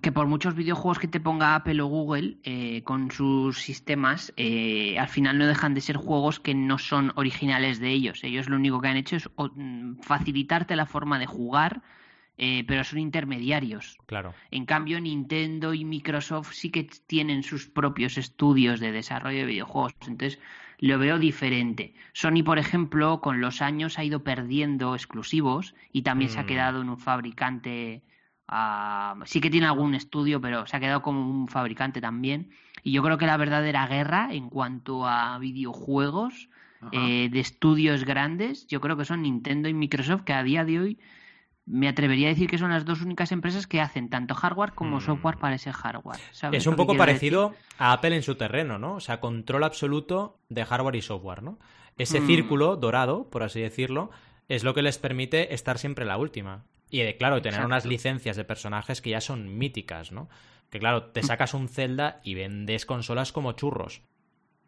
que 0.01 0.12
por 0.12 0.27
muchos 0.27 0.55
videojuegos 0.55 0.99
que 0.99 1.09
te 1.09 1.20
ponga 1.20 1.55
Apple 1.55 1.81
o 1.83 1.87
Google 1.87 2.38
eh, 2.44 2.83
con 2.85 3.11
sus 3.11 3.59
sistemas, 3.61 4.33
eh, 4.37 4.99
al 4.99 5.09
final 5.09 5.38
no 5.38 5.46
dejan 5.46 5.75
de 5.75 5.81
ser 5.81 5.96
juegos 5.96 6.40
que 6.40 6.55
no 6.55 6.79
son 6.79 7.12
originales 7.16 7.81
de 7.81 7.90
ellos. 7.90 8.22
Ellos 8.25 8.49
lo 8.49 8.57
único 8.57 8.81
que 8.81 8.88
han 8.88 8.96
hecho 8.96 9.16
es 9.16 9.29
mm, 9.37 10.01
facilitarte 10.03 10.77
la 10.77 10.87
forma 10.87 11.18
de 11.18 11.27
jugar, 11.27 11.83
eh, 12.38 12.64
pero 12.68 12.85
son 12.85 12.99
intermediarios. 12.99 13.99
Claro. 14.07 14.35
En 14.51 14.66
cambio, 14.66 15.01
Nintendo 15.01 15.75
y 15.75 15.85
Microsoft 15.85 16.53
sí 16.53 16.70
que 16.70 16.85
tienen 17.07 17.42
sus 17.42 17.68
propios 17.68 18.18
estudios 18.18 18.81
de 18.81 18.92
desarrollo 18.92 19.38
de 19.40 19.46
videojuegos. 19.46 19.94
Entonces, 20.07 20.38
lo 20.79 20.99
veo 20.99 21.18
diferente. 21.18 21.94
Sony, 22.12 22.42
por 22.44 22.59
ejemplo, 22.59 23.20
con 23.22 23.40
los 23.40 23.62
años 23.62 23.99
ha 23.99 24.05
ido 24.05 24.22
perdiendo 24.22 24.94
exclusivos 24.94 25.75
y 25.92 26.03
también 26.03 26.31
se 26.31 26.38
ha 26.40 26.42
Mm. 26.44 26.46
quedado 26.46 26.83
en 26.83 26.90
un 26.90 26.99
fabricante. 26.99 28.03
Ah, 28.48 29.16
sí 29.24 29.40
que 29.40 29.50
tiene 29.50 29.66
algún 29.66 29.94
estudio, 29.94 30.40
pero 30.40 30.66
se 30.66 30.76
ha 30.76 30.80
quedado 30.80 31.02
como 31.02 31.28
un 31.28 31.48
fabricante 31.48 32.00
también. 32.00 32.50
Y 32.82 32.92
yo 32.92 33.02
creo 33.02 33.18
que 33.18 33.26
la 33.26 33.37
verdadera 33.37 33.87
guerra 33.87 34.28
en 34.32 34.48
cuanto 34.48 35.06
a 35.06 35.38
videojuegos 35.38 36.48
eh, 36.92 37.28
de 37.30 37.40
estudios 37.40 38.04
grandes, 38.04 38.66
yo 38.68 38.80
creo 38.80 38.96
que 38.96 39.04
son 39.04 39.22
Nintendo 39.22 39.68
y 39.68 39.74
Microsoft, 39.74 40.22
que 40.22 40.32
a 40.32 40.42
día 40.42 40.64
de 40.64 40.78
hoy 40.78 40.98
me 41.64 41.88
atrevería 41.88 42.28
a 42.28 42.30
decir 42.30 42.48
que 42.48 42.59
son 42.59 42.70
las 42.70 42.85
dos 42.85 43.02
únicas 43.02 43.32
empresas 43.32 43.66
que 43.66 43.80
hacen 43.80 44.09
tanto 44.09 44.35
hardware 44.35 44.72
como 44.72 44.98
Mm. 44.98 45.00
software 45.00 45.38
para 45.38 45.56
ese 45.56 45.72
hardware. 45.72 46.20
¿sabes 46.30 46.61
Es 46.61 46.66
un 46.68 46.76
poco 46.76 46.96
parecido 46.96 47.54
a 47.78 47.92
Apple 47.92 48.14
en 48.14 48.22
su 48.22 48.37
terreno, 48.37 48.78
¿no? 48.78 48.94
O 48.94 49.00
sea, 49.00 49.18
control 49.18 49.64
absoluto 49.64 50.38
de 50.48 50.64
hardware 50.64 50.94
y 50.94 51.02
software, 51.02 51.42
¿no? 51.42 51.59
Ese 51.98 52.20
Mm. 52.20 52.26
círculo 52.26 52.76
dorado, 52.76 53.28
por 53.30 53.42
así 53.42 53.61
decirlo, 53.61 54.11
es 54.48 54.62
lo 54.62 54.74
que 54.74 54.82
les 54.82 54.98
permite 54.98 55.54
estar 55.54 55.78
siempre 55.78 56.04
la 56.04 56.18
última. 56.18 56.62
Y 56.90 57.01
de, 57.01 57.16
claro, 57.16 57.42
tener 57.42 57.64
unas 57.64 57.85
licencias 57.85 58.37
de 58.37 58.44
personajes 58.44 59.01
que 59.01 59.11
ya 59.11 59.20
son 59.20 59.59
míticas, 59.59 60.12
¿no? 60.12 60.29
Que 60.70 60.79
claro, 60.79 61.05
te 61.07 61.22
sacas 61.22 61.55
un 61.55 61.68
Zelda 61.68 62.20
y 62.22 62.35
vendes 62.35 62.87
consolas 62.87 63.33
como 63.33 63.53
churros. 63.53 64.03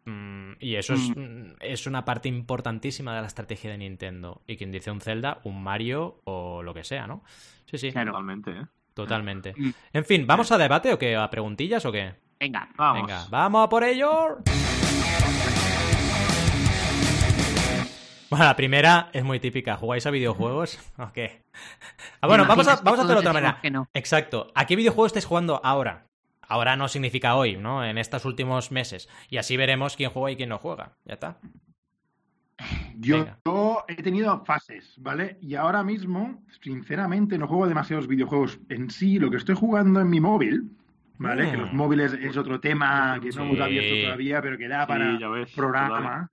Mm, 0.05 0.53
y 0.59 0.75
eso 0.75 0.93
es, 0.93 1.09
mm, 1.15 1.53
es 1.59 1.87
una 1.87 2.05
parte 2.05 2.29
importantísima 2.29 3.15
de 3.15 3.21
la 3.21 3.27
estrategia 3.27 3.71
de 3.71 3.77
Nintendo. 3.77 4.41
Y 4.47 4.57
quien 4.57 4.71
dice 4.71 4.91
un 4.91 5.01
Zelda, 5.01 5.39
un 5.43 5.61
Mario 5.61 6.21
o 6.23 6.63
lo 6.63 6.73
que 6.73 6.83
sea, 6.83 7.07
¿no? 7.07 7.23
Sí, 7.65 7.77
sí, 7.77 7.91
Claro. 7.91 8.11
Totalmente, 8.11 8.51
¿eh? 8.51 8.65
totalmente. 8.93 9.53
Mm. 9.55 9.69
En 9.93 10.05
fin, 10.05 10.27
¿vamos 10.27 10.51
a 10.51 10.57
debate 10.57 10.91
o 10.91 10.99
qué? 10.99 11.15
¿A 11.15 11.29
preguntillas 11.29 11.85
o 11.85 11.91
qué? 11.91 12.15
Venga. 12.39 12.69
Vamos. 12.75 13.01
Venga, 13.01 13.25
vamos 13.29 13.65
a 13.65 13.69
por 13.69 13.83
ello. 13.83 14.37
Bueno, 18.29 18.45
la 18.45 18.55
primera 18.55 19.09
es 19.13 19.23
muy 19.23 19.39
típica. 19.39 19.75
¿Jugáis 19.75 20.05
a 20.05 20.11
videojuegos? 20.11 20.79
¿O 20.97 21.11
qué? 21.11 21.43
Ah, 22.21 22.27
bueno, 22.27 22.43
¿Te 22.43 22.49
vamos 22.49 22.67
a, 22.67 22.75
vamos 22.77 22.99
a 22.99 23.03
hacerlo 23.03 23.21
de 23.21 23.27
otra 23.27 23.33
manera. 23.33 23.59
no? 23.71 23.89
Exacto. 23.93 24.51
¿A 24.53 24.65
qué 24.65 24.75
videojuego 24.75 25.07
estáis 25.07 25.25
jugando 25.25 25.59
ahora? 25.63 26.05
Ahora 26.41 26.75
no 26.75 26.87
significa 26.87 27.35
hoy, 27.35 27.57
¿no? 27.57 27.83
En 27.83 27.97
estos 27.97 28.25
últimos 28.25 28.71
meses. 28.71 29.09
Y 29.29 29.37
así 29.37 29.57
veremos 29.57 29.95
quién 29.95 30.09
juega 30.09 30.31
y 30.31 30.35
quién 30.35 30.49
no 30.49 30.57
juega. 30.57 30.93
Ya 31.05 31.13
está. 31.13 31.37
Yo, 32.97 33.85
he 33.87 33.95
tenido 34.03 34.43
fases, 34.45 34.93
¿vale? 34.97 35.37
Y 35.41 35.55
ahora 35.55 35.83
mismo, 35.83 36.43
sinceramente, 36.61 37.37
no 37.37 37.47
juego 37.47 37.67
demasiados 37.67 38.07
videojuegos 38.07 38.59
en 38.69 38.89
sí. 38.89 39.19
Lo 39.19 39.29
que 39.31 39.37
estoy 39.37 39.55
jugando 39.55 40.01
en 40.01 40.09
mi 40.09 40.19
móvil, 40.19 40.71
¿vale? 41.17 41.47
Mm. 41.47 41.51
Que 41.51 41.57
los 41.57 41.73
móviles 41.73 42.13
es 42.13 42.35
otro 42.35 42.59
tema 42.59 43.19
que 43.21 43.29
no 43.29 43.43
hemos 43.43 43.59
abierto 43.59 44.05
todavía, 44.05 44.41
pero 44.41 44.57
que 44.57 44.67
da 44.67 44.85
para 44.85 45.11
Sí, 45.11 45.19
ya 45.19 45.29
ves, 45.29 45.51
programa. 45.53 46.29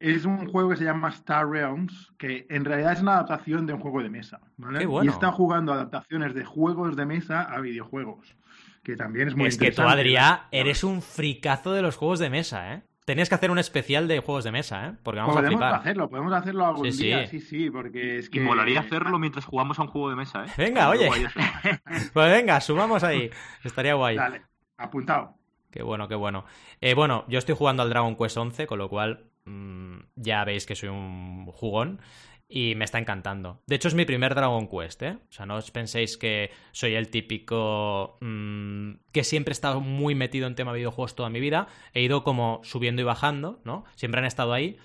Es 0.00 0.24
un 0.24 0.46
juego 0.48 0.70
que 0.70 0.76
se 0.76 0.84
llama 0.84 1.08
Star 1.08 1.48
Realms, 1.48 2.12
que 2.18 2.46
en 2.50 2.64
realidad 2.64 2.92
es 2.92 3.00
una 3.02 3.14
adaptación 3.14 3.66
de 3.66 3.72
un 3.72 3.80
juego 3.80 4.00
de 4.02 4.08
mesa, 4.10 4.40
¿vale? 4.56 4.78
Qué 4.78 4.86
bueno. 4.86 5.10
Y 5.10 5.12
está 5.12 5.32
jugando 5.32 5.72
adaptaciones 5.72 6.34
de 6.34 6.44
juegos 6.44 6.94
de 6.96 7.04
mesa 7.04 7.42
a 7.42 7.60
videojuegos, 7.60 8.36
que 8.84 8.94
también 8.96 9.26
es 9.28 9.34
muy 9.34 9.48
es 9.48 9.56
que 9.58 9.66
tú, 9.72 9.82
interesante. 9.82 10.00
Adrián, 10.00 10.38
eres 10.52 10.84
un 10.84 11.02
fricazo 11.02 11.72
de 11.72 11.82
los 11.82 11.96
juegos 11.96 12.20
de 12.20 12.30
mesa, 12.30 12.74
¿eh? 12.74 12.82
Tenías 13.04 13.28
que 13.30 13.34
hacer 13.36 13.50
un 13.50 13.58
especial 13.58 14.06
de 14.06 14.20
juegos 14.20 14.44
de 14.44 14.52
mesa, 14.52 14.86
¿eh? 14.86 14.92
Porque 15.02 15.18
vamos 15.18 15.34
a 15.36 15.42
flipar. 15.42 15.74
hacerlo, 15.74 16.08
podemos 16.10 16.32
hacerlo 16.32 16.66
algún 16.66 16.92
Sí, 16.92 17.04
día, 17.06 17.26
sí. 17.26 17.40
sí, 17.40 17.46
sí, 17.64 17.70
porque 17.70 18.18
es 18.18 18.28
que... 18.30 18.38
Y 18.38 18.40
molaría 18.40 18.80
hacerlo 18.80 19.18
mientras 19.18 19.46
jugamos 19.46 19.78
a 19.78 19.82
un 19.82 19.88
juego 19.88 20.10
de 20.10 20.16
mesa, 20.16 20.44
¿eh? 20.44 20.48
Venga, 20.58 20.90
oye. 20.90 21.08
Pues 22.12 22.30
venga, 22.30 22.60
sumamos 22.60 23.02
ahí. 23.02 23.30
Estaría 23.64 23.94
guay. 23.94 24.14
Dale, 24.16 24.42
apuntado. 24.76 25.34
Qué 25.70 25.82
bueno, 25.82 26.06
qué 26.06 26.14
bueno. 26.14 26.44
Eh, 26.80 26.94
bueno, 26.94 27.24
yo 27.28 27.38
estoy 27.38 27.54
jugando 27.56 27.82
al 27.82 27.90
Dragon 27.90 28.14
Quest 28.14 28.36
11, 28.36 28.66
con 28.66 28.78
lo 28.78 28.88
cual 28.90 29.27
mm, 29.48 29.98
ya 30.16 30.44
veis 30.44 30.66
que 30.66 30.76
soy 30.76 30.90
un 30.90 31.46
jugón 31.46 32.00
y 32.48 32.74
me 32.76 32.84
está 32.84 32.98
encantando. 32.98 33.60
De 33.66 33.76
hecho, 33.76 33.88
es 33.88 33.94
mi 33.94 34.06
primer 34.06 34.34
Dragon 34.34 34.68
Quest, 34.68 35.02
¿eh? 35.02 35.18
O 35.28 35.32
sea, 35.32 35.44
no 35.44 35.56
os 35.56 35.70
penséis 35.70 36.16
que 36.16 36.50
soy 36.72 36.94
el 36.94 37.10
típico 37.10 38.16
mm, 38.20 38.92
que 39.12 39.24
siempre 39.24 39.52
he 39.52 39.52
estado 39.52 39.80
muy 39.80 40.14
metido 40.14 40.46
en 40.46 40.54
tema 40.54 40.72
videojuegos 40.72 41.14
toda 41.14 41.28
mi 41.28 41.40
vida. 41.40 41.68
He 41.92 42.02
ido 42.02 42.24
como 42.24 42.60
subiendo 42.64 43.02
y 43.02 43.04
bajando, 43.04 43.60
¿no? 43.64 43.84
Siempre 43.96 44.20
han 44.20 44.24
estado 44.24 44.54
ahí, 44.54 44.78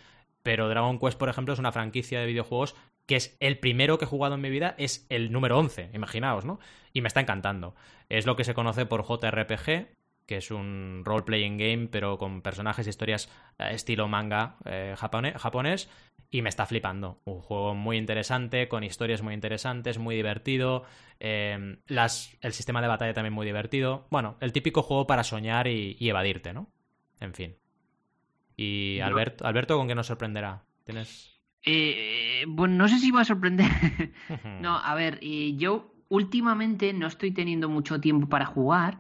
pero 0.43 0.67
Dragon 0.67 0.99
Quest, 0.99 1.17
por 1.17 1.30
ejemplo, 1.30 1.54
es 1.54 1.60
una 1.60 1.71
franquicia 1.71 2.19
de 2.19 2.26
videojuegos 2.28 2.76
que 3.06 3.15
es 3.15 3.36
el 3.39 3.60
primero 3.60 3.97
que 3.97 4.06
he 4.06 4.08
jugado 4.08 4.36
en 4.36 4.41
mi 4.41 4.49
vida, 4.49 4.76
es 4.78 5.06
el 5.10 5.32
número 5.32 5.58
11, 5.58 5.89
imaginaos, 5.93 6.45
¿no? 6.45 6.60
Y 6.93 7.02
me 7.02 7.08
está 7.08 7.19
encantando. 7.19 7.76
Es 8.10 8.26
lo 8.26 8.36
que 8.36 8.43
se 8.43 8.54
conoce 8.54 8.86
por 8.86 9.04
JRPG, 9.06 9.88
que 10.26 10.38
es 10.38 10.52
un 10.52 11.04
role-playing 11.06 11.58
game, 11.58 11.88
pero 11.88 12.18
con 12.18 12.42
personajes 12.42 12.88
y 12.88 12.90
historias 12.90 13.30
eh, 13.60 13.70
estilo 13.72 14.08
manga 14.08 14.58
eh, 14.66 14.96
japonés, 14.98 15.90
y 16.30 16.42
me 16.42 16.50
está 16.50 16.66
flipando. 16.66 17.22
Un 17.26 17.42
juego 17.42 17.76
muy 17.76 17.98
interesante, 17.98 18.68
con 18.68 18.84
historias 18.84 19.22
muy 19.22 19.34
interesantes, 19.34 20.00
muy 20.00 20.16
divertido, 20.16 20.84
eh, 21.20 21.78
las, 21.88 22.36
el 22.42 22.54
sistema 22.54 22.82
de 22.82 22.88
batalla 22.88 23.14
también 23.14 23.34
muy 23.34 23.46
divertido. 23.46 24.08
Bueno, 24.10 24.38
el 24.40 24.52
típico 24.52 24.82
juego 24.82 25.06
para 25.06 25.24
soñar 25.24 25.68
y, 25.68 25.96
y 26.00 26.10
evadirte, 26.10 26.54
¿no? 26.54 26.72
En 27.20 27.34
fin. 27.34 27.56
Y 28.56 29.00
Alberto, 29.00 29.46
Alberto, 29.46 29.78
¿con 29.78 29.88
qué 29.88 29.96
nos 29.96 30.08
sorprenderá? 30.08 30.64
¿Tienes...? 30.86 31.32
Eh, 31.66 32.44
bueno, 32.48 32.76
no 32.76 32.88
sé 32.90 33.00
si 33.00 33.10
va 33.12 33.22
a 33.22 33.26
sorprender. 33.26 33.70
No, 34.60 34.78
a 34.78 34.96
ver, 34.96 35.20
yo 35.22 35.92
últimamente 36.19 36.93
no 36.93 37.08
estoy 37.08 37.32
teniendo 37.32 37.69
mucho 37.69 37.99
tiempo 38.02 38.28
para 38.30 38.45
jugar. 38.45 38.91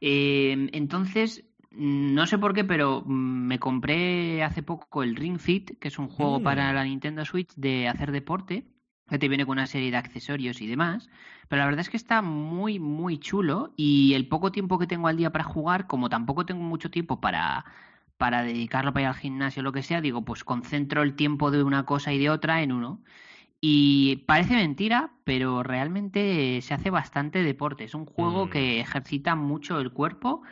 eh, 0.00 0.68
entonces, 0.72 1.44
mm, 1.72 2.14
no 2.14 2.26
sé 2.26 2.38
por 2.38 2.54
qué, 2.54 2.64
pero 2.64 3.02
mm, 3.06 3.46
me 3.46 3.58
compré 3.58 4.42
hace 4.42 4.62
poco 4.62 5.02
el 5.02 5.16
Ring 5.16 5.38
Fit, 5.38 5.78
que 5.78 5.88
es 5.88 5.98
un 5.98 6.08
juego 6.08 6.40
Mm. 6.40 6.42
para 6.42 6.72
la 6.72 6.84
Nintendo 6.84 7.24
Switch 7.24 7.52
de 7.56 7.88
hacer 7.88 8.12
deporte, 8.12 8.64
que 9.08 9.18
te 9.18 9.28
viene 9.28 9.46
con 9.46 9.52
una 9.58 9.66
serie 9.66 9.90
de 9.90 9.96
accesorios 9.98 10.60
y 10.60 10.66
demás. 10.66 11.08
Pero 11.48 11.60
la 11.60 11.66
verdad 11.66 11.80
es 11.80 11.90
que 11.90 11.96
está 11.96 12.22
muy, 12.22 12.78
muy 12.80 13.18
chulo. 13.18 13.72
Y 13.76 14.14
el 14.14 14.28
poco 14.28 14.50
tiempo 14.52 14.78
que 14.78 14.86
tengo 14.86 15.08
al 15.08 15.16
día 15.16 15.30
para 15.32 15.44
jugar, 15.44 15.86
como 15.86 16.08
tampoco 16.08 16.44
tengo 16.46 16.62
mucho 16.62 16.90
tiempo 16.90 17.20
para 17.20 17.64
para 18.18 18.42
dedicarlo 18.42 18.92
para 18.92 19.02
ir 19.02 19.08
al 19.08 19.14
gimnasio 19.14 19.60
o 19.60 19.64
lo 19.64 19.72
que 19.72 19.82
sea, 19.82 20.00
digo, 20.00 20.24
pues 20.24 20.42
concentro 20.44 21.02
el 21.02 21.14
tiempo 21.16 21.50
de 21.50 21.62
una 21.62 21.84
cosa 21.84 22.12
y 22.14 22.18
de 22.18 22.30
otra 22.30 22.62
en 22.62 22.72
uno. 22.72 23.02
Y 23.60 24.16
parece 24.26 24.54
mentira, 24.54 25.12
pero 25.24 25.62
realmente 25.62 26.60
se 26.62 26.74
hace 26.74 26.90
bastante 26.90 27.42
deporte. 27.42 27.84
Es 27.84 27.94
un 27.94 28.06
juego 28.06 28.46
Mm. 28.46 28.50
que 28.50 28.80
ejercita 28.80 29.34
mucho 29.34 29.80
el 29.80 29.92
cuerpo 29.92 30.42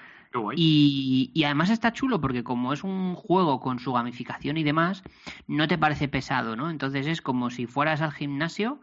y, 0.56 1.30
y 1.34 1.44
además 1.44 1.70
está 1.70 1.92
chulo 1.92 2.20
porque 2.20 2.44
como 2.44 2.72
es 2.72 2.84
un 2.84 3.14
juego 3.14 3.60
con 3.60 3.78
su 3.78 3.92
gamificación 3.92 4.56
y 4.56 4.64
demás, 4.64 5.02
no 5.46 5.68
te 5.68 5.78
parece 5.78 6.08
pesado, 6.08 6.56
¿no? 6.56 6.70
Entonces 6.70 7.06
es 7.06 7.22
como 7.22 7.50
si 7.50 7.66
fueras 7.66 8.00
al 8.02 8.12
gimnasio, 8.12 8.80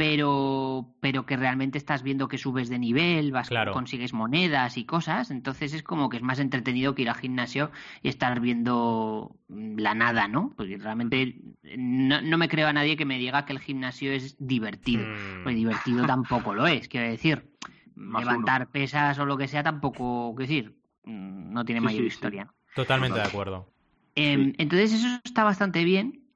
pero, 0.00 0.94
pero 1.00 1.26
que 1.26 1.36
realmente 1.36 1.76
estás 1.76 2.02
viendo 2.02 2.26
que 2.26 2.38
subes 2.38 2.70
de 2.70 2.78
nivel, 2.78 3.32
vas, 3.32 3.50
Claro. 3.50 3.72
consigues 3.74 4.14
monedas 4.14 4.78
y 4.78 4.86
cosas, 4.86 5.30
entonces 5.30 5.74
es 5.74 5.82
como 5.82 6.08
que 6.08 6.16
es 6.16 6.22
más 6.22 6.38
entretenido 6.38 6.94
que 6.94 7.02
ir 7.02 7.10
al 7.10 7.16
gimnasio 7.16 7.70
y 8.02 8.08
estar 8.08 8.40
viendo 8.40 9.36
mm, 9.48 9.76
la 9.78 9.94
nada, 9.94 10.26
¿no? 10.26 10.54
Porque 10.56 10.78
realmente 10.78 11.36
no, 11.76 12.22
no 12.22 12.38
me 12.38 12.48
creo 12.48 12.68
a 12.68 12.72
nadie 12.72 12.96
que 12.96 13.04
me 13.04 13.18
diga 13.18 13.44
que 13.44 13.52
el 13.52 13.58
gimnasio 13.58 14.10
es 14.10 14.36
divertido. 14.38 15.02
Mm, 15.02 15.42
Pues 15.44 15.54
divertido 15.54 16.06
tampoco 16.06 16.54
lo 16.54 16.66
es, 16.66 16.88
quiero 16.88 17.06
decir. 17.10 17.50
Más 17.94 18.24
levantar 18.24 18.70
pesas 18.70 19.18
o 19.18 19.26
lo 19.26 19.36
que 19.36 19.48
sea 19.48 19.62
tampoco, 19.62 20.34
quiero 20.34 20.48
decir, 20.48 20.76
mm, 21.04 21.52
no 21.52 21.62
tiene 21.66 21.80
Sí, 21.82 21.84
mayor 21.84 22.04
sí, 22.04 22.10
sí. 22.10 22.14
historia. 22.14 22.54
totalmente 22.74 23.18
de 23.18 23.24
acuerdo. 23.26 23.68
Em, 24.14 24.46
Sí. 24.46 24.54
Entonces 24.60 24.94
eso 24.94 25.20
está 25.24 25.44
bastante 25.44 25.84
bien. 25.84 26.29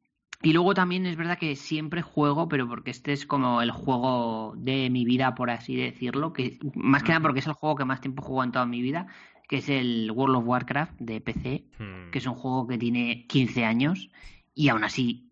Y 0.45 0.53
luego 0.53 0.75
también 0.75 1.07
es 1.07 1.17
verdad 1.17 1.39
que 1.39 1.57
siempre 1.57 2.03
juego, 2.03 2.49
pero 2.49 2.69
porque 2.69 2.91
este 2.91 3.13
es 3.13 3.27
como 3.27 3.63
el 3.63 3.71
juego 3.71 4.55
de 4.57 4.91
mi 4.91 5.05
vida, 5.05 5.35
por 5.35 5.51
así 5.51 5.75
decirlo, 5.77 6.33
que 6.33 6.59
más 6.75 7.03
que 7.03 7.09
nada 7.11 7.21
porque 7.21 7.41
es 7.41 7.47
el 7.47 7.55
juego 7.55 7.77
que 7.77 7.85
más 7.85 8.01
tiempo 8.01 8.23
jugado 8.23 8.45
en 8.45 8.53
toda 8.53 8.67
mi 8.67 8.83
vida, 8.83 9.07
que 9.49 9.57
es 9.57 9.69
el 9.69 10.11
World 10.11 10.37
of 10.37 10.45
Warcraft 10.47 10.95
de 11.01 11.21
PC, 11.21 11.65
Mm. 11.79 12.11
que 12.11 12.19
es 12.19 12.27
un 12.27 12.35
juego 12.35 12.67
que 12.67 12.79
tiene 12.79 13.27
15 13.27 13.65
años 13.65 14.11
y 14.55 14.69
aún 14.69 14.85
así 14.85 15.31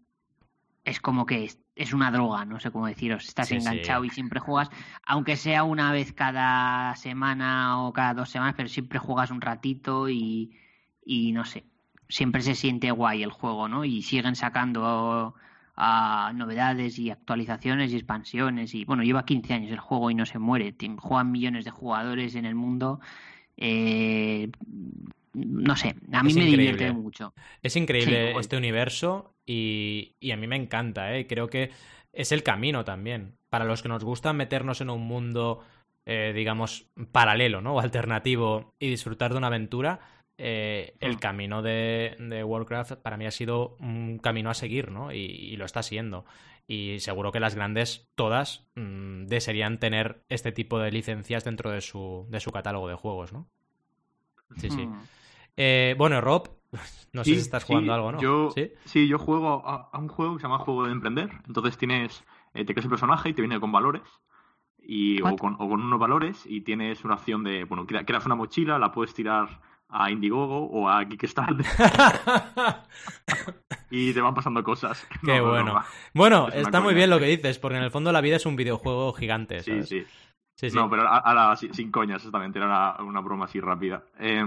es 0.85 1.01
como 1.01 1.27
que 1.27 1.45
es, 1.45 1.59
es 1.77 1.93
una 1.93 2.11
droga, 2.11 2.45
no 2.45 2.59
sé 2.59 2.71
cómo 2.71 2.87
deciros, 2.87 3.27
estás 3.27 3.49
Sí, 3.49 3.55
sí. 3.55 3.61
enganchado 3.61 4.05
y 4.05 4.11
siempre 4.11 4.41
juegas, 4.41 4.69
aunque 5.07 5.37
sea 5.37 5.63
una 5.63 5.93
vez 5.93 6.13
cada 6.13 6.95
semana 6.97 7.83
o 7.83 7.93
cada 7.93 8.15
dos 8.15 8.31
semanas, 8.31 8.55
pero 8.57 8.69
siempre 8.69 8.99
juegas 8.99 9.31
un 9.31 9.41
ratito 9.41 10.09
y, 10.09 10.57
y 11.07 11.33
no 11.33 11.45
sé, 11.45 11.65
siempre 12.13 12.43
se 12.43 12.55
siente 12.55 12.91
guay 12.91 13.23
el 13.23 13.31
juego, 13.33 13.69
¿no? 13.69 13.85
Y 13.85 14.03
siguen 14.03 14.37
sacando 14.37 15.35
ah, 15.77 16.33
novedades 16.35 16.99
y 16.99 17.11
actualizaciones 17.11 17.93
y 17.93 17.97
expansiones 17.97 18.75
y 18.75 18.85
bueno, 18.85 19.03
lleva 19.03 19.25
15 19.25 19.55
años 19.55 19.71
el 19.73 19.81
juego 19.81 20.11
y 20.11 20.15
no 20.15 20.27
se 20.27 20.39
muere, 20.39 20.75
juegan 20.99 21.31
millones 21.33 21.65
de 21.65 21.71
jugadores 21.71 22.35
en 22.35 22.45
el 22.47 22.55
mundo. 22.55 23.01
eh, 23.57 24.51
no 25.35 25.77
sé, 25.77 25.95
a 26.13 26.23
mí 26.23 26.31
Es 26.31 26.37
me 26.37 26.45
increíble. 26.45 26.87
divierte 26.87 26.93
mucho. 26.93 27.33
Es 27.63 27.77
increíble 27.77 28.33
Sí. 28.33 28.39
este 28.39 28.57
universo 28.57 29.35
y, 29.47 30.15
y 30.21 30.31
a 30.33 30.37
mí 30.37 30.47
me 30.47 30.57
encanta, 30.57 31.17
¿eh? 31.17 31.27
Creo 31.27 31.49
que 31.49 31.71
es 32.13 32.33
el 32.33 32.43
camino 32.43 32.85
también. 32.85 33.37
Para 33.49 33.65
los 33.65 33.83
que 33.83 33.89
nos 33.89 34.05
gusta 34.05 34.33
meternos 34.33 34.81
en 34.83 34.91
un 34.91 35.03
mundo, 35.03 35.65
eh, 36.05 36.33
digamos, 36.35 36.87
paralelo, 37.13 37.61
¿no? 37.63 37.75
O 37.77 37.81
alternativo 37.81 38.75
y 38.79 38.89
disfrutar 38.91 39.33
de 39.33 39.39
una 39.39 39.47
aventura, 39.47 40.01
eh, 40.39 40.97
el 41.01 41.13
Mm. 41.13 41.19
camino 41.19 41.63
de, 41.63 42.17
de 42.19 42.45
Warcraft 42.45 42.95
para 43.03 43.17
mí 43.17 43.27
ha 43.27 43.31
sido 43.31 43.77
un 43.81 44.19
camino 44.19 44.51
a 44.51 44.55
seguir, 44.55 44.91
¿no? 44.91 45.13
Y, 45.13 45.19
y 45.19 45.57
lo 45.57 45.65
está 45.65 45.83
siendo. 45.83 46.25
Y 46.67 47.01
seguro 47.01 47.33
que 47.33 47.41
las 47.41 47.55
grandes, 47.55 48.09
todas, 48.15 48.67
mm, 48.77 49.27
desearían 49.27 49.79
tener 49.79 50.25
este 50.29 50.53
tipo 50.53 50.79
de 50.79 50.91
licencias 50.93 51.45
dentro 51.45 51.71
de 51.71 51.81
su, 51.81 52.27
de 52.31 52.41
su 52.41 52.51
catálogo 52.53 52.89
de 52.89 52.95
juegos, 52.95 53.33
¿no? 53.33 53.49
Sí, 54.57 54.71
sí. 54.71 54.91
Mm. 54.91 55.09
Eh, 55.57 55.95
bueno, 55.99 56.21
Rob, 56.21 56.49
no 57.13 57.25
sé 57.25 57.37
si 57.37 57.41
estás 57.43 57.65
sí, 57.65 57.65
jugando 57.65 57.95
algo, 57.95 58.13
¿no? 58.13 58.19
Yo, 58.21 58.49
¿Sí? 58.49 58.73
¿Sí? 58.85 59.09
yo 59.09 59.19
juego 59.19 59.67
a, 59.69 59.91
a 59.93 59.99
un 59.99 60.09
juego 60.09 60.35
que 60.35 60.41
se 60.41 60.47
llama 60.47 60.59
Juego 60.59 60.85
de 60.87 60.93
Emprender. 60.93 61.31
Entonces 61.47 61.77
tienes, 61.79 62.25
eh, 62.55 62.65
te 62.65 62.75
creas 62.75 62.85
el 62.87 62.91
personaje 62.91 63.31
y 63.31 63.35
te 63.35 63.43
viene 63.43 63.61
con 63.61 63.73
valores. 63.73 64.03
Y, 64.79 65.21
o, 65.23 65.39
con, 65.39 65.55
o 65.55 65.59
con 65.69 65.83
unos 65.83 66.01
valores 66.01 66.45
y 66.47 66.63
tienes 66.63 67.05
una 67.05 67.15
opción 67.15 67.45
de, 67.45 67.65
bueno, 67.65 67.87
crea- 67.87 68.05
creas 68.07 68.27
una 68.27 68.35
mochila, 68.37 68.79
la 68.79 68.93
puedes 68.93 69.15
tirar 69.15 69.61
a 69.93 70.11
Indiegogo 70.11 70.65
o 70.71 70.89
a 70.89 71.05
Kickstarter 71.07 71.67
y 73.91 74.13
te 74.13 74.21
van 74.21 74.35
pasando 74.35 74.63
cosas. 74.65 75.07
Qué 75.25 75.27
No, 75.27 75.39
no, 75.41 75.49
bueno. 75.51 75.75
no. 75.75 75.83
Bueno, 76.15 76.49
Es 76.49 76.67
está 76.67 76.81
muy 76.81 76.89
coña. 76.89 76.97
bien 76.99 77.11
lo 77.11 77.19
que 77.19 77.27
dices, 77.27 77.59
porque 77.59 77.79
en 77.79 77.85
el 77.85 77.91
fondo 77.91 78.13
la 78.13 78.21
vida 78.21 78.37
es 78.37 78.47
un 78.47 78.57
videojuego 78.57 79.13
gigante, 79.13 79.61
Sí, 79.61 79.71
¿sabes? 79.71 79.89
sí. 79.89 80.05
Sí, 80.57 80.71
sí. 80.71 80.77
No, 80.77 80.89
pero 80.89 81.03
a- 81.03 81.19
ahora 81.19 81.57
sin, 81.57 81.75
sin 81.75 81.91
coñas, 81.91 82.17
exactamente, 82.19 82.59
era 82.59 82.67
una, 82.67 83.03
una 83.11 83.21
broma 83.21 83.47
así 83.47 83.59
rápida. 83.61 84.05
Eh, 84.19 84.41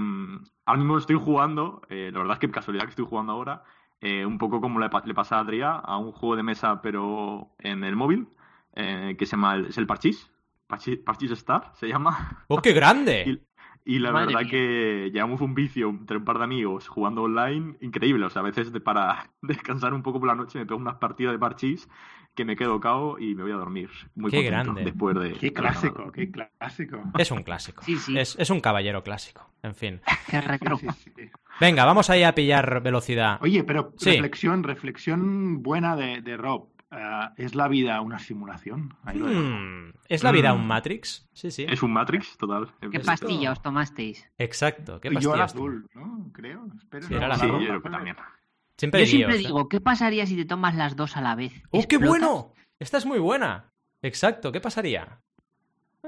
ahora 0.65 0.77
mismo 0.79 0.97
estoy 0.97 1.17
jugando, 1.17 1.81
eh, 1.89 2.09
la 2.13 2.19
verdad 2.19 2.35
es 2.35 2.39
que 2.39 2.51
casualidad 2.51 2.85
que 2.85 2.91
estoy 2.91 3.05
jugando 3.05 3.33
ahora, 3.33 3.63
eh, 3.99 4.25
un 4.25 4.37
poco 4.37 4.61
como 4.61 4.79
le, 4.79 4.89
pa- 4.89 5.03
le 5.05 5.13
pasa 5.13 5.37
a 5.37 5.43
Adrià, 5.43 5.81
a 5.83 5.97
un 5.97 6.11
juego 6.11 6.35
de 6.37 6.43
mesa 6.43 6.81
pero 6.81 7.49
en 7.59 7.83
el 7.83 7.95
móvil, 7.95 8.27
eh, 8.75 9.15
que 9.17 9.25
se 9.25 9.31
llama 9.35 9.55
el, 9.55 9.65
es 9.67 9.77
el 9.77 9.87
Parchís, 9.87 10.31
Parchís, 10.67 10.99
Parchís 11.05 11.31
Star 11.31 11.71
se 11.75 11.87
llama, 11.87 12.45
¡Oh, 12.47 12.61
qué 12.61 12.71
grande! 12.73 13.23
y 13.29 13.41
la 13.86 14.11
Madre 14.11 14.27
verdad 14.27 14.41
mía. 14.41 14.49
que 14.49 15.11
llevamos 15.13 15.41
un 15.41 15.53
vicio 15.55 15.89
entre 15.89 16.17
un 16.17 16.25
par 16.25 16.39
de 16.39 16.43
amigos 16.45 16.88
jugando 16.88 17.21
online 17.23 17.75
increíble, 17.81 18.25
o 18.25 18.29
sea, 18.29 18.41
a 18.41 18.45
veces 18.45 18.71
de- 18.73 18.81
para 18.81 19.29
descansar 19.41 19.93
un 19.93 20.01
poco 20.03 20.19
por 20.19 20.27
la 20.27 20.36
noche 20.36 20.57
me 20.59 20.65
pego 20.65 20.79
unas 20.79 20.95
partidas 20.95 21.33
de 21.33 21.39
Parchís 21.39 21.88
que 22.36 22.43
me 22.43 22.55
quedo 22.57 22.79
cao 22.81 23.17
y 23.17 23.33
me 23.33 23.43
voy 23.43 23.51
a 23.53 23.55
dormir 23.55 23.89
muy 24.15 24.29
Qué 24.29 24.41
grande. 24.43 24.83
después 24.83 25.15
de... 25.15 25.33
Qué 25.33 25.53
clásico, 25.53 26.11
qué 26.11 26.29
clásico. 26.29 27.01
Es 27.17 27.31
un 27.31 27.43
clásico. 27.43 27.81
Sí, 27.83 27.95
sí. 27.95 28.17
Es, 28.17 28.36
es 28.38 28.49
un 28.49 28.59
caballero 28.59 29.03
clásico. 29.03 29.49
En 29.63 29.73
fin. 29.73 30.01
Qué 30.29 30.41
retro. 30.41 30.75
Sí, 30.77 30.88
sí, 30.97 31.11
sí. 31.15 31.29
Venga, 31.61 31.86
vamos 31.86 32.09
ahí 32.09 32.23
a 32.23 32.36
pillar 32.36 32.83
velocidad. 32.83 33.38
Oye, 33.41 33.63
pero 33.63 33.93
Sí. 33.97 34.11
reflexión, 34.11 34.63
reflexión 34.63 35.63
buena 35.63 35.95
de, 35.95 36.21
de 36.21 36.36
Rob. 36.36 36.67
Ah, 36.97 37.33
¿Es 37.35 37.55
la 37.55 37.67
vida 37.67 37.99
una 37.99 38.19
simulación? 38.19 38.95
Ahí 39.03 39.17
lo 39.19 39.25
dejo. 39.27 39.41
Hmm, 39.41 39.91
¿Es 40.07 40.23
la 40.23 40.31
vida 40.31 40.53
Mm. 40.53 40.59
un 40.61 40.67
Matrix? 40.67 41.27
Sí, 41.33 41.51
sí. 41.51 41.65
Es 41.67 41.83
un 41.83 41.91
Matrix, 41.91 42.37
total. 42.37 42.69
¿Qué 42.91 42.99
pastilla 43.01 43.51
os 43.51 43.61
tomasteis? 43.61 44.29
Exacto. 44.37 45.01
¿Qué 45.01 45.09
Y 45.11 45.19
yo 45.19 45.33
tú? 45.33 45.41
azul, 45.41 45.89
¿no? 45.93 46.29
Creo. 46.31 46.67
Espero. 46.77 47.05
Sí, 47.07 47.11
no, 47.13 47.17
era 47.17 47.27
la 47.27 47.35
Sí, 47.35 47.47
yo 47.47 47.57
creo 47.57 47.73
que 47.73 47.79
pero- 47.81 47.95
también. 47.95 48.15
Siempre 48.77 49.01
Yo 49.01 49.05
siempre 49.07 49.35
¿eh? 49.35 49.39
digo, 49.39 49.67
¿qué 49.69 49.79
pasaría 49.81 50.25
si 50.25 50.35
te 50.35 50.45
tomas 50.45 50.75
las 50.75 50.95
dos 50.95 51.15
a 51.17 51.21
la 51.21 51.35
vez? 51.35 51.53
¡Oh, 51.71 51.83
qué 51.87 51.97
bueno! 51.97 52.53
Esta 52.79 52.97
es 52.97 53.05
muy 53.05 53.19
buena. 53.19 53.71
Exacto, 54.01 54.51
¿qué 54.51 54.59
pasaría? 54.61 55.19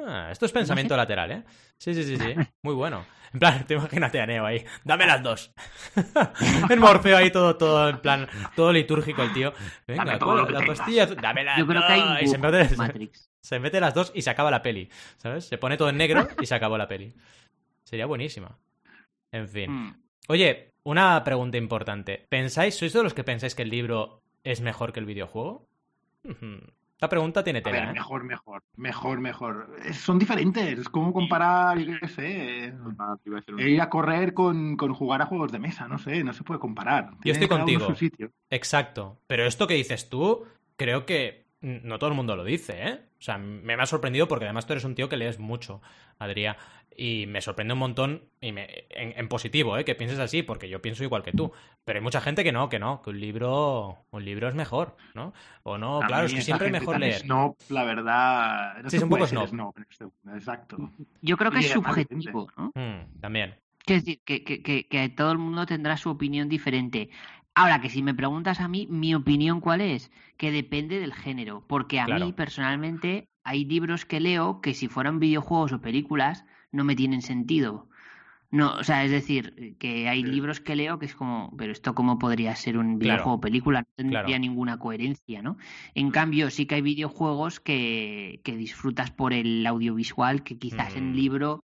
Ah, 0.06 0.30
esto 0.32 0.46
es 0.46 0.52
pensamiento 0.52 0.96
lateral, 0.96 1.32
¿eh? 1.32 1.44
Sí, 1.78 1.94
sí, 1.94 2.04
sí, 2.04 2.18
sí. 2.18 2.34
Muy 2.64 2.74
bueno. 2.76 3.06
En 3.34 3.40
plan, 3.40 3.64
te 3.68 3.74
imagínate 3.74 4.22
a 4.22 4.26
Neo 4.26 4.46
ahí. 4.46 4.64
Dame 4.84 5.06
las 5.06 5.22
dos. 5.24 5.54
el 6.70 6.80
Morfeo 6.80 7.18
ahí 7.18 7.30
todo, 7.32 7.58
todo, 7.58 7.90
en 7.90 8.00
plan, 8.00 8.28
todo 8.56 8.72
litúrgico 8.72 9.22
el 9.24 9.34
tío. 9.34 9.54
Venga, 9.88 10.06
Dame 10.06 10.18
todo 10.20 10.30
¿cuál- 10.30 10.38
lo 10.42 10.48
que 10.48 10.54
la 10.54 10.60
tengas. 10.60 10.78
pastilla. 10.80 11.06
Dame 11.08 11.44
las 11.44 11.58
Yo 11.60 11.68
creo 11.68 11.82
dos. 11.82 11.88
que 11.88 11.94
hay 11.94 12.24
y 12.24 12.28
se 12.28 12.38
mete, 12.38 12.76
Matrix. 12.78 13.30
se 13.42 13.60
mete 13.60 13.80
las 13.80 13.94
dos 13.94 14.12
y 14.16 14.22
se 14.22 14.30
acaba 14.30 14.50
la 14.52 14.62
peli. 14.62 14.90
¿Sabes? 15.18 15.46
Se 15.46 15.58
pone 15.58 15.78
todo 15.78 15.90
en 15.90 15.98
negro 15.98 16.28
y 16.42 16.46
se 16.46 16.56
acabó 16.56 16.78
la 16.78 16.88
peli. 16.88 17.14
Sería 17.84 18.06
buenísima. 18.06 18.58
En 19.32 19.48
fin. 19.50 19.72
Mm. 19.72 20.02
Oye, 20.30 20.72
una 20.84 21.22
pregunta 21.24 21.58
importante. 21.58 22.26
¿Pensáis, 22.30 22.76
sois 22.76 22.94
de 22.94 23.04
los 23.04 23.14
que 23.14 23.24
pensáis 23.26 23.56
que 23.56 23.64
el 23.64 23.70
libro 23.70 24.22
es 24.44 24.62
mejor 24.62 24.94
que 24.94 25.00
el 25.02 25.06
videojuego? 25.06 25.68
Esta 26.98 27.10
pregunta 27.10 27.44
tiene 27.44 27.60
A 27.60 27.62
tela, 27.62 27.80
ver, 27.80 27.90
¿eh? 27.90 27.94
mejor, 27.94 28.24
mejor, 28.24 28.64
mejor, 28.76 29.20
mejor. 29.20 29.76
Eh, 29.86 29.94
Son 29.94 30.18
diferentes. 30.18 30.80
Es 30.80 30.90
como 30.90 31.14
comparar, 31.14 31.78
yo 31.78 31.94
qué 32.02 32.08
sé, 32.08 32.66
eh, 32.66 32.74
Ah, 32.98 33.16
te 33.24 33.30
iba 33.30 33.38
a 33.38 33.40
decir 33.42 33.54
un- 33.54 33.62
ir 33.62 33.80
a 33.82 33.88
correr 33.90 34.34
con, 34.34 34.76
con 34.78 34.96
jugar 34.96 35.22
a 35.22 35.28
juegos 35.28 35.52
de 35.52 35.60
mesa. 35.60 35.88
No 35.88 36.00
sé, 36.00 36.24
no 36.24 36.34
se 36.34 36.44
puede 36.44 36.60
comparar. 36.60 37.12
Yo 37.24 37.34
estoy 37.34 37.48
Tiene 37.48 37.50
contigo. 37.50 37.86
su 37.86 37.96
sitio. 37.96 38.32
Exacto. 38.50 39.20
Pero 39.28 39.46
esto 39.46 39.68
que 39.68 39.76
dices 39.76 40.10
tú, 40.10 40.46
creo 40.76 41.06
que 41.06 41.47
no 41.62 41.98
todo 42.00 42.10
el 42.10 42.16
mundo 42.16 42.36
lo 42.36 42.44
dice, 42.44 42.88
¿eh? 42.88 43.00
O 43.20 43.22
sea, 43.22 43.38
me, 43.38 43.76
me 43.76 43.84
ha 43.84 43.86
sorprendido 43.86 44.28
porque 44.28 44.46
además 44.46 44.66
tú 44.68 44.74
eres 44.74 44.84
un 44.84 44.96
tío 44.96 45.10
que 45.10 45.18
lees 45.18 45.40
mucho, 45.40 45.82
Adrián. 46.20 46.56
Y 47.00 47.28
me 47.28 47.42
sorprende 47.42 47.74
un 47.74 47.80
montón, 47.80 48.24
y 48.42 48.52
me, 48.52 48.86
en, 48.90 49.14
en 49.20 49.28
positivo, 49.28 49.78
¿eh? 49.78 49.86
Que 49.86 49.94
pienses 49.94 50.18
así, 50.18 50.42
porque 50.42 50.68
yo 50.68 50.82
pienso 50.82 51.04
igual 51.04 51.22
que 51.22 51.32
tú. 51.32 51.52
Pero 51.86 52.00
hay 52.00 52.04
mucha 52.04 52.22
gente 52.22 52.44
que 52.44 52.52
no, 52.52 52.70
que 52.70 52.80
no, 52.80 53.04
que 53.04 53.12
un 53.12 53.20
libro, 53.20 54.08
un 54.10 54.26
libro 54.26 54.48
es 54.48 54.56
mejor, 54.56 54.98
¿no? 55.14 55.32
O 55.62 55.78
no, 55.78 56.02
A 56.02 56.08
claro, 56.08 56.26
es 56.26 56.34
que 56.34 56.42
siempre 56.42 56.68
es 56.68 56.74
mejor 56.74 57.00
leer. 57.00 57.20
Snob, 57.22 57.56
la 57.70 57.84
verdad. 57.84 58.82
No 58.82 58.90
Sí, 58.90 58.98
es 58.98 59.04
un 59.04 59.10
poco 59.10 59.28
snob. 59.28 59.48
snob 59.48 59.78
en 59.78 59.86
este 59.90 60.06
Exacto. 60.34 60.78
Yo 61.22 61.38
creo 61.38 61.52
que 61.52 61.60
es 61.60 61.70
subjetivo, 61.70 62.48
¿no? 62.58 62.72
Mm, 62.74 63.20
también. 63.20 63.56
Quiero 63.86 64.02
decir, 64.02 64.22
que, 64.26 64.44
que, 64.44 64.62
que, 64.62 64.88
que 64.88 65.10
todo 65.10 65.32
el 65.32 65.38
mundo 65.38 65.66
tendrá 65.66 65.96
su 65.98 66.10
opinión 66.10 66.50
diferente. 66.50 67.10
Ahora, 67.58 67.82
que 67.82 67.90
si 67.90 68.04
me 68.04 68.14
preguntas 68.14 68.60
a 68.60 68.68
mí, 68.68 68.86
mi 68.88 69.16
opinión 69.16 69.62
cuál 69.62 69.82
es, 69.82 70.12
que 70.38 70.52
depende 70.52 71.00
del 71.00 71.12
género. 71.12 71.64
Porque 71.66 72.00
a 72.00 72.06
Claro. 72.06 72.28
mí, 72.28 72.32
personalmente, 72.32 73.30
hay 73.44 73.66
libros 73.66 74.06
que 74.06 74.20
leo 74.20 74.62
que 74.62 74.76
si 74.76 74.88
fueran 74.88 75.20
videojuegos 75.20 75.74
o 75.74 75.82
películas, 75.82 76.46
no 76.72 76.84
me 76.84 76.96
tienen 76.96 77.24
sentido. 77.24 77.90
No, 78.52 78.76
o 78.76 78.84
sea, 78.84 79.04
es 79.04 79.10
decir, 79.10 79.76
que 79.80 80.08
hay 80.08 80.22
Sí. 80.22 80.30
libros 80.30 80.60
que 80.62 80.76
leo 80.76 81.00
que 81.00 81.08
es 81.08 81.16
como, 81.16 81.52
pero 81.58 81.72
esto 81.72 81.96
cómo 81.96 82.20
podría 82.20 82.56
ser 82.56 82.78
un 82.78 83.00
Claro. 83.00 83.16
videojuego 83.16 83.38
o 83.38 83.42
película, 83.42 83.82
no 83.82 83.88
tendría 83.96 84.22
Claro. 84.22 84.40
ninguna 84.40 84.78
coherencia, 84.78 85.42
¿no? 85.42 85.58
En 85.96 86.12
cambio, 86.12 86.52
sí 86.52 86.68
que 86.68 86.76
hay 86.76 86.82
videojuegos 86.84 87.60
que, 87.60 88.40
que 88.44 88.56
disfrutas 88.56 89.10
por 89.10 89.34
el 89.34 89.66
audiovisual, 89.66 90.44
que 90.44 90.60
quizás 90.60 90.94
Mm. 90.94 90.98
en 91.00 91.16
libro 91.16 91.64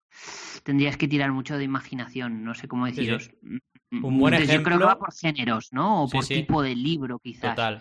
tendrías 0.65 0.97
que 0.97 1.07
tirar 1.07 1.33
mucho 1.33 1.59
de 1.59 1.65
imaginación, 1.65 2.45
no 2.45 2.55
sé 2.55 2.67
cómo 2.67 2.87
Sí, 2.87 2.95
sí. 2.95 3.31
Deciros. 3.93 4.05
Un 4.13 4.19
buen 4.19 4.35
Entonces, 4.35 4.55
Yo 4.57 4.63
creo 4.63 4.79
que 4.79 4.85
ejemplo- 4.85 4.87
va 4.87 4.99
por 4.99 5.15
géneros, 5.15 5.73
¿no? 5.73 6.05
O 6.05 6.09
Sí, 6.09 6.13
por 6.17 6.25
sí. 6.25 6.35
tipo 6.35 6.63
de 6.63 6.75
libro, 6.75 7.19
quizás. 7.19 7.55
Total. 7.55 7.81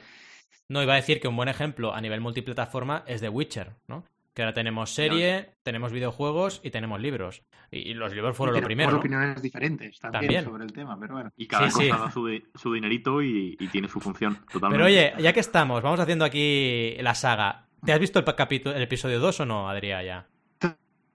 No, 0.70 0.82
iba 0.82 0.94
a 0.94 0.98
decir 0.98 1.20
que 1.20 1.28
un 1.28 1.36
buen 1.36 1.50
ejemplo 1.50 1.94
a 1.94 2.00
nivel 2.02 2.22
multiplataforma 2.22 3.04
es 3.08 3.20
The 3.22 3.30
Witcher, 3.30 3.76
¿no? 3.88 4.06
Que 4.34 4.44
ahora 4.44 4.54
tenemos 4.54 4.92
serie, 4.94 5.56
tenemos 5.64 5.92
videojuegos 5.92 6.62
y 6.64 6.72
tenemos 6.72 7.02
libros. 7.02 7.44
Y, 7.70 7.80
y 7.90 7.94
los 7.94 8.14
libros 8.14 8.38
fueron 8.38 8.56
lo 8.56 8.62
primero. 8.64 8.92
¿no? 8.92 9.00
opiniones 9.00 9.42
diferentes 9.42 10.00
también, 10.00 10.22
También. 10.22 10.46
sobre 10.46 10.64
el 10.64 10.72
tema, 10.72 10.98
pero 10.98 11.16
bueno. 11.16 11.32
Y 11.36 11.48
cada 11.48 11.70
Sí, 11.70 11.82
sí. 11.84 11.90
cosa 11.90 12.04
da 12.06 12.12
su, 12.12 12.42
su 12.56 12.74
dinerito 12.74 13.22
y, 13.22 13.58
y 13.60 13.68
tiene 13.68 13.90
su 13.90 14.00
función, 14.00 14.36
totalmente. 14.52 14.72
Pero 14.72 14.86
oye, 14.86 15.14
ya 15.22 15.34
que 15.34 15.42
estamos, 15.42 15.82
vamos 15.84 16.00
haciendo 16.00 16.24
aquí 16.24 16.96
la 17.02 17.14
saga. 17.16 17.68
¿Te 17.86 17.92
has 17.92 18.00
visto 18.00 18.20
el, 18.20 18.26
capítulo, 18.36 18.74
el 18.76 18.82
episodio 18.84 19.20
2 19.20 19.42
o 19.42 19.46
no, 19.46 19.70
Adrián, 19.70 20.06
ya? 20.06 20.28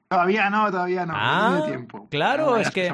Todavía 0.08 0.50
no, 0.50 0.70
todavía 0.70 1.04
no. 1.04 1.14
Ah, 1.16 1.56
no 1.58 1.66
tiempo. 1.66 2.08
claro, 2.08 2.46
No, 2.46 2.56
es 2.58 2.70
que... 2.70 2.92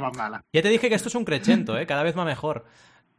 Ya 0.52 0.62
te 0.62 0.68
dije 0.68 0.88
que 0.88 0.94
esto 0.94 1.08
es 1.08 1.14
un 1.14 1.24
crescento, 1.24 1.76
¿eh? 1.78 1.86
Cada 1.86 2.02
vez 2.02 2.16
va 2.16 2.24
mejor. 2.24 2.64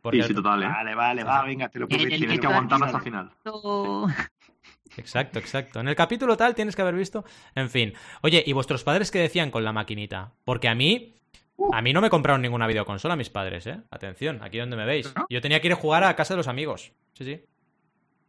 Porque 0.02 0.22
Sí, 0.22 0.30
sí, 0.30 0.34
total, 0.34 0.64
¿eh? 0.64 0.68
Vale, 0.68 0.96
vale, 0.96 1.24
va, 1.24 1.44
venga, 1.44 1.70
te 1.70 1.80
lo 1.80 1.88
prometo. 1.88 2.10
Tienes 2.10 2.28
que 2.30 2.36
Total, 2.36 2.52
aguantarlo 2.52 2.86
hasta 2.86 2.98
el 2.98 3.04
final. 3.04 3.32
Exacto, 4.98 5.40
exacto. 5.40 5.80
En 5.80 5.88
el 5.88 5.96
capítulo 5.96 6.38
tal 6.38 6.54
tienes 6.54 6.76
que 6.76 6.84
haber 6.84 6.94
visto. 6.94 7.26
En 7.56 7.70
fin. 7.70 7.94
Oye, 8.22 8.44
¿y 8.46 8.54
vuestros 8.54 8.84
padres 8.84 9.10
qué 9.10 9.18
decían 9.18 9.50
con 9.50 9.64
la 9.64 9.74
maquinita? 9.74 10.34
Porque 10.46 10.68
a 10.68 10.76
mí. 10.76 11.16
A 11.72 11.82
mí 11.82 11.94
no 11.94 12.02
me 12.02 12.10
compraron 12.10 12.42
ninguna 12.42 12.68
videoconsola 12.68 13.16
mis 13.16 13.30
padres, 13.30 13.66
¿eh? 13.68 13.80
Atención, 13.92 14.40
aquí 14.44 14.58
donde 14.58 14.76
me 14.76 14.86
veis. 14.86 15.14
Yo 15.30 15.40
tenía 15.42 15.62
que 15.62 15.68
ir 15.68 15.74
a 15.74 15.78
jugar 15.78 16.04
a 16.04 16.16
casa 16.16 16.34
de 16.34 16.38
los 16.38 16.48
amigos. 16.48 16.92
Sí, 17.14 17.26
sí. 17.26 17.44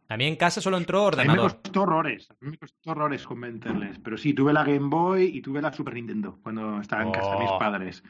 A 0.07 0.17
mí 0.17 0.25
en 0.25 0.35
casa 0.35 0.61
solo 0.61 0.77
entró 0.77 1.07
A 1.07 1.23
mí 1.23 1.27
me 1.29 1.39
ordenador. 1.39 1.61
costó 1.61 1.81
horrores, 1.83 2.29
a 2.31 2.35
mí 2.41 2.51
me 2.51 2.57
costó 2.57 2.91
horrores 2.91 3.25
convencerles. 3.25 3.99
Pero 3.99 4.17
sí, 4.17 4.33
tuve 4.33 4.53
la 4.53 4.63
Game 4.63 4.87
Boy 4.89 5.23
y 5.33 5.41
tuve 5.41 5.61
la 5.61 5.71
Super 5.73 5.93
Nintendo 5.95 6.39
cuando 6.43 6.79
estaba 6.79 7.03
en 7.03 7.11
casa 7.11 7.31
de 7.31 7.39
mis 7.39 7.49
Oh, 7.49 7.57
padres. 7.57 8.03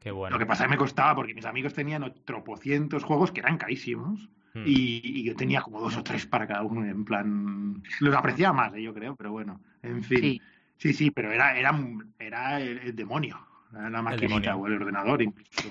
Qué 0.00 0.10
bueno. 0.10 0.34
Lo 0.34 0.38
que 0.38 0.46
pasa 0.46 0.64
es 0.64 0.68
que 0.68 0.72
me 0.74 0.78
costaba 0.78 1.14
porque 1.14 1.34
mis 1.34 1.44
amigos 1.44 1.74
tenían 1.74 2.12
tropocientos 2.24 3.04
juegos 3.04 3.30
que 3.32 3.40
eran 3.40 3.58
carísimos. 3.58 4.28
Hmm. 4.54 4.62
Y, 4.66 5.00
y 5.02 5.24
yo 5.24 5.34
tenía 5.34 5.60
como 5.62 5.80
dos 5.80 5.96
o 5.96 6.02
tres 6.04 6.26
para 6.26 6.46
cada 6.46 6.62
uno, 6.62 6.84
en 6.86 7.04
plan... 7.04 7.82
Los 8.00 8.14
apreciaba 8.14 8.52
más, 8.54 8.74
eh, 8.74 8.82
yo 8.82 8.94
creo, 8.94 9.16
pero 9.16 9.32
bueno, 9.32 9.60
en 9.82 10.02
fin. 10.04 10.20
Sí. 10.20 10.42
Sí, 10.76 10.92
sí, 10.92 11.10
pero 11.10 11.32
era, 11.32 11.56
era, 11.58 11.76
era 12.18 12.60
el, 12.60 12.78
el 12.78 12.94
demonio, 12.96 13.38
era 13.72 13.90
la 13.90 14.02
maquinita 14.02 14.54
o 14.56 14.66
el 14.66 14.74
ordenador 14.74 15.22
incluso. 15.22 15.68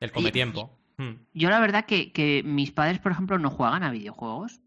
El 0.00 0.12
cometiempo. 0.12 0.78
Hmm. 0.98 1.14
Yo 1.32 1.48
la 1.50 1.60
verdad 1.60 1.84
que, 1.84 2.12
que 2.12 2.42
mis 2.44 2.70
padres, 2.72 2.98
por 2.98 3.12
ejemplo, 3.12 3.38
no 3.38 3.50
juegan 3.50 3.82
a 3.82 3.90
videojuegos, 3.90 4.60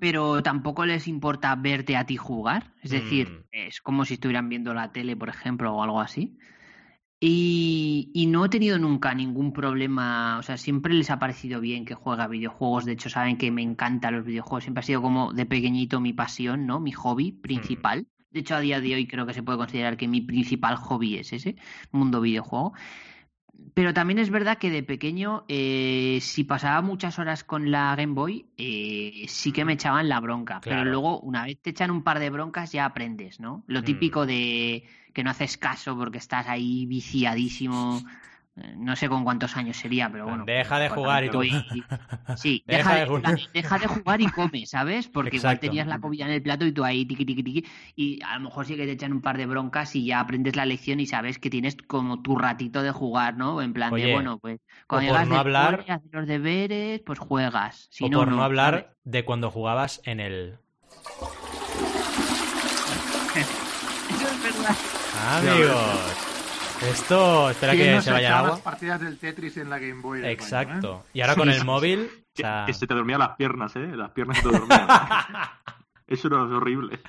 Pero 0.00 0.42
tampoco 0.42 0.86
les 0.86 1.08
importa 1.08 1.54
verte 1.56 1.96
a 1.96 2.04
ti 2.04 2.16
jugar. 2.16 2.72
Es 2.82 2.90
decir, 2.90 3.28
Mm. 3.30 3.44
es 3.52 3.80
como 3.80 4.04
si 4.04 4.14
estuvieran 4.14 4.48
viendo 4.48 4.74
la 4.74 4.92
tele, 4.92 5.16
por 5.16 5.28
ejemplo, 5.28 5.74
o 5.74 5.82
algo 5.82 6.00
así. 6.00 6.38
Y, 7.18 8.10
y 8.14 8.26
no 8.26 8.44
he 8.44 8.48
tenido 8.50 8.78
nunca 8.78 9.14
ningún 9.14 9.52
problema, 9.52 10.38
o 10.38 10.42
sea, 10.42 10.58
siempre 10.58 10.92
les 10.92 11.10
ha 11.10 11.18
parecido 11.18 11.60
bien 11.60 11.86
que 11.86 11.94
juegue 11.94 12.22
a 12.22 12.28
videojuegos, 12.28 12.84
de 12.84 12.92
hecho 12.92 13.08
saben 13.08 13.38
que 13.38 13.50
me 13.50 13.62
encantan 13.62 14.14
los 14.14 14.26
videojuegos, 14.26 14.64
siempre 14.64 14.80
ha 14.80 14.84
sido 14.84 15.00
como 15.00 15.32
de 15.32 15.46
pequeñito 15.46 15.98
mi 15.98 16.12
pasión, 16.12 16.66
¿no? 16.66 16.78
Mi 16.78 16.92
hobby 16.92 17.32
principal. 17.32 18.06
De 18.30 18.40
hecho, 18.40 18.54
a 18.54 18.60
día 18.60 18.82
de 18.82 18.94
hoy 18.94 19.06
creo 19.06 19.24
que 19.26 19.32
se 19.32 19.42
puede 19.42 19.56
considerar 19.56 19.96
que 19.96 20.08
mi 20.08 20.20
principal 20.20 20.76
hobby 20.76 21.16
es 21.16 21.32
ese, 21.32 21.56
mundo 21.90 22.20
videojuego. 22.20 22.74
Pero 23.74 23.92
también 23.92 24.18
es 24.18 24.30
verdad 24.30 24.58
que 24.58 24.70
de 24.70 24.82
pequeño, 24.82 25.44
eh, 25.48 26.18
si 26.22 26.44
pasaba 26.44 26.80
muchas 26.80 27.18
horas 27.18 27.44
con 27.44 27.70
la 27.70 27.94
Game 27.94 28.14
Boy, 28.14 28.46
eh, 28.56 29.26
sí 29.28 29.52
que 29.52 29.64
me 29.64 29.74
echaban 29.74 30.08
la 30.08 30.18
bronca. 30.20 30.60
Claro. 30.60 30.80
Pero 30.82 30.90
luego, 30.90 31.20
una 31.20 31.44
vez 31.44 31.58
te 31.60 31.70
echan 31.70 31.90
un 31.90 32.02
par 32.02 32.18
de 32.18 32.30
broncas, 32.30 32.72
ya 32.72 32.86
aprendes, 32.86 33.38
¿no? 33.38 33.64
Lo 33.66 33.82
Mm. 33.82 33.84
típico 33.84 34.24
de 34.26 34.84
que 35.12 35.24
no 35.24 35.30
haces 35.30 35.56
caso 35.58 35.96
porque 35.96 36.18
estás 36.18 36.48
ahí 36.48 36.86
viciadísimo. 36.86 38.02
No 38.76 38.96
sé 38.96 39.10
con 39.10 39.22
cuántos 39.22 39.54
años 39.58 39.76
sería, 39.76 40.10
pero 40.10 40.24
bueno. 40.26 40.44
Deja 40.46 40.78
de 40.78 40.88
jugar 40.88 41.24
y 41.24 41.28
tú. 41.30 41.42
estoy- 41.42 41.84
Sí, 42.36 42.64
Deja 42.66 42.90
deja, 42.90 42.94
de 43.00 43.06
jugar. 43.06 43.38
deja 43.52 43.78
de 43.78 43.86
jugar 43.86 44.20
y 44.22 44.26
come, 44.30 44.64
¿sabes? 44.64 45.08
Porque 45.08 45.36
igual 45.36 45.60
tenías 45.60 45.86
la 45.86 45.98
comida 45.98 46.24
en 46.24 46.30
el 46.32 46.40
plato 46.42 46.64
y 46.64 46.72
tú 46.72 46.82
ahí 46.82 47.04
tiqui 47.04 47.26
tiqui 47.26 47.42
tiqui 47.42 47.66
y 47.96 48.18
a 48.24 48.36
lo 48.38 48.44
mejor 48.44 48.64
sí 48.64 48.74
que 48.76 48.86
te 48.86 48.92
echan 48.92 49.12
un 49.12 49.20
par 49.20 49.36
de 49.36 49.44
broncas 49.44 49.94
y 49.94 50.06
ya 50.06 50.20
aprendes 50.20 50.56
la 50.56 50.64
lección 50.64 51.00
y 51.00 51.06
sabes 51.06 51.38
que 51.38 51.50
tienes 51.50 51.76
como 51.86 52.22
tu 52.22 52.34
ratito 52.36 52.82
de 52.82 52.92
jugar, 52.92 53.36
¿no? 53.36 53.60
En 53.60 53.74
plan 53.74 53.92
Oye, 53.92 54.06
de, 54.06 54.12
bueno, 54.14 54.38
pues 54.38 54.58
cuando 54.86 55.08
por 55.08 55.16
llegas 55.18 55.28
no 55.28 55.36
hablar- 55.38 55.84
haces 55.88 56.10
los 56.12 56.26
deberes, 56.26 57.02
pues 57.04 57.18
juegas. 57.18 57.88
Si 57.90 58.04
o 58.04 58.08
no, 58.08 58.18
por 58.20 58.28
no, 58.28 58.36
no, 58.36 58.42
hablar 58.42 58.74
¿sabes? 58.74 58.86
de 59.04 59.24
cuando 59.26 59.50
jugabas 59.50 60.00
en 60.04 60.20
el. 60.20 60.56
Eso 63.36 64.28
es 64.28 64.42
verdad. 64.42 64.76
Amigos. 65.36 66.35
Esto. 66.82 67.50
Espera 67.50 67.72
¿Quién 67.72 67.86
que 67.86 67.94
no 67.96 68.02
se 68.02 68.10
vaya 68.12 68.38
agua. 68.38 68.50
las 68.50 68.60
partidas 68.60 69.00
del 69.00 69.18
Tetris 69.18 69.56
en 69.56 69.70
la 69.70 69.78
Game 69.78 70.00
Boy. 70.02 70.24
Exacto. 70.26 71.04
eh? 71.06 71.10
Y 71.14 71.20
ahora 71.22 71.34
con 71.34 71.48
el 71.50 71.64
móvil. 71.64 72.08
O 72.12 72.34
Que, 72.34 72.42
sea, 72.42 72.64
que 72.66 72.74
se 72.74 72.86
te 72.86 72.94
dormían 72.94 73.18
las 73.20 73.36
piernas, 73.36 73.74
¿eh? 73.76 73.88
Las 73.94 74.10
piernas 74.10 74.36
se 74.38 74.42
te 74.42 74.48
dormían. 74.58 74.86
Eso 76.06 76.28
era 76.28 76.42
horrible. 76.42 77.00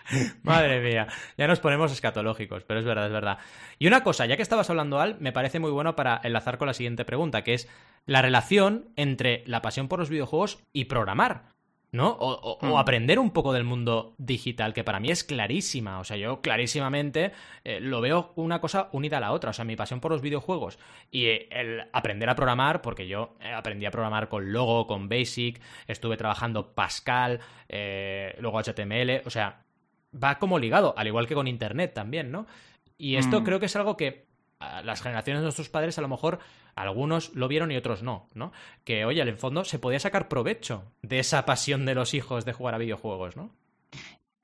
Madre 0.41 0.81
mía, 0.81 1.07
ya 1.37 1.45
nos 1.47 1.59
ponemos 1.59 1.91
escatológicos, 1.91 2.63
pero 2.63 2.79
es 2.79 2.85
verdad, 2.85 3.05
es 3.05 3.11
verdad. 3.11 3.37
Y 3.77 3.85
una 3.85 4.01
cosa, 4.01 4.25
ya 4.25 4.37
que 4.37 4.41
estabas 4.41 4.71
hablando, 4.71 4.99
Al, 4.99 5.19
me 5.19 5.31
parece 5.31 5.59
muy 5.59 5.69
bueno 5.69 5.95
para 5.95 6.19
enlazar 6.23 6.57
con 6.57 6.65
la 6.67 6.73
siguiente 6.73 7.05
pregunta, 7.05 7.43
que 7.43 7.53
es 7.53 7.69
la 8.07 8.23
relación 8.23 8.89
entre 8.95 9.43
la 9.45 9.61
pasión 9.61 9.87
por 9.87 9.99
los 9.99 10.09
videojuegos 10.09 10.63
y 10.73 10.85
programar, 10.85 11.49
¿no? 11.91 12.09
O, 12.09 12.31
o- 12.33 12.59
o 12.67 12.75
Mm. 12.75 12.77
aprender 12.77 13.17
un 13.17 13.31
poco 13.31 13.53
del 13.53 13.63
mundo 13.63 14.13
digital, 14.17 14.73
que 14.73 14.83
para 14.83 14.99
mí 14.99 15.09
es 15.09 15.23
clarísima. 15.23 15.99
O 15.99 16.03
sea, 16.03 16.17
yo 16.17 16.41
clarísimamente 16.41 17.31
eh, 17.63 17.79
lo 17.79 18.01
veo 18.01 18.33
una 18.35 18.59
cosa 18.61 18.89
unida 18.91 19.17
a 19.17 19.21
la 19.21 19.31
otra. 19.31 19.51
O 19.51 19.53
sea, 19.53 19.65
mi 19.65 19.75
pasión 19.75 19.99
por 20.01 20.11
los 20.11 20.21
videojuegos 20.21 20.77
y 21.11 21.25
eh, 21.27 21.47
el 21.51 21.83
aprender 21.93 22.29
a 22.29 22.35
programar, 22.35 22.81
porque 22.81 23.07
yo 23.07 23.35
eh, 23.39 23.51
aprendí 23.53 23.85
a 23.85 23.91
programar 23.91 24.27
con 24.27 24.51
Logo, 24.51 24.85
con 24.85 25.07
Basic, 25.09 25.61
estuve 25.87 26.17
trabajando 26.17 26.73
Pascal, 26.73 27.39
luego 28.39 28.59
HTML, 28.59 29.21
o 29.25 29.29
sea, 29.29 29.63
va 30.13 30.39
como 30.39 30.59
ligado, 30.59 30.93
al 30.97 31.07
igual 31.07 31.27
que 31.27 31.35
con 31.35 31.47
Internet 31.47 31.93
también, 31.93 32.31
¿no? 32.31 32.47
Y 32.97 33.15
esto 33.15 33.41
Mm. 33.41 33.43
creo 33.43 33.59
que 33.59 33.67
es 33.67 33.75
algo 33.75 33.95
que 33.97 34.26
las 34.59 35.01
generaciones 35.01 35.41
de 35.41 35.45
nuestros 35.45 35.69
padres 35.69 35.97
a 35.97 36.01
lo 36.01 36.07
mejor 36.07 36.39
algunos 36.75 37.33
lo 37.35 37.47
vieron 37.47 37.71
y 37.71 37.75
otros 37.77 38.03
no, 38.03 38.27
¿no? 38.33 38.51
Que, 38.83 39.05
oye, 39.05 39.21
en 39.21 39.27
el 39.27 39.37
fondo 39.37 39.63
se 39.65 39.79
podía 39.79 39.99
sacar 39.99 40.27
provecho 40.27 40.83
de 41.01 41.19
esa 41.19 41.45
pasión 41.45 41.85
de 41.85 41.95
los 41.95 42.13
hijos 42.13 42.45
de 42.45 42.53
jugar 42.53 42.75
a 42.75 42.79
videojuegos, 42.79 43.35
¿no? 43.37 43.51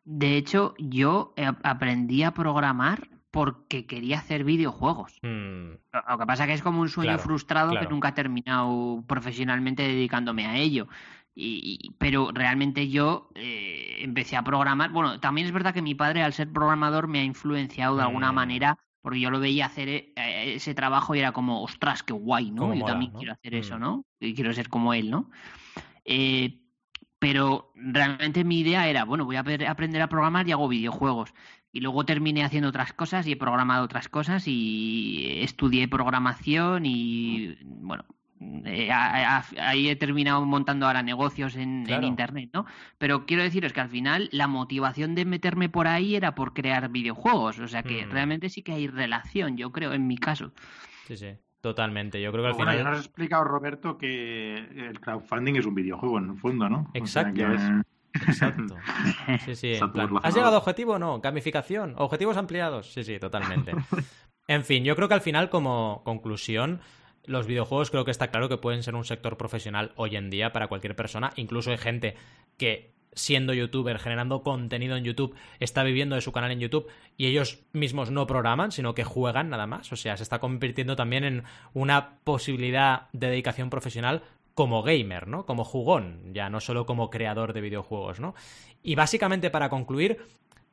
De 0.06 0.36
hecho, 0.38 0.76
yo 0.78 1.34
aprendí 1.64 2.24
a 2.24 2.32
programar 2.34 3.08
porque 3.32 3.86
quería 3.88 4.20
hacer 4.20 4.44
videojuegos. 4.44 5.18
Mm, 5.24 5.72
Lo 6.10 6.18
que 6.20 6.26
pasa 6.28 6.46
que 6.46 6.54
es 6.54 6.62
como 6.62 6.82
un 6.82 6.90
sueño 6.90 7.12
Claro, 7.14 7.24
frustrado 7.24 7.72
claro. 7.72 7.88
que 7.88 7.94
nunca 7.94 8.10
he 8.10 8.14
terminado 8.14 9.04
profesionalmente 9.08 9.82
dedicándome 9.84 10.46
a 10.46 10.58
ello. 10.58 10.88
Y, 11.36 11.80
y- 11.82 11.90
pero 11.98 12.30
realmente 12.32 12.90
yo 12.90 13.30
eh, 13.34 13.96
empecé 14.02 14.36
a 14.36 14.44
programar. 14.44 14.92
Bueno, 14.92 15.20
también 15.20 15.48
es 15.48 15.54
verdad 15.54 15.74
que 15.74 15.82
mi 15.82 15.96
padre, 15.96 16.22
al 16.22 16.34
ser 16.34 16.52
programador, 16.52 17.08
me 17.08 17.22
ha 17.22 17.24
influenciado 17.24 17.96
de 17.96 18.04
alguna 18.04 18.32
Mm. 18.32 18.36
manera, 18.36 18.78
porque 19.04 19.20
yo 19.20 19.30
lo 19.30 19.42
veía 19.42 19.66
hacer 19.66 19.90
eh, 19.90 20.14
ese 20.16 20.74
trabajo 20.74 21.14
y 21.14 21.20
era 21.20 21.34
como, 21.34 21.62
ostras, 21.62 22.04
qué 22.04 22.14
guay, 22.14 22.52
¿no? 22.52 22.74
Yo 22.74 22.80
mola, 22.80 22.86
también 22.86 23.12
¿no? 23.12 23.20
quiero 23.20 23.34
hacer 23.34 23.54
Mm. 23.54 23.58
eso, 23.58 23.78
¿no? 23.78 24.06
Y 24.20 24.34
quiero 24.34 24.54
ser 24.54 24.70
como 24.70 24.94
él, 24.94 25.12
¿no? 25.12 25.30
Eh, 26.06 26.62
pero 27.20 27.74
realmente 27.76 28.46
mi 28.46 28.60
idea 28.62 28.88
era, 28.88 29.04
bueno, 29.04 29.26
voy 29.26 29.36
a 29.36 29.42
aprender 29.42 30.02
a 30.02 30.08
programar 30.08 30.48
y 30.48 30.54
hago 30.54 30.70
videojuegos. 30.70 31.34
Y 31.74 31.82
luego 31.82 32.06
terminé 32.06 32.46
haciendo 32.46 32.70
otras 32.70 32.94
cosas 32.94 33.28
y 33.28 33.34
he 33.34 33.36
programado 33.36 33.84
otras 33.84 34.08
cosas 34.08 34.48
y 34.48 35.40
estudié 35.42 35.88
programación 35.90 36.86
y, 36.86 37.58
bueno, 37.64 38.06
eh, 38.66 38.92
a- 38.92 39.38
a- 39.40 39.46
ahí 39.70 39.90
he 39.90 39.96
terminado 39.96 40.44
montando 40.46 40.86
ahora 40.88 41.04
negocios 41.04 41.56
en. 41.56 41.86
Internet, 42.04 42.50
¿no? 42.54 42.66
Pero 42.98 43.26
quiero 43.26 43.44
deciros 43.44 43.72
que 43.74 43.82
al 43.82 43.90
final 43.90 44.30
la 44.32 44.48
motivación 44.48 45.16
de 45.16 45.26
meterme 45.26 45.70
por 45.70 45.88
ahí 45.88 46.16
era 46.16 46.36
por 46.36 46.54
crear 46.54 46.90
videojuegos. 46.90 47.60
O 47.60 47.68
sea 47.68 47.84
que 47.84 48.06
Mm. 48.06 48.12
realmente 48.12 48.50
sí 48.50 48.62
que 48.62 48.74
hay 48.74 48.88
relación, 48.88 49.58
yo 49.58 49.72
creo, 49.72 49.94
en 49.94 50.08
mi 50.08 50.18
caso. 50.18 50.52
sí, 51.08 51.18
sí, 51.18 51.28
totalmente. 51.62 52.22
Yo 52.22 52.32
creo 52.32 52.44
que 52.44 52.50
al 52.50 52.56
Bueno, 52.56 52.72
ya 52.72 52.78
final... 52.80 52.92
nos 52.94 53.00
has 53.00 53.06
explicado, 53.06 53.44
Roberto, 53.44 53.98
que 53.98 54.56
el 54.58 55.00
crowdfunding 55.00 55.56
es 55.56 55.66
un 55.66 55.76
videojuego, 55.76 56.18
en 56.20 56.30
el 56.32 56.38
fondo, 56.38 56.70
¿no? 56.70 56.78
O 57.00 57.06
sea 57.06 57.24
Exacto. 57.30 57.34
que- 57.34 57.84
Exacto. 58.28 58.76
Sí, 59.46 59.56
sí. 59.56 59.74
en 59.74 59.92
plan, 59.92 60.10
¿Has 60.22 60.36
llegado 60.36 60.56
a 60.56 60.60
objetivo 60.60 60.94
o 60.94 61.00
no? 61.00 61.20
Gamificación. 61.20 61.96
Objetivos 61.98 62.38
ampliados. 62.38 62.94
Sí, 62.94 63.04
sí, 63.04 63.20
totalmente. 63.20 63.72
En 64.48 64.66
fin, 64.66 64.84
yo 64.84 64.96
creo 64.98 65.08
que 65.08 65.14
al 65.14 65.22
final, 65.22 65.50
como 65.50 66.02
conclusión, 66.04 66.82
los 67.26 67.48
videojuegos 67.48 67.92
creo 67.92 68.06
que 68.06 68.12
está 68.12 68.30
claro 68.30 68.50
que 68.50 68.58
pueden 68.58 68.84
ser 68.84 68.96
un 68.96 69.06
sector 69.06 69.38
profesional 69.38 69.94
hoy 69.96 70.16
en 70.16 70.30
día 70.30 70.52
para 70.52 70.68
cualquier 70.68 70.96
persona. 70.96 71.32
Incluso 71.36 71.72
hay 71.72 71.78
gente 71.78 72.16
que, 72.58 72.94
siendo 73.14 73.54
youtuber, 73.54 74.00
generando 74.00 74.44
contenido 74.44 74.96
en 74.98 75.04
YouTube, 75.04 75.36
está 75.60 75.84
viviendo 75.84 76.16
de 76.16 76.22
su 76.22 76.32
canal 76.32 76.52
en 76.52 76.60
YouTube 76.60 76.88
y 77.16 77.28
ellos 77.28 77.64
mismos 77.72 78.12
no 78.12 78.28
programan, 78.28 78.72
sino 78.72 78.94
que 78.94 79.04
juegan 79.04 79.50
nada 79.50 79.68
más. 79.68 79.92
O 79.92 79.96
sea, 79.96 80.18
se 80.18 80.24
está 80.24 80.40
convirtiendo 80.40 80.96
también 80.96 81.24
en 81.24 81.44
una 81.74 82.20
posibilidad 82.24 83.08
de 83.14 83.28
dedicación 83.28 83.70
profesional 83.70 84.24
como 84.54 84.84
gamer, 84.84 85.28
¿no? 85.28 85.46
Como 85.46 85.64
jugón, 85.64 86.34
ya 86.34 86.50
no 86.50 86.60
solo 86.60 86.86
como 86.86 87.10
creador 87.10 87.54
de 87.54 87.62
videojuegos, 87.62 88.20
¿no? 88.20 88.36
Y 88.84 88.96
básicamente 88.96 89.50
para 89.50 89.70
concluir, 89.70 90.20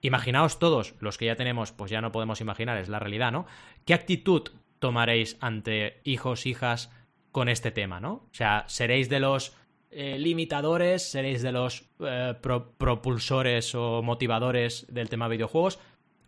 imaginaos 0.03 0.59
todos, 0.59 0.95
los 1.01 1.17
que 1.17 1.27
ya 1.27 1.37
tenemos, 1.37 1.73
pues 1.73 1.91
ya 1.91 2.01
no 2.01 2.13
podemos 2.13 2.41
imaginar, 2.41 2.77
es 2.79 2.89
la 2.89 2.99
realidad, 2.99 3.33
¿no? 3.33 3.47
¿Qué 3.87 3.95
actitud 3.95 4.51
tomaréis 4.81 5.37
ante 5.41 6.01
hijos, 6.05 6.47
hijas 6.47 6.91
con 7.31 7.49
este 7.49 7.71
tema, 7.71 8.01
¿no? 8.01 8.13
O 8.13 8.29
sea, 8.33 8.65
¿seréis 8.67 9.09
de 9.09 9.21
los 9.21 9.57
eh, 9.93 10.19
limitadores, 10.19 11.09
seréis 11.11 11.43
de 11.43 11.53
los 11.53 11.89
eh, 12.01 12.35
pro- 12.41 12.73
propulsores 12.73 13.75
o 13.77 14.03
motivadores 14.03 14.87
del 14.93 15.09
tema 15.09 15.29
videojuegos? 15.29 15.79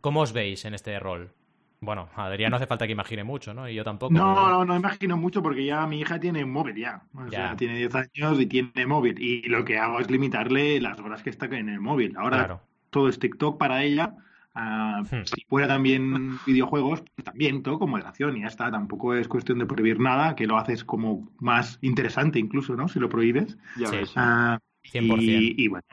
¿Cómo 0.00 0.20
os 0.20 0.32
veis 0.32 0.64
en 0.64 0.74
este 0.74 0.98
rol? 1.00 1.32
Bueno, 1.80 2.08
Adrián 2.14 2.50
no 2.50 2.56
hace 2.58 2.68
falta 2.68 2.86
que 2.86 2.92
imagine 2.92 3.24
mucho, 3.24 3.52
¿no? 3.54 3.68
Y 3.68 3.74
yo 3.74 3.82
tampoco. 3.82 4.12
No, 4.14 4.48
no, 4.50 4.64
no 4.64 4.76
imagino 4.76 5.16
mucho 5.16 5.42
porque 5.42 5.64
ya 5.64 5.84
mi 5.88 5.98
hija 6.00 6.20
tiene 6.20 6.44
móvil 6.44 6.76
ya. 6.76 7.02
O 7.14 7.24
Ya. 7.24 7.30
sea, 7.48 7.56
tiene 7.56 7.76
10 7.76 7.92
años 7.96 8.40
y 8.40 8.46
tiene 8.46 8.86
móvil. 8.86 9.20
Y 9.20 9.42
lo 9.48 9.64
que 9.64 9.78
hago 9.78 9.98
es 9.98 10.08
limitarle 10.08 10.80
las 10.80 10.98
horas 11.00 11.24
que 11.24 11.30
está 11.30 11.46
en 11.46 11.68
el 11.68 11.80
móvil. 11.80 12.16
Ahora, 12.16 12.36
Claro. 12.38 12.60
todo 12.90 13.08
es 13.08 13.18
TikTok 13.18 13.58
para 13.58 13.82
ella. 13.82 14.14
Ah, 14.54 15.02
Hmm. 15.10 15.24
Si 15.24 15.44
fuera 15.48 15.66
también 15.66 16.38
videojuegos, 16.46 17.02
pues 17.14 17.24
también 17.24 17.62
todo 17.62 17.78
con 17.78 17.90
moderación 17.90 18.36
y 18.36 18.42
ya 18.42 18.48
está. 18.48 18.70
Tampoco 18.70 19.14
es 19.14 19.26
cuestión 19.28 19.58
de 19.58 19.66
prohibir 19.66 19.98
nada, 19.98 20.34
que 20.36 20.46
lo 20.46 20.58
haces 20.58 20.84
como 20.84 21.30
más 21.38 21.78
interesante 21.82 22.38
incluso, 22.38 22.76
¿no? 22.76 22.88
Si 22.88 22.98
lo 23.00 23.08
prohíbes. 23.08 23.56
Ya 23.78 23.88
Sí. 23.88 23.96
ves. 23.96 24.12
Ah, 24.16 24.58
100%. 24.84 25.22
y, 25.22 25.54
y 25.64 25.68
bueno, 25.68 25.84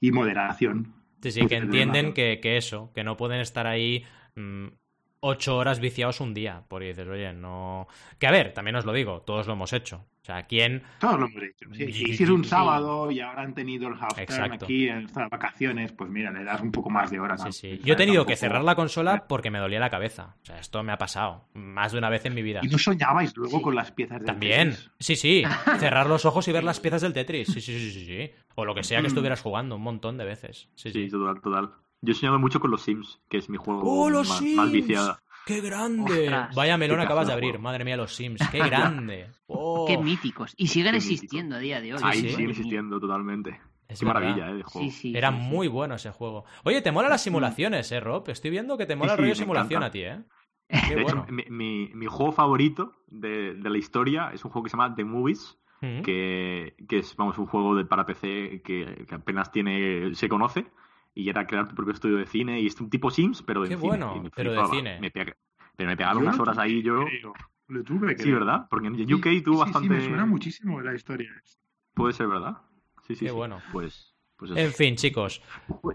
y 0.00 0.12
moderación. 0.12 0.92
Sí, 1.22 1.32
sí, 1.32 1.40
Pues 1.40 1.50
que 1.50 1.56
de 1.56 1.64
entienden 1.64 2.12
que, 2.12 2.38
que 2.40 2.56
eso, 2.56 2.92
que 2.94 3.02
no 3.02 3.16
pueden 3.16 3.40
estar 3.40 3.66
ahí 3.66 4.04
mm, 4.36 4.66
ocho 5.26 5.56
horas 5.56 5.80
viciados 5.80 6.20
un 6.20 6.34
día. 6.34 6.62
Porque 6.68 6.88
dices, 6.88 7.06
oye, 7.08 7.32
no. 7.32 7.86
Que 8.18 8.26
a 8.26 8.30
ver, 8.30 8.52
también 8.54 8.76
os 8.76 8.84
lo 8.84 8.92
digo, 8.92 9.22
todos 9.22 9.46
lo 9.46 9.52
hemos 9.54 9.72
hecho. 9.72 10.04
O 10.22 10.24
sea, 10.26 10.42
¿quién. 10.44 10.82
Todos 10.98 11.20
lo 11.20 11.26
hemos 11.26 11.40
hecho. 11.42 11.68
Sí, 11.72 11.92
Sí, 11.92 12.04
y 12.10 12.16
si 12.16 12.24
es 12.24 12.30
un 12.30 12.44
sábado 12.44 13.10
y 13.12 13.20
ahora 13.20 13.42
han 13.42 13.54
tenido 13.54 13.86
el 13.86 13.94
half 13.94 14.14
time 14.14 14.22
Exacto. 14.24 14.64
aquí 14.64 14.88
en 14.88 15.04
estas 15.04 15.30
vacaciones, 15.30 15.92
pues 15.92 16.10
mira, 16.10 16.32
le 16.32 16.42
das 16.42 16.60
un 16.60 16.72
poco 16.72 16.90
más 16.90 17.10
de 17.12 17.20
horas. 17.20 17.42
Sí, 17.44 17.52
sí. 17.52 17.80
Yo 17.84 17.94
he 17.94 17.96
tenido 17.96 18.26
que 18.26 18.34
cerrar 18.34 18.64
la 18.64 18.74
consola 18.74 19.24
porque 19.28 19.50
me 19.52 19.58
dolía 19.60 19.78
la 19.78 19.90
cabeza. 19.90 20.34
O 20.42 20.44
sea, 20.46 20.58
esto 20.58 20.82
me 20.82 20.90
ha 20.92 20.98
pasado 20.98 21.44
más 21.54 21.92
de 21.92 21.98
una 21.98 22.08
vez 22.10 22.24
en 22.26 22.34
mi 22.34 22.42
vida. 22.42 22.60
Y 22.64 22.68
no 22.68 22.78
soñabais 22.78 23.36
luego 23.36 23.58
Sí. 23.58 23.62
con 23.62 23.74
las 23.76 23.92
piezas 23.92 24.18
de 24.20 24.26
También. 24.26 24.70
Tetris? 24.70 24.90
Sí, 24.98 25.14
sí. 25.16 25.44
Cerrar 25.78 26.08
los 26.08 26.24
ojos 26.24 26.48
y 26.48 26.52
ver 26.52 26.64
las 26.64 26.80
piezas 26.80 27.02
del 27.02 27.12
Tetris. 27.12 27.46
Sí, 27.46 27.60
sí, 27.60 27.78
sí, 27.78 27.90
sí, 27.92 28.04
sí. 28.06 28.30
O 28.56 28.64
lo 28.64 28.74
que 28.74 28.82
sea 28.82 28.98
que 28.98 29.04
Mm. 29.04 29.06
estuvieras 29.06 29.42
jugando 29.42 29.76
un 29.76 29.82
montón 29.82 30.16
de 30.18 30.24
veces. 30.24 30.68
Sí, 30.74 30.90
Sí, 30.90 31.04
sí. 31.04 31.10
total, 31.10 31.40
total. 31.40 31.70
Yo 32.02 32.12
he 32.12 32.14
soñado 32.14 32.38
mucho 32.38 32.60
con 32.60 32.70
los 32.70 32.82
Sims, 32.82 33.20
que 33.28 33.38
es 33.38 33.48
mi 33.48 33.56
juego 33.56 33.80
¡Oh, 33.84 34.10
los 34.10 34.28
más, 34.28 34.38
Sims! 34.38 34.56
más 34.56 34.72
viciada. 34.72 35.20
¡Qué 35.46 35.60
grande! 35.60 36.24
Ostras. 36.24 36.54
Vaya 36.56 36.76
melón 36.76 37.00
acabas 37.00 37.26
de 37.28 37.32
abrir. 37.32 37.50
juego. 37.52 37.62
Madre 37.62 37.84
mía, 37.84 37.96
los 37.96 38.14
Sims. 38.14 38.40
¡Qué 38.50 38.58
grande! 38.58 39.28
Oh, 39.46 39.84
Qué 39.86 39.96
míticos. 39.98 40.54
Y 40.56 40.66
siguen 40.68 40.92
Qué 40.92 40.98
existiendo 40.98 41.56
a 41.56 41.58
día 41.58 41.80
de 41.80 41.94
hoy. 41.94 42.00
Ahí 42.02 42.20
sí. 42.20 42.30
sigue 42.30 42.50
existiendo 42.50 42.98
totalmente. 43.00 43.60
es 43.88 44.00
Qué 44.00 44.04
verdad. 44.06 44.20
maravilla, 44.22 44.50
¿eh? 44.50 44.54
De 44.56 44.62
juego. 44.64 44.90
Sí, 44.90 44.90
sí. 44.90 45.16
Era 45.16 45.30
sí, 45.30 45.36
sí. 45.38 45.42
muy 45.42 45.68
bueno 45.68 45.94
ese 45.94 46.10
juego. 46.10 46.44
Oye, 46.64 46.82
te 46.82 46.90
mola 46.92 47.08
las 47.08 47.22
simulaciones, 47.22 47.90
eh, 47.92 48.00
Rob. 48.00 48.28
Estoy 48.28 48.50
viendo 48.50 48.76
que 48.76 48.86
te 48.86 48.96
mola 48.96 49.12
el 49.12 49.18
rollo 49.18 49.34
simulación 49.34 49.82
encanta. 49.82 49.86
a 49.86 49.90
ti, 49.90 50.00
¿eh? 50.02 50.22
Qué 50.88 50.96
De 50.96 51.02
bueno. 51.04 51.22
hecho, 51.24 51.32
mi, 51.32 51.44
mi- 51.48 51.90
mi 51.94 52.06
juego 52.06 52.32
favorito 52.32 52.92
de, 53.06 53.54
de 53.54 53.70
la 53.70 53.78
historia 53.78 54.30
es 54.34 54.44
un 54.44 54.50
juego 54.50 54.64
que 54.64 54.70
se 54.70 54.76
llama 54.76 54.94
The 54.94 55.04
Movies, 55.04 55.58
Mm. 55.82 56.00
que, 56.00 56.74
que 56.88 57.00
es 57.00 57.14
vamos, 57.16 57.36
un 57.36 57.44
juego 57.44 57.74
de, 57.76 57.84
para 57.84 58.06
PC 58.06 58.62
que, 58.64 59.04
que 59.06 59.14
apenas 59.14 59.52
tiene 59.52 60.14
se 60.14 60.26
conoce 60.26 60.64
y 61.16 61.28
era 61.30 61.46
crear 61.46 61.66
tu 61.68 61.74
propio 61.74 61.94
estudio 61.94 62.18
de 62.18 62.26
cine 62.26 62.60
y 62.60 62.66
es 62.66 62.80
un 62.80 62.90
tipo 62.90 63.10
Sims, 63.10 63.42
pero 63.42 63.62
de 63.62 63.70
Qué 63.70 63.74
cine, 63.76 63.88
bueno, 63.88 64.22
me 64.22 64.30
pero 64.30 64.52
de 64.52 64.66
cine. 64.68 65.00
Me 65.00 65.10
pega- 65.10 65.34
pero 65.74 65.88
me 65.88 65.96
pegaron 65.96 66.22
Yo 66.22 66.28
unas 66.28 66.38
horas 66.38 66.58
ahí 66.58 66.82
yo... 66.82 67.04
creo. 67.06 67.32
Lo 67.68 67.82
tuve, 67.82 68.16
Sí. 68.16 68.30
¿verdad? 68.30 68.66
Porque 68.70 68.86
en 68.86 69.12
UK 69.12 69.24
sí, 69.24 69.42
tuvo 69.42 69.56
sí, 69.56 69.60
bastante... 69.72 69.88
Sí, 69.88 69.94
me 69.94 70.06
suena 70.08 70.24
muchísimo 70.26 70.80
la 70.80 70.94
historia. 70.94 71.30
Puede 71.94 72.12
ser, 72.12 72.28
¿verdad? 72.28 72.58
Sí, 73.06 73.16
sí, 73.16 73.24
Qué 73.24 73.30
sí. 73.30 73.34
bueno. 73.34 73.60
Pues, 73.72 74.14
pues 74.36 74.52
eso. 74.52 74.60
En 74.60 74.72
fin, 74.72 74.94
chicos. 74.94 75.42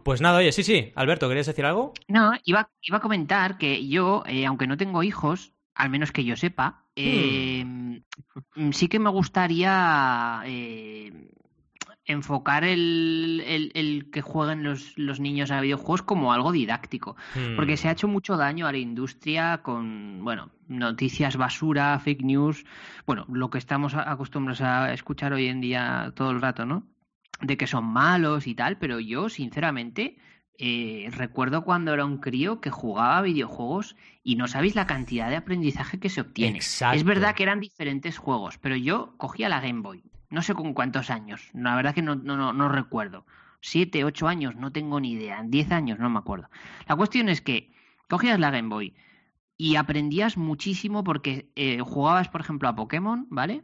Pues 0.03 0.19
nada, 0.19 0.39
oye, 0.39 0.51
sí, 0.51 0.63
sí. 0.63 0.91
Alberto, 0.95 1.29
¿querías 1.29 1.47
decir 1.47 1.65
algo? 1.65 1.93
No, 2.09 2.33
iba, 2.43 2.69
iba 2.81 2.97
a 2.97 3.01
comentar 3.01 3.57
que 3.57 3.87
yo, 3.87 4.23
eh, 4.25 4.45
aunque 4.45 4.67
no 4.67 4.75
tengo 4.75 5.01
hijos, 5.03 5.53
al 5.75 5.89
menos 5.89 6.11
que 6.11 6.25
yo 6.25 6.35
sepa, 6.35 6.87
eh, 6.95 7.63
mm, 7.65 8.71
sí 8.71 8.89
que 8.89 8.99
me 8.99 9.09
gustaría 9.09 10.41
eh, 10.45 11.29
enfocar 12.05 12.63
el, 12.63 13.43
el- 13.45 13.71
el 13.75 14.09
que 14.11 14.21
jueguen 14.21 14.63
los, 14.63 14.97
los 14.97 15.19
niños 15.19 15.51
a 15.51 15.61
videojuegos 15.61 16.01
como 16.01 16.33
algo 16.33 16.51
didáctico. 16.51 17.15
Porque 17.55 17.77
se 17.77 17.87
ha 17.87 17.91
hecho 17.91 18.07
mucho 18.07 18.37
daño 18.37 18.67
a 18.67 18.71
la 18.71 18.79
industria 18.79 19.61
con, 19.63 20.23
bueno, 20.23 20.51
noticias 20.67 21.37
basura, 21.37 21.97
fake 21.99 22.23
news, 22.23 22.65
bueno, 23.05 23.25
lo 23.29 23.49
que 23.49 23.57
estamos 23.59 23.93
acostumbrados 23.93 24.61
a 24.61 24.93
escuchar 24.93 25.33
hoy 25.33 25.47
en 25.47 25.61
día 25.61 26.11
todo 26.15 26.31
el 26.31 26.41
rato, 26.41 26.65
¿no? 26.65 26.87
De 27.41 27.57
que 27.57 27.67
son 27.67 27.85
malos 27.85 28.47
y 28.47 28.55
tal, 28.55 28.77
pero 28.77 28.99
yo, 28.99 29.29
sinceramente, 29.29 30.17
eh, 30.57 31.07
recuerdo 31.11 31.63
cuando 31.63 31.93
era 31.93 32.05
un 32.05 32.17
crío 32.17 32.61
que 32.61 32.69
jugaba 32.69 33.17
a 33.17 33.21
videojuegos 33.23 33.95
y 34.23 34.35
no 34.35 34.47
sabéis 34.47 34.75
la 34.75 34.85
cantidad 34.85 35.29
de 35.29 35.37
aprendizaje 35.37 35.99
que 35.99 36.09
se 36.09 36.21
obtiene. 36.21 36.57
Exacto. 36.57 36.97
Es 36.97 37.03
verdad 37.03 37.33
que 37.35 37.43
eran 37.43 37.59
diferentes 37.59 38.17
juegos, 38.17 38.57
pero 38.59 38.75
yo 38.75 39.15
cogía 39.17 39.49
la 39.49 39.59
Game 39.59 39.81
Boy, 39.81 40.03
no 40.31 40.41
sé 40.41 40.55
con 40.55 40.73
cuántos 40.73 41.09
años, 41.09 41.49
la 41.53 41.75
verdad 41.75 41.93
que 41.93 42.01
no, 42.01 42.15
no, 42.15 42.35
no, 42.35 42.53
no 42.53 42.69
recuerdo. 42.69 43.25
Siete, 43.61 44.03
ocho 44.03 44.27
años, 44.27 44.55
no 44.55 44.71
tengo 44.71 44.99
ni 44.99 45.11
idea. 45.11 45.43
Diez 45.45 45.71
años, 45.71 45.99
no 45.99 46.09
me 46.09 46.17
acuerdo. 46.17 46.49
La 46.87 46.95
cuestión 46.95 47.29
es 47.29 47.41
que 47.41 47.71
cogías 48.09 48.39
la 48.39 48.49
Game 48.49 48.69
Boy 48.69 48.95
y 49.55 49.75
aprendías 49.75 50.37
muchísimo 50.37 51.03
porque 51.03 51.51
eh, 51.55 51.79
jugabas, 51.81 52.29
por 52.29 52.41
ejemplo, 52.41 52.67
a 52.67 52.75
Pokémon, 52.75 53.27
¿vale? 53.29 53.63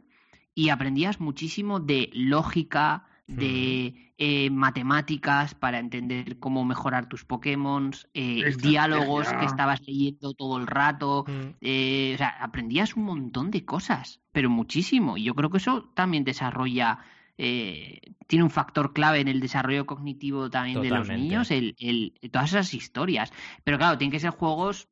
Y 0.54 0.68
aprendías 0.68 1.18
muchísimo 1.18 1.80
de 1.80 2.10
lógica, 2.12 3.07
de 3.28 4.12
eh, 4.16 4.50
matemáticas 4.50 5.54
para 5.54 5.78
entender 5.78 6.38
cómo 6.38 6.64
mejorar 6.64 7.08
tus 7.08 7.24
Pokémon, 7.24 7.92
eh, 8.14 8.42
diálogos 8.56 9.28
que 9.38 9.44
estabas 9.46 9.80
leyendo 9.86 10.32
todo 10.34 10.56
el 10.58 10.66
rato. 10.66 11.24
Mm. 11.28 11.54
Eh, 11.60 12.12
o 12.14 12.18
sea, 12.18 12.30
aprendías 12.40 12.96
un 12.96 13.04
montón 13.04 13.50
de 13.50 13.64
cosas, 13.64 14.20
pero 14.32 14.50
muchísimo. 14.50 15.16
Y 15.16 15.24
yo 15.24 15.34
creo 15.34 15.50
que 15.50 15.58
eso 15.58 15.90
también 15.94 16.24
desarrolla, 16.24 16.98
eh, 17.36 18.00
tiene 18.26 18.44
un 18.44 18.50
factor 18.50 18.92
clave 18.92 19.20
en 19.20 19.28
el 19.28 19.40
desarrollo 19.40 19.86
cognitivo 19.86 20.50
también 20.50 20.80
de 20.82 20.88
los 20.90 21.08
niños, 21.22 21.50
el, 21.50 21.76
el- 21.78 22.30
todas 22.32 22.50
esas 22.50 22.74
historias. 22.74 23.32
Pero 23.62 23.78
claro, 23.78 23.98
tienen 23.98 24.10
que 24.12 24.20
ser 24.20 24.30
juegos 24.30 24.88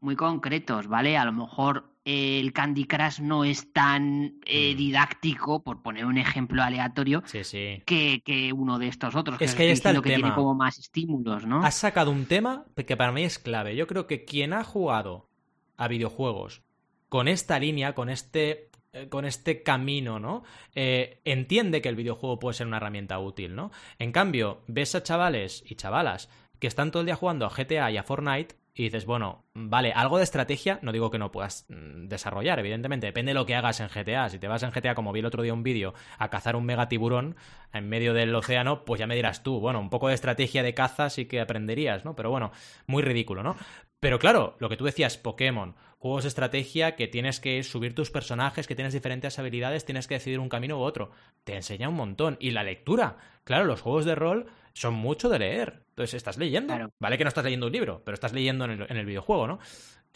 muy 0.00 0.14
concretos, 0.14 0.86
¿vale? 0.86 1.16
A 1.16 1.24
lo 1.24 1.32
mejor 1.32 1.97
el 2.40 2.52
Candy 2.52 2.84
Crush 2.86 3.20
no 3.20 3.44
es 3.44 3.72
tan 3.72 4.40
eh, 4.46 4.72
Mm. 4.74 4.76
didáctico, 4.76 5.62
por 5.62 5.82
poner 5.82 6.04
un 6.06 6.16
ejemplo 6.18 6.62
aleatorio, 6.62 7.22
Sí, 7.26 7.44
sí. 7.44 7.82
que, 7.86 8.22
que 8.24 8.52
uno 8.52 8.78
de 8.78 8.88
estos 8.88 9.14
otros. 9.14 9.40
Es 9.40 9.54
que 9.54 9.64
ahí 9.64 9.70
está 9.70 9.90
el 9.90 9.96
que 10.02 10.10
tema. 10.10 10.16
tiene 10.28 10.34
como 10.34 10.54
más 10.54 10.78
estímulos, 10.78 11.46
¿no? 11.46 11.62
Has 11.64 11.74
sacado 11.76 12.10
un 12.10 12.26
tema 12.26 12.64
que 12.86 12.96
para 12.96 13.12
mí 13.12 13.22
es 13.24 13.38
clave. 13.38 13.76
Yo 13.76 13.86
creo 13.86 14.06
que 14.06 14.24
quien 14.24 14.52
ha 14.52 14.64
jugado 14.64 15.28
a 15.76 15.86
videojuegos 15.88 16.62
con 17.08 17.28
esta 17.28 17.58
línea, 17.58 17.94
con 17.94 18.08
este 18.08 18.70
eh, 18.94 19.08
con 19.10 19.26
este 19.26 19.62
camino, 19.62 20.18
¿no? 20.18 20.44
Eh, 20.74 21.20
entiende 21.26 21.82
que 21.82 21.90
el 21.90 21.96
videojuego 21.96 22.38
puede 22.38 22.54
ser 22.54 22.66
una 22.66 22.78
herramienta 22.78 23.18
útil, 23.18 23.54
¿no? 23.54 23.70
En 23.98 24.12
cambio, 24.12 24.62
ves 24.66 24.94
a 24.94 25.02
chavales 25.02 25.62
y 25.66 25.74
chavalas 25.74 26.30
que 26.58 26.66
están 26.68 26.90
todo 26.90 27.00
el 27.00 27.06
día 27.06 27.14
jugando 27.16 27.44
a 27.44 27.50
GTA 27.50 27.90
y 27.90 27.98
a 27.98 28.02
Fortnite 28.02 28.56
y 28.78 28.84
dices, 28.84 29.06
bueno, 29.06 29.44
vale, 29.54 29.92
algo 29.92 30.18
de 30.18 30.22
estrategia, 30.22 30.78
no 30.82 30.92
digo 30.92 31.10
que 31.10 31.18
no 31.18 31.32
puedas 31.32 31.66
mm, 31.68 32.06
desarrollar, 32.06 32.60
evidentemente, 32.60 33.08
depende 33.08 33.30
de 33.30 33.34
lo 33.34 33.44
que 33.44 33.56
hagas 33.56 33.80
en 33.80 33.88
GTA. 33.88 34.28
Si 34.28 34.38
te 34.38 34.46
vas 34.46 34.62
en 34.62 34.70
GTA, 34.70 34.94
como 34.94 35.12
vi 35.12 35.18
el 35.18 35.26
otro 35.26 35.42
día 35.42 35.52
un 35.52 35.64
vídeo, 35.64 35.94
a 36.16 36.30
cazar 36.30 36.54
un 36.54 36.64
mega 36.64 36.88
tiburón 36.88 37.34
en 37.72 37.88
medio 37.88 38.14
del 38.14 38.32
océano, 38.32 38.84
pues 38.84 39.00
ya 39.00 39.08
me 39.08 39.16
dirás 39.16 39.42
tú, 39.42 39.58
bueno, 39.58 39.80
un 39.80 39.90
poco 39.90 40.06
de 40.06 40.14
estrategia 40.14 40.62
de 40.62 40.74
caza 40.74 41.10
sí 41.10 41.26
que 41.26 41.40
aprenderías, 41.40 42.04
¿no? 42.04 42.14
Pero 42.14 42.30
bueno, 42.30 42.52
muy 42.86 43.02
ridículo, 43.02 43.42
¿no? 43.42 43.56
Pero 43.98 44.20
claro, 44.20 44.54
lo 44.60 44.68
que 44.68 44.76
tú 44.76 44.84
decías, 44.84 45.18
Pokémon, 45.18 45.74
juegos 45.98 46.22
de 46.22 46.28
estrategia 46.28 46.94
que 46.94 47.08
tienes 47.08 47.40
que 47.40 47.60
subir 47.64 47.96
tus 47.96 48.12
personajes, 48.12 48.68
que 48.68 48.76
tienes 48.76 48.94
diferentes 48.94 49.40
habilidades, 49.40 49.84
tienes 49.84 50.06
que 50.06 50.14
decidir 50.14 50.38
un 50.38 50.48
camino 50.48 50.78
u 50.78 50.82
otro. 50.82 51.10
Te 51.42 51.56
enseña 51.56 51.88
un 51.88 51.96
montón. 51.96 52.36
Y 52.38 52.52
la 52.52 52.62
lectura, 52.62 53.16
claro, 53.42 53.64
los 53.64 53.80
juegos 53.80 54.04
de 54.04 54.14
rol 54.14 54.46
son 54.72 54.94
mucho 54.94 55.28
de 55.28 55.40
leer. 55.40 55.87
Entonces 55.98 56.14
estás 56.14 56.38
leyendo. 56.38 56.72
Claro. 56.74 56.92
Vale 57.00 57.18
que 57.18 57.24
no 57.24 57.28
estás 57.28 57.42
leyendo 57.42 57.66
un 57.66 57.72
libro, 57.72 58.02
pero 58.04 58.14
estás 58.14 58.32
leyendo 58.32 58.64
en 58.66 58.70
el, 58.70 58.86
en 58.88 58.96
el 58.96 59.04
videojuego, 59.04 59.48
¿no? 59.48 59.58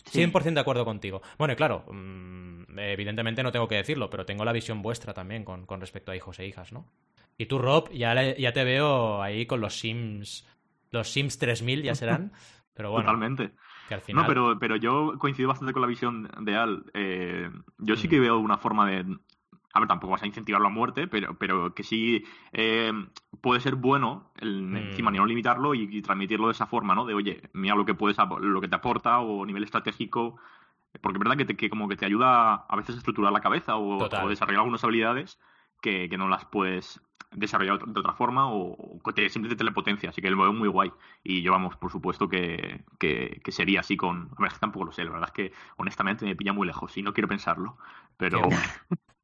Sí. 0.04 0.20
100% 0.20 0.54
de 0.54 0.60
acuerdo 0.60 0.84
contigo. 0.84 1.22
Bueno, 1.38 1.54
y 1.54 1.56
claro, 1.56 1.84
mm, 1.92 2.78
evidentemente 2.78 3.42
no 3.42 3.50
tengo 3.52 3.66
que 3.66 3.74
decirlo, 3.76 4.08
pero 4.08 4.24
tengo 4.24 4.44
la 4.44 4.52
visión 4.52 4.80
vuestra 4.80 5.12
también 5.12 5.44
con, 5.44 5.66
con 5.66 5.80
respecto 5.80 6.12
a 6.12 6.16
hijos 6.16 6.38
e 6.38 6.46
hijas, 6.46 6.72
¿no? 6.72 6.86
Y 7.36 7.46
tú, 7.46 7.58
Rob, 7.58 7.90
ya, 7.92 8.14
le- 8.14 8.40
ya 8.40 8.52
te 8.52 8.62
veo 8.62 9.20
ahí 9.22 9.44
con 9.46 9.60
los 9.60 9.74
Sims. 9.78 10.46
Los 10.90 11.08
Sims 11.10 11.38
3000 11.38 11.82
ya 11.82 11.94
serán. 11.96 12.32
Pero 12.74 12.90
bueno, 12.92 13.06
Totalmente. 13.06 13.50
que 13.88 13.94
al 13.94 14.00
final. 14.00 14.22
No, 14.22 14.28
pero, 14.28 14.58
pero 14.58 14.76
yo 14.76 15.18
coincido 15.18 15.48
bastante 15.48 15.72
con 15.74 15.82
la 15.82 15.88
visión 15.88 16.30
de 16.40 16.56
Al. 16.56 16.84
Eh, 16.94 17.50
yo 17.78 17.96
sí 17.96 18.06
Mm. 18.06 18.10
que 18.10 18.20
veo 18.20 18.38
una 18.38 18.56
forma 18.56 18.88
de. 18.88 19.04
A 19.72 19.80
ver, 19.80 19.88
tampoco 19.88 20.12
vas 20.12 20.22
a 20.22 20.26
incentivarlo 20.26 20.68
a 20.68 20.70
muerte, 20.70 21.08
pero, 21.08 21.34
pero 21.38 21.74
que 21.74 21.82
sí 21.82 22.24
eh, 22.52 22.92
puede 23.40 23.60
ser 23.60 23.74
bueno 23.76 24.30
el, 24.38 24.62
Mm. 24.62 24.76
encima 24.76 25.10
ni 25.10 25.18
no 25.18 25.26
limitarlo 25.26 25.74
y, 25.74 25.88
y 25.90 26.02
transmitirlo 26.02 26.46
de 26.48 26.52
esa 26.52 26.66
forma, 26.66 26.94
¿no? 26.94 27.04
De 27.06 27.14
oye, 27.14 27.42
mira 27.54 27.74
lo 27.74 27.84
que 27.86 27.94
puedes 27.94 28.16
lo 28.40 28.60
que 28.60 28.68
te 28.68 28.76
aporta 28.76 29.20
o 29.20 29.42
a 29.44 29.46
nivel 29.46 29.64
estratégico. 29.64 30.36
Porque 31.00 31.16
es 31.16 31.20
verdad 31.20 31.36
que, 31.38 31.44
te- 31.46 31.56
que 31.56 31.70
como 31.70 31.88
que 31.88 31.96
te 31.96 32.04
ayuda 32.06 32.54
a 32.54 32.76
veces 32.76 32.96
a 32.96 32.98
estructurar 32.98 33.32
la 33.32 33.40
cabeza 33.40 33.76
o, 33.76 34.08
desarrollar 34.28 34.60
algunas 34.60 34.84
habilidades 34.84 35.40
que, 35.80 36.08
que 36.08 36.18
no 36.18 36.28
las 36.28 36.44
puedes 36.44 37.00
desarrollar 37.30 37.78
de 37.86 37.98
otra 38.00 38.12
forma 38.12 38.50
o, 38.52 38.76
o 39.02 39.12
te, 39.14 39.28
simplemente 39.30 39.56
te 39.56 39.58
telepotencia. 39.64 40.10
Así 40.10 40.20
que 40.20 40.30
lo 40.30 40.42
veo 40.42 40.52
muy 40.52 40.68
guay. 40.68 40.92
Y 41.24 41.40
yo, 41.42 41.50
vamos, 41.52 41.76
por 41.76 41.90
supuesto 41.90 42.28
que, 42.28 42.84
que, 42.98 43.40
que 43.42 43.52
sería 43.52 43.80
así 43.80 43.96
con... 43.96 44.30
A 44.36 44.42
ver, 44.42 44.48
es 44.48 44.54
que 44.54 44.60
tampoco 44.60 44.84
lo 44.86 44.92
sé. 44.92 45.04
La 45.04 45.12
verdad 45.12 45.30
es 45.30 45.34
que, 45.34 45.52
honestamente, 45.78 46.26
me 46.26 46.36
pilla 46.36 46.52
muy 46.52 46.66
lejos 46.66 46.96
y 46.98 47.02
no 47.02 47.14
quiero 47.14 47.28
pensarlo. 47.28 47.78
Pero... 48.18 48.40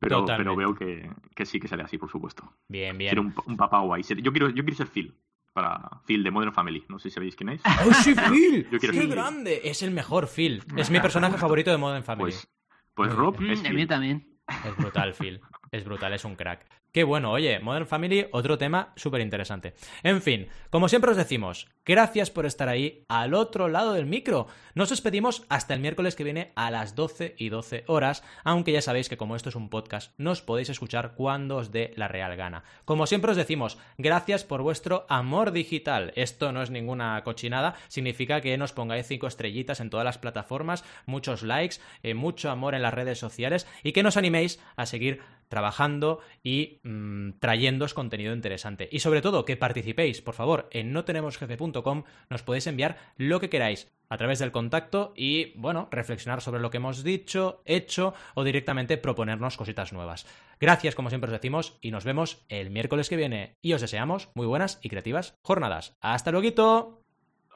Pero, 0.00 0.20
Totalmente. 0.20 0.42
pero 0.50 0.56
veo 0.56 0.74
que, 0.74 1.10
que 1.34 1.44
sí 1.44 1.60
que 1.60 1.68
sería 1.68 1.84
así, 1.84 1.98
por 1.98 2.10
supuesto. 2.10 2.54
Bien, 2.68 2.96
bien. 2.96 3.10
Quiero 3.10 3.22
un, 3.22 3.34
un 3.46 3.56
papá 3.56 3.80
guay. 3.80 4.02
Yo 4.02 4.32
quiero, 4.32 4.48
yo 4.48 4.64
quiero 4.64 4.74
ser 4.76 4.86
Phil. 4.88 5.14
Para 5.52 6.00
Phil 6.06 6.22
de 6.22 6.30
Modern 6.30 6.52
Family. 6.54 6.84
No 6.88 6.98
sé 6.98 7.10
si 7.10 7.14
sabéis 7.14 7.36
quién 7.36 7.50
es. 7.50 7.62
¡Oh, 7.86 7.92
sí, 7.92 8.14
Phil! 8.14 8.66
Yo 8.70 8.78
quiero 8.78 8.92
¡Qué 8.92 8.98
ser 8.98 9.02
Phil. 9.02 9.10
grande! 9.10 9.60
Es 9.64 9.82
el 9.82 9.90
mejor 9.90 10.26
Phil. 10.28 10.62
Es 10.76 10.90
mi 10.90 11.00
personaje 11.02 11.36
favorito 11.36 11.70
de 11.70 11.76
Modern 11.76 12.02
Family. 12.04 12.30
Pues, 12.32 12.48
pues 12.94 13.12
Rob 13.14 13.38
Mm, 13.40 13.50
es 13.50 13.64
el 13.64 13.70
mío 13.74 13.80
Phil. 13.80 13.88
también. 13.88 14.38
Es 14.64 14.76
brutal, 14.76 15.12
Phil. 15.12 15.40
Es 15.70 15.84
brutal, 15.84 16.12
es 16.14 16.24
un 16.24 16.34
crack. 16.36 16.66
Qué 16.92 17.04
bueno, 17.04 17.30
oye, 17.30 17.60
Modern 17.60 17.86
Family, 17.86 18.26
otro 18.32 18.58
tema 18.58 18.92
súper 18.96 19.20
interesante. 19.20 19.74
En 20.02 20.20
fin, 20.20 20.48
como 20.70 20.88
siempre 20.88 21.12
os 21.12 21.16
decimos, 21.16 21.68
gracias 21.86 22.30
por 22.32 22.46
estar 22.46 22.68
ahí 22.68 23.04
al 23.06 23.34
otro 23.34 23.68
lado 23.68 23.92
del 23.92 24.06
micro. 24.06 24.48
Nos 24.74 24.90
despedimos 24.90 25.44
hasta 25.48 25.72
el 25.72 25.78
miércoles 25.78 26.16
que 26.16 26.24
viene 26.24 26.50
a 26.56 26.72
las 26.72 26.96
12 26.96 27.36
y 27.38 27.48
12 27.48 27.84
horas, 27.86 28.24
aunque 28.42 28.72
ya 28.72 28.82
sabéis 28.82 29.08
que 29.08 29.16
como 29.16 29.36
esto 29.36 29.50
es 29.50 29.54
un 29.54 29.68
podcast, 29.68 30.18
nos 30.18 30.42
podéis 30.42 30.68
escuchar 30.68 31.14
cuando 31.14 31.58
os 31.58 31.70
dé 31.70 31.92
la 31.94 32.08
real 32.08 32.34
gana. 32.34 32.64
Como 32.84 33.06
siempre 33.06 33.30
os 33.30 33.36
decimos, 33.36 33.78
gracias 33.96 34.42
por 34.42 34.62
vuestro 34.62 35.06
amor 35.08 35.52
digital. 35.52 36.12
Esto 36.16 36.50
no 36.50 36.60
es 36.60 36.70
ninguna 36.70 37.22
cochinada, 37.22 37.76
significa 37.86 38.40
que 38.40 38.58
nos 38.58 38.72
pongáis 38.72 39.06
cinco 39.06 39.28
estrellitas 39.28 39.78
en 39.78 39.90
todas 39.90 40.04
las 40.04 40.18
plataformas, 40.18 40.84
muchos 41.06 41.44
likes, 41.44 41.76
eh, 42.02 42.14
mucho 42.14 42.50
amor 42.50 42.74
en 42.74 42.82
las 42.82 42.94
redes 42.94 43.20
sociales 43.20 43.68
y 43.84 43.92
que 43.92 44.02
nos 44.02 44.16
animéis 44.16 44.60
a 44.74 44.86
seguir 44.86 45.20
trabajando 45.50 46.20
y 46.42 46.79
mmm, 46.82 47.32
trayéndoos 47.38 47.94
contenido 47.94 48.32
interesante. 48.34 48.88
Y 48.90 49.00
sobre 49.00 49.22
todo, 49.22 49.44
que 49.44 49.56
participéis, 49.56 50.22
por 50.22 50.34
favor, 50.34 50.68
en 50.72 50.92
notenemosjefe.com 50.92 52.04
nos 52.28 52.42
podéis 52.42 52.66
enviar 52.66 52.96
lo 53.16 53.40
que 53.40 53.50
queráis 53.50 53.90
a 54.08 54.16
través 54.16 54.40
del 54.40 54.52
contacto 54.52 55.12
y, 55.16 55.52
bueno, 55.58 55.88
reflexionar 55.90 56.40
sobre 56.40 56.60
lo 56.60 56.70
que 56.70 56.78
hemos 56.78 57.04
dicho, 57.04 57.62
hecho 57.64 58.14
o 58.34 58.44
directamente 58.44 58.98
proponernos 58.98 59.56
cositas 59.56 59.92
nuevas. 59.92 60.26
Gracias, 60.58 60.94
como 60.94 61.10
siempre 61.10 61.28
os 61.28 61.38
decimos, 61.40 61.78
y 61.80 61.90
nos 61.92 62.04
vemos 62.04 62.44
el 62.48 62.70
miércoles 62.70 63.08
que 63.08 63.16
viene. 63.16 63.56
Y 63.62 63.72
os 63.72 63.80
deseamos 63.80 64.30
muy 64.34 64.46
buenas 64.46 64.78
y 64.82 64.88
creativas 64.88 65.38
jornadas. 65.42 65.96
¡Hasta 66.00 66.32
luego! 66.32 67.04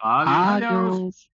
Adiós. 0.01 0.63
Adiós. 0.63 1.34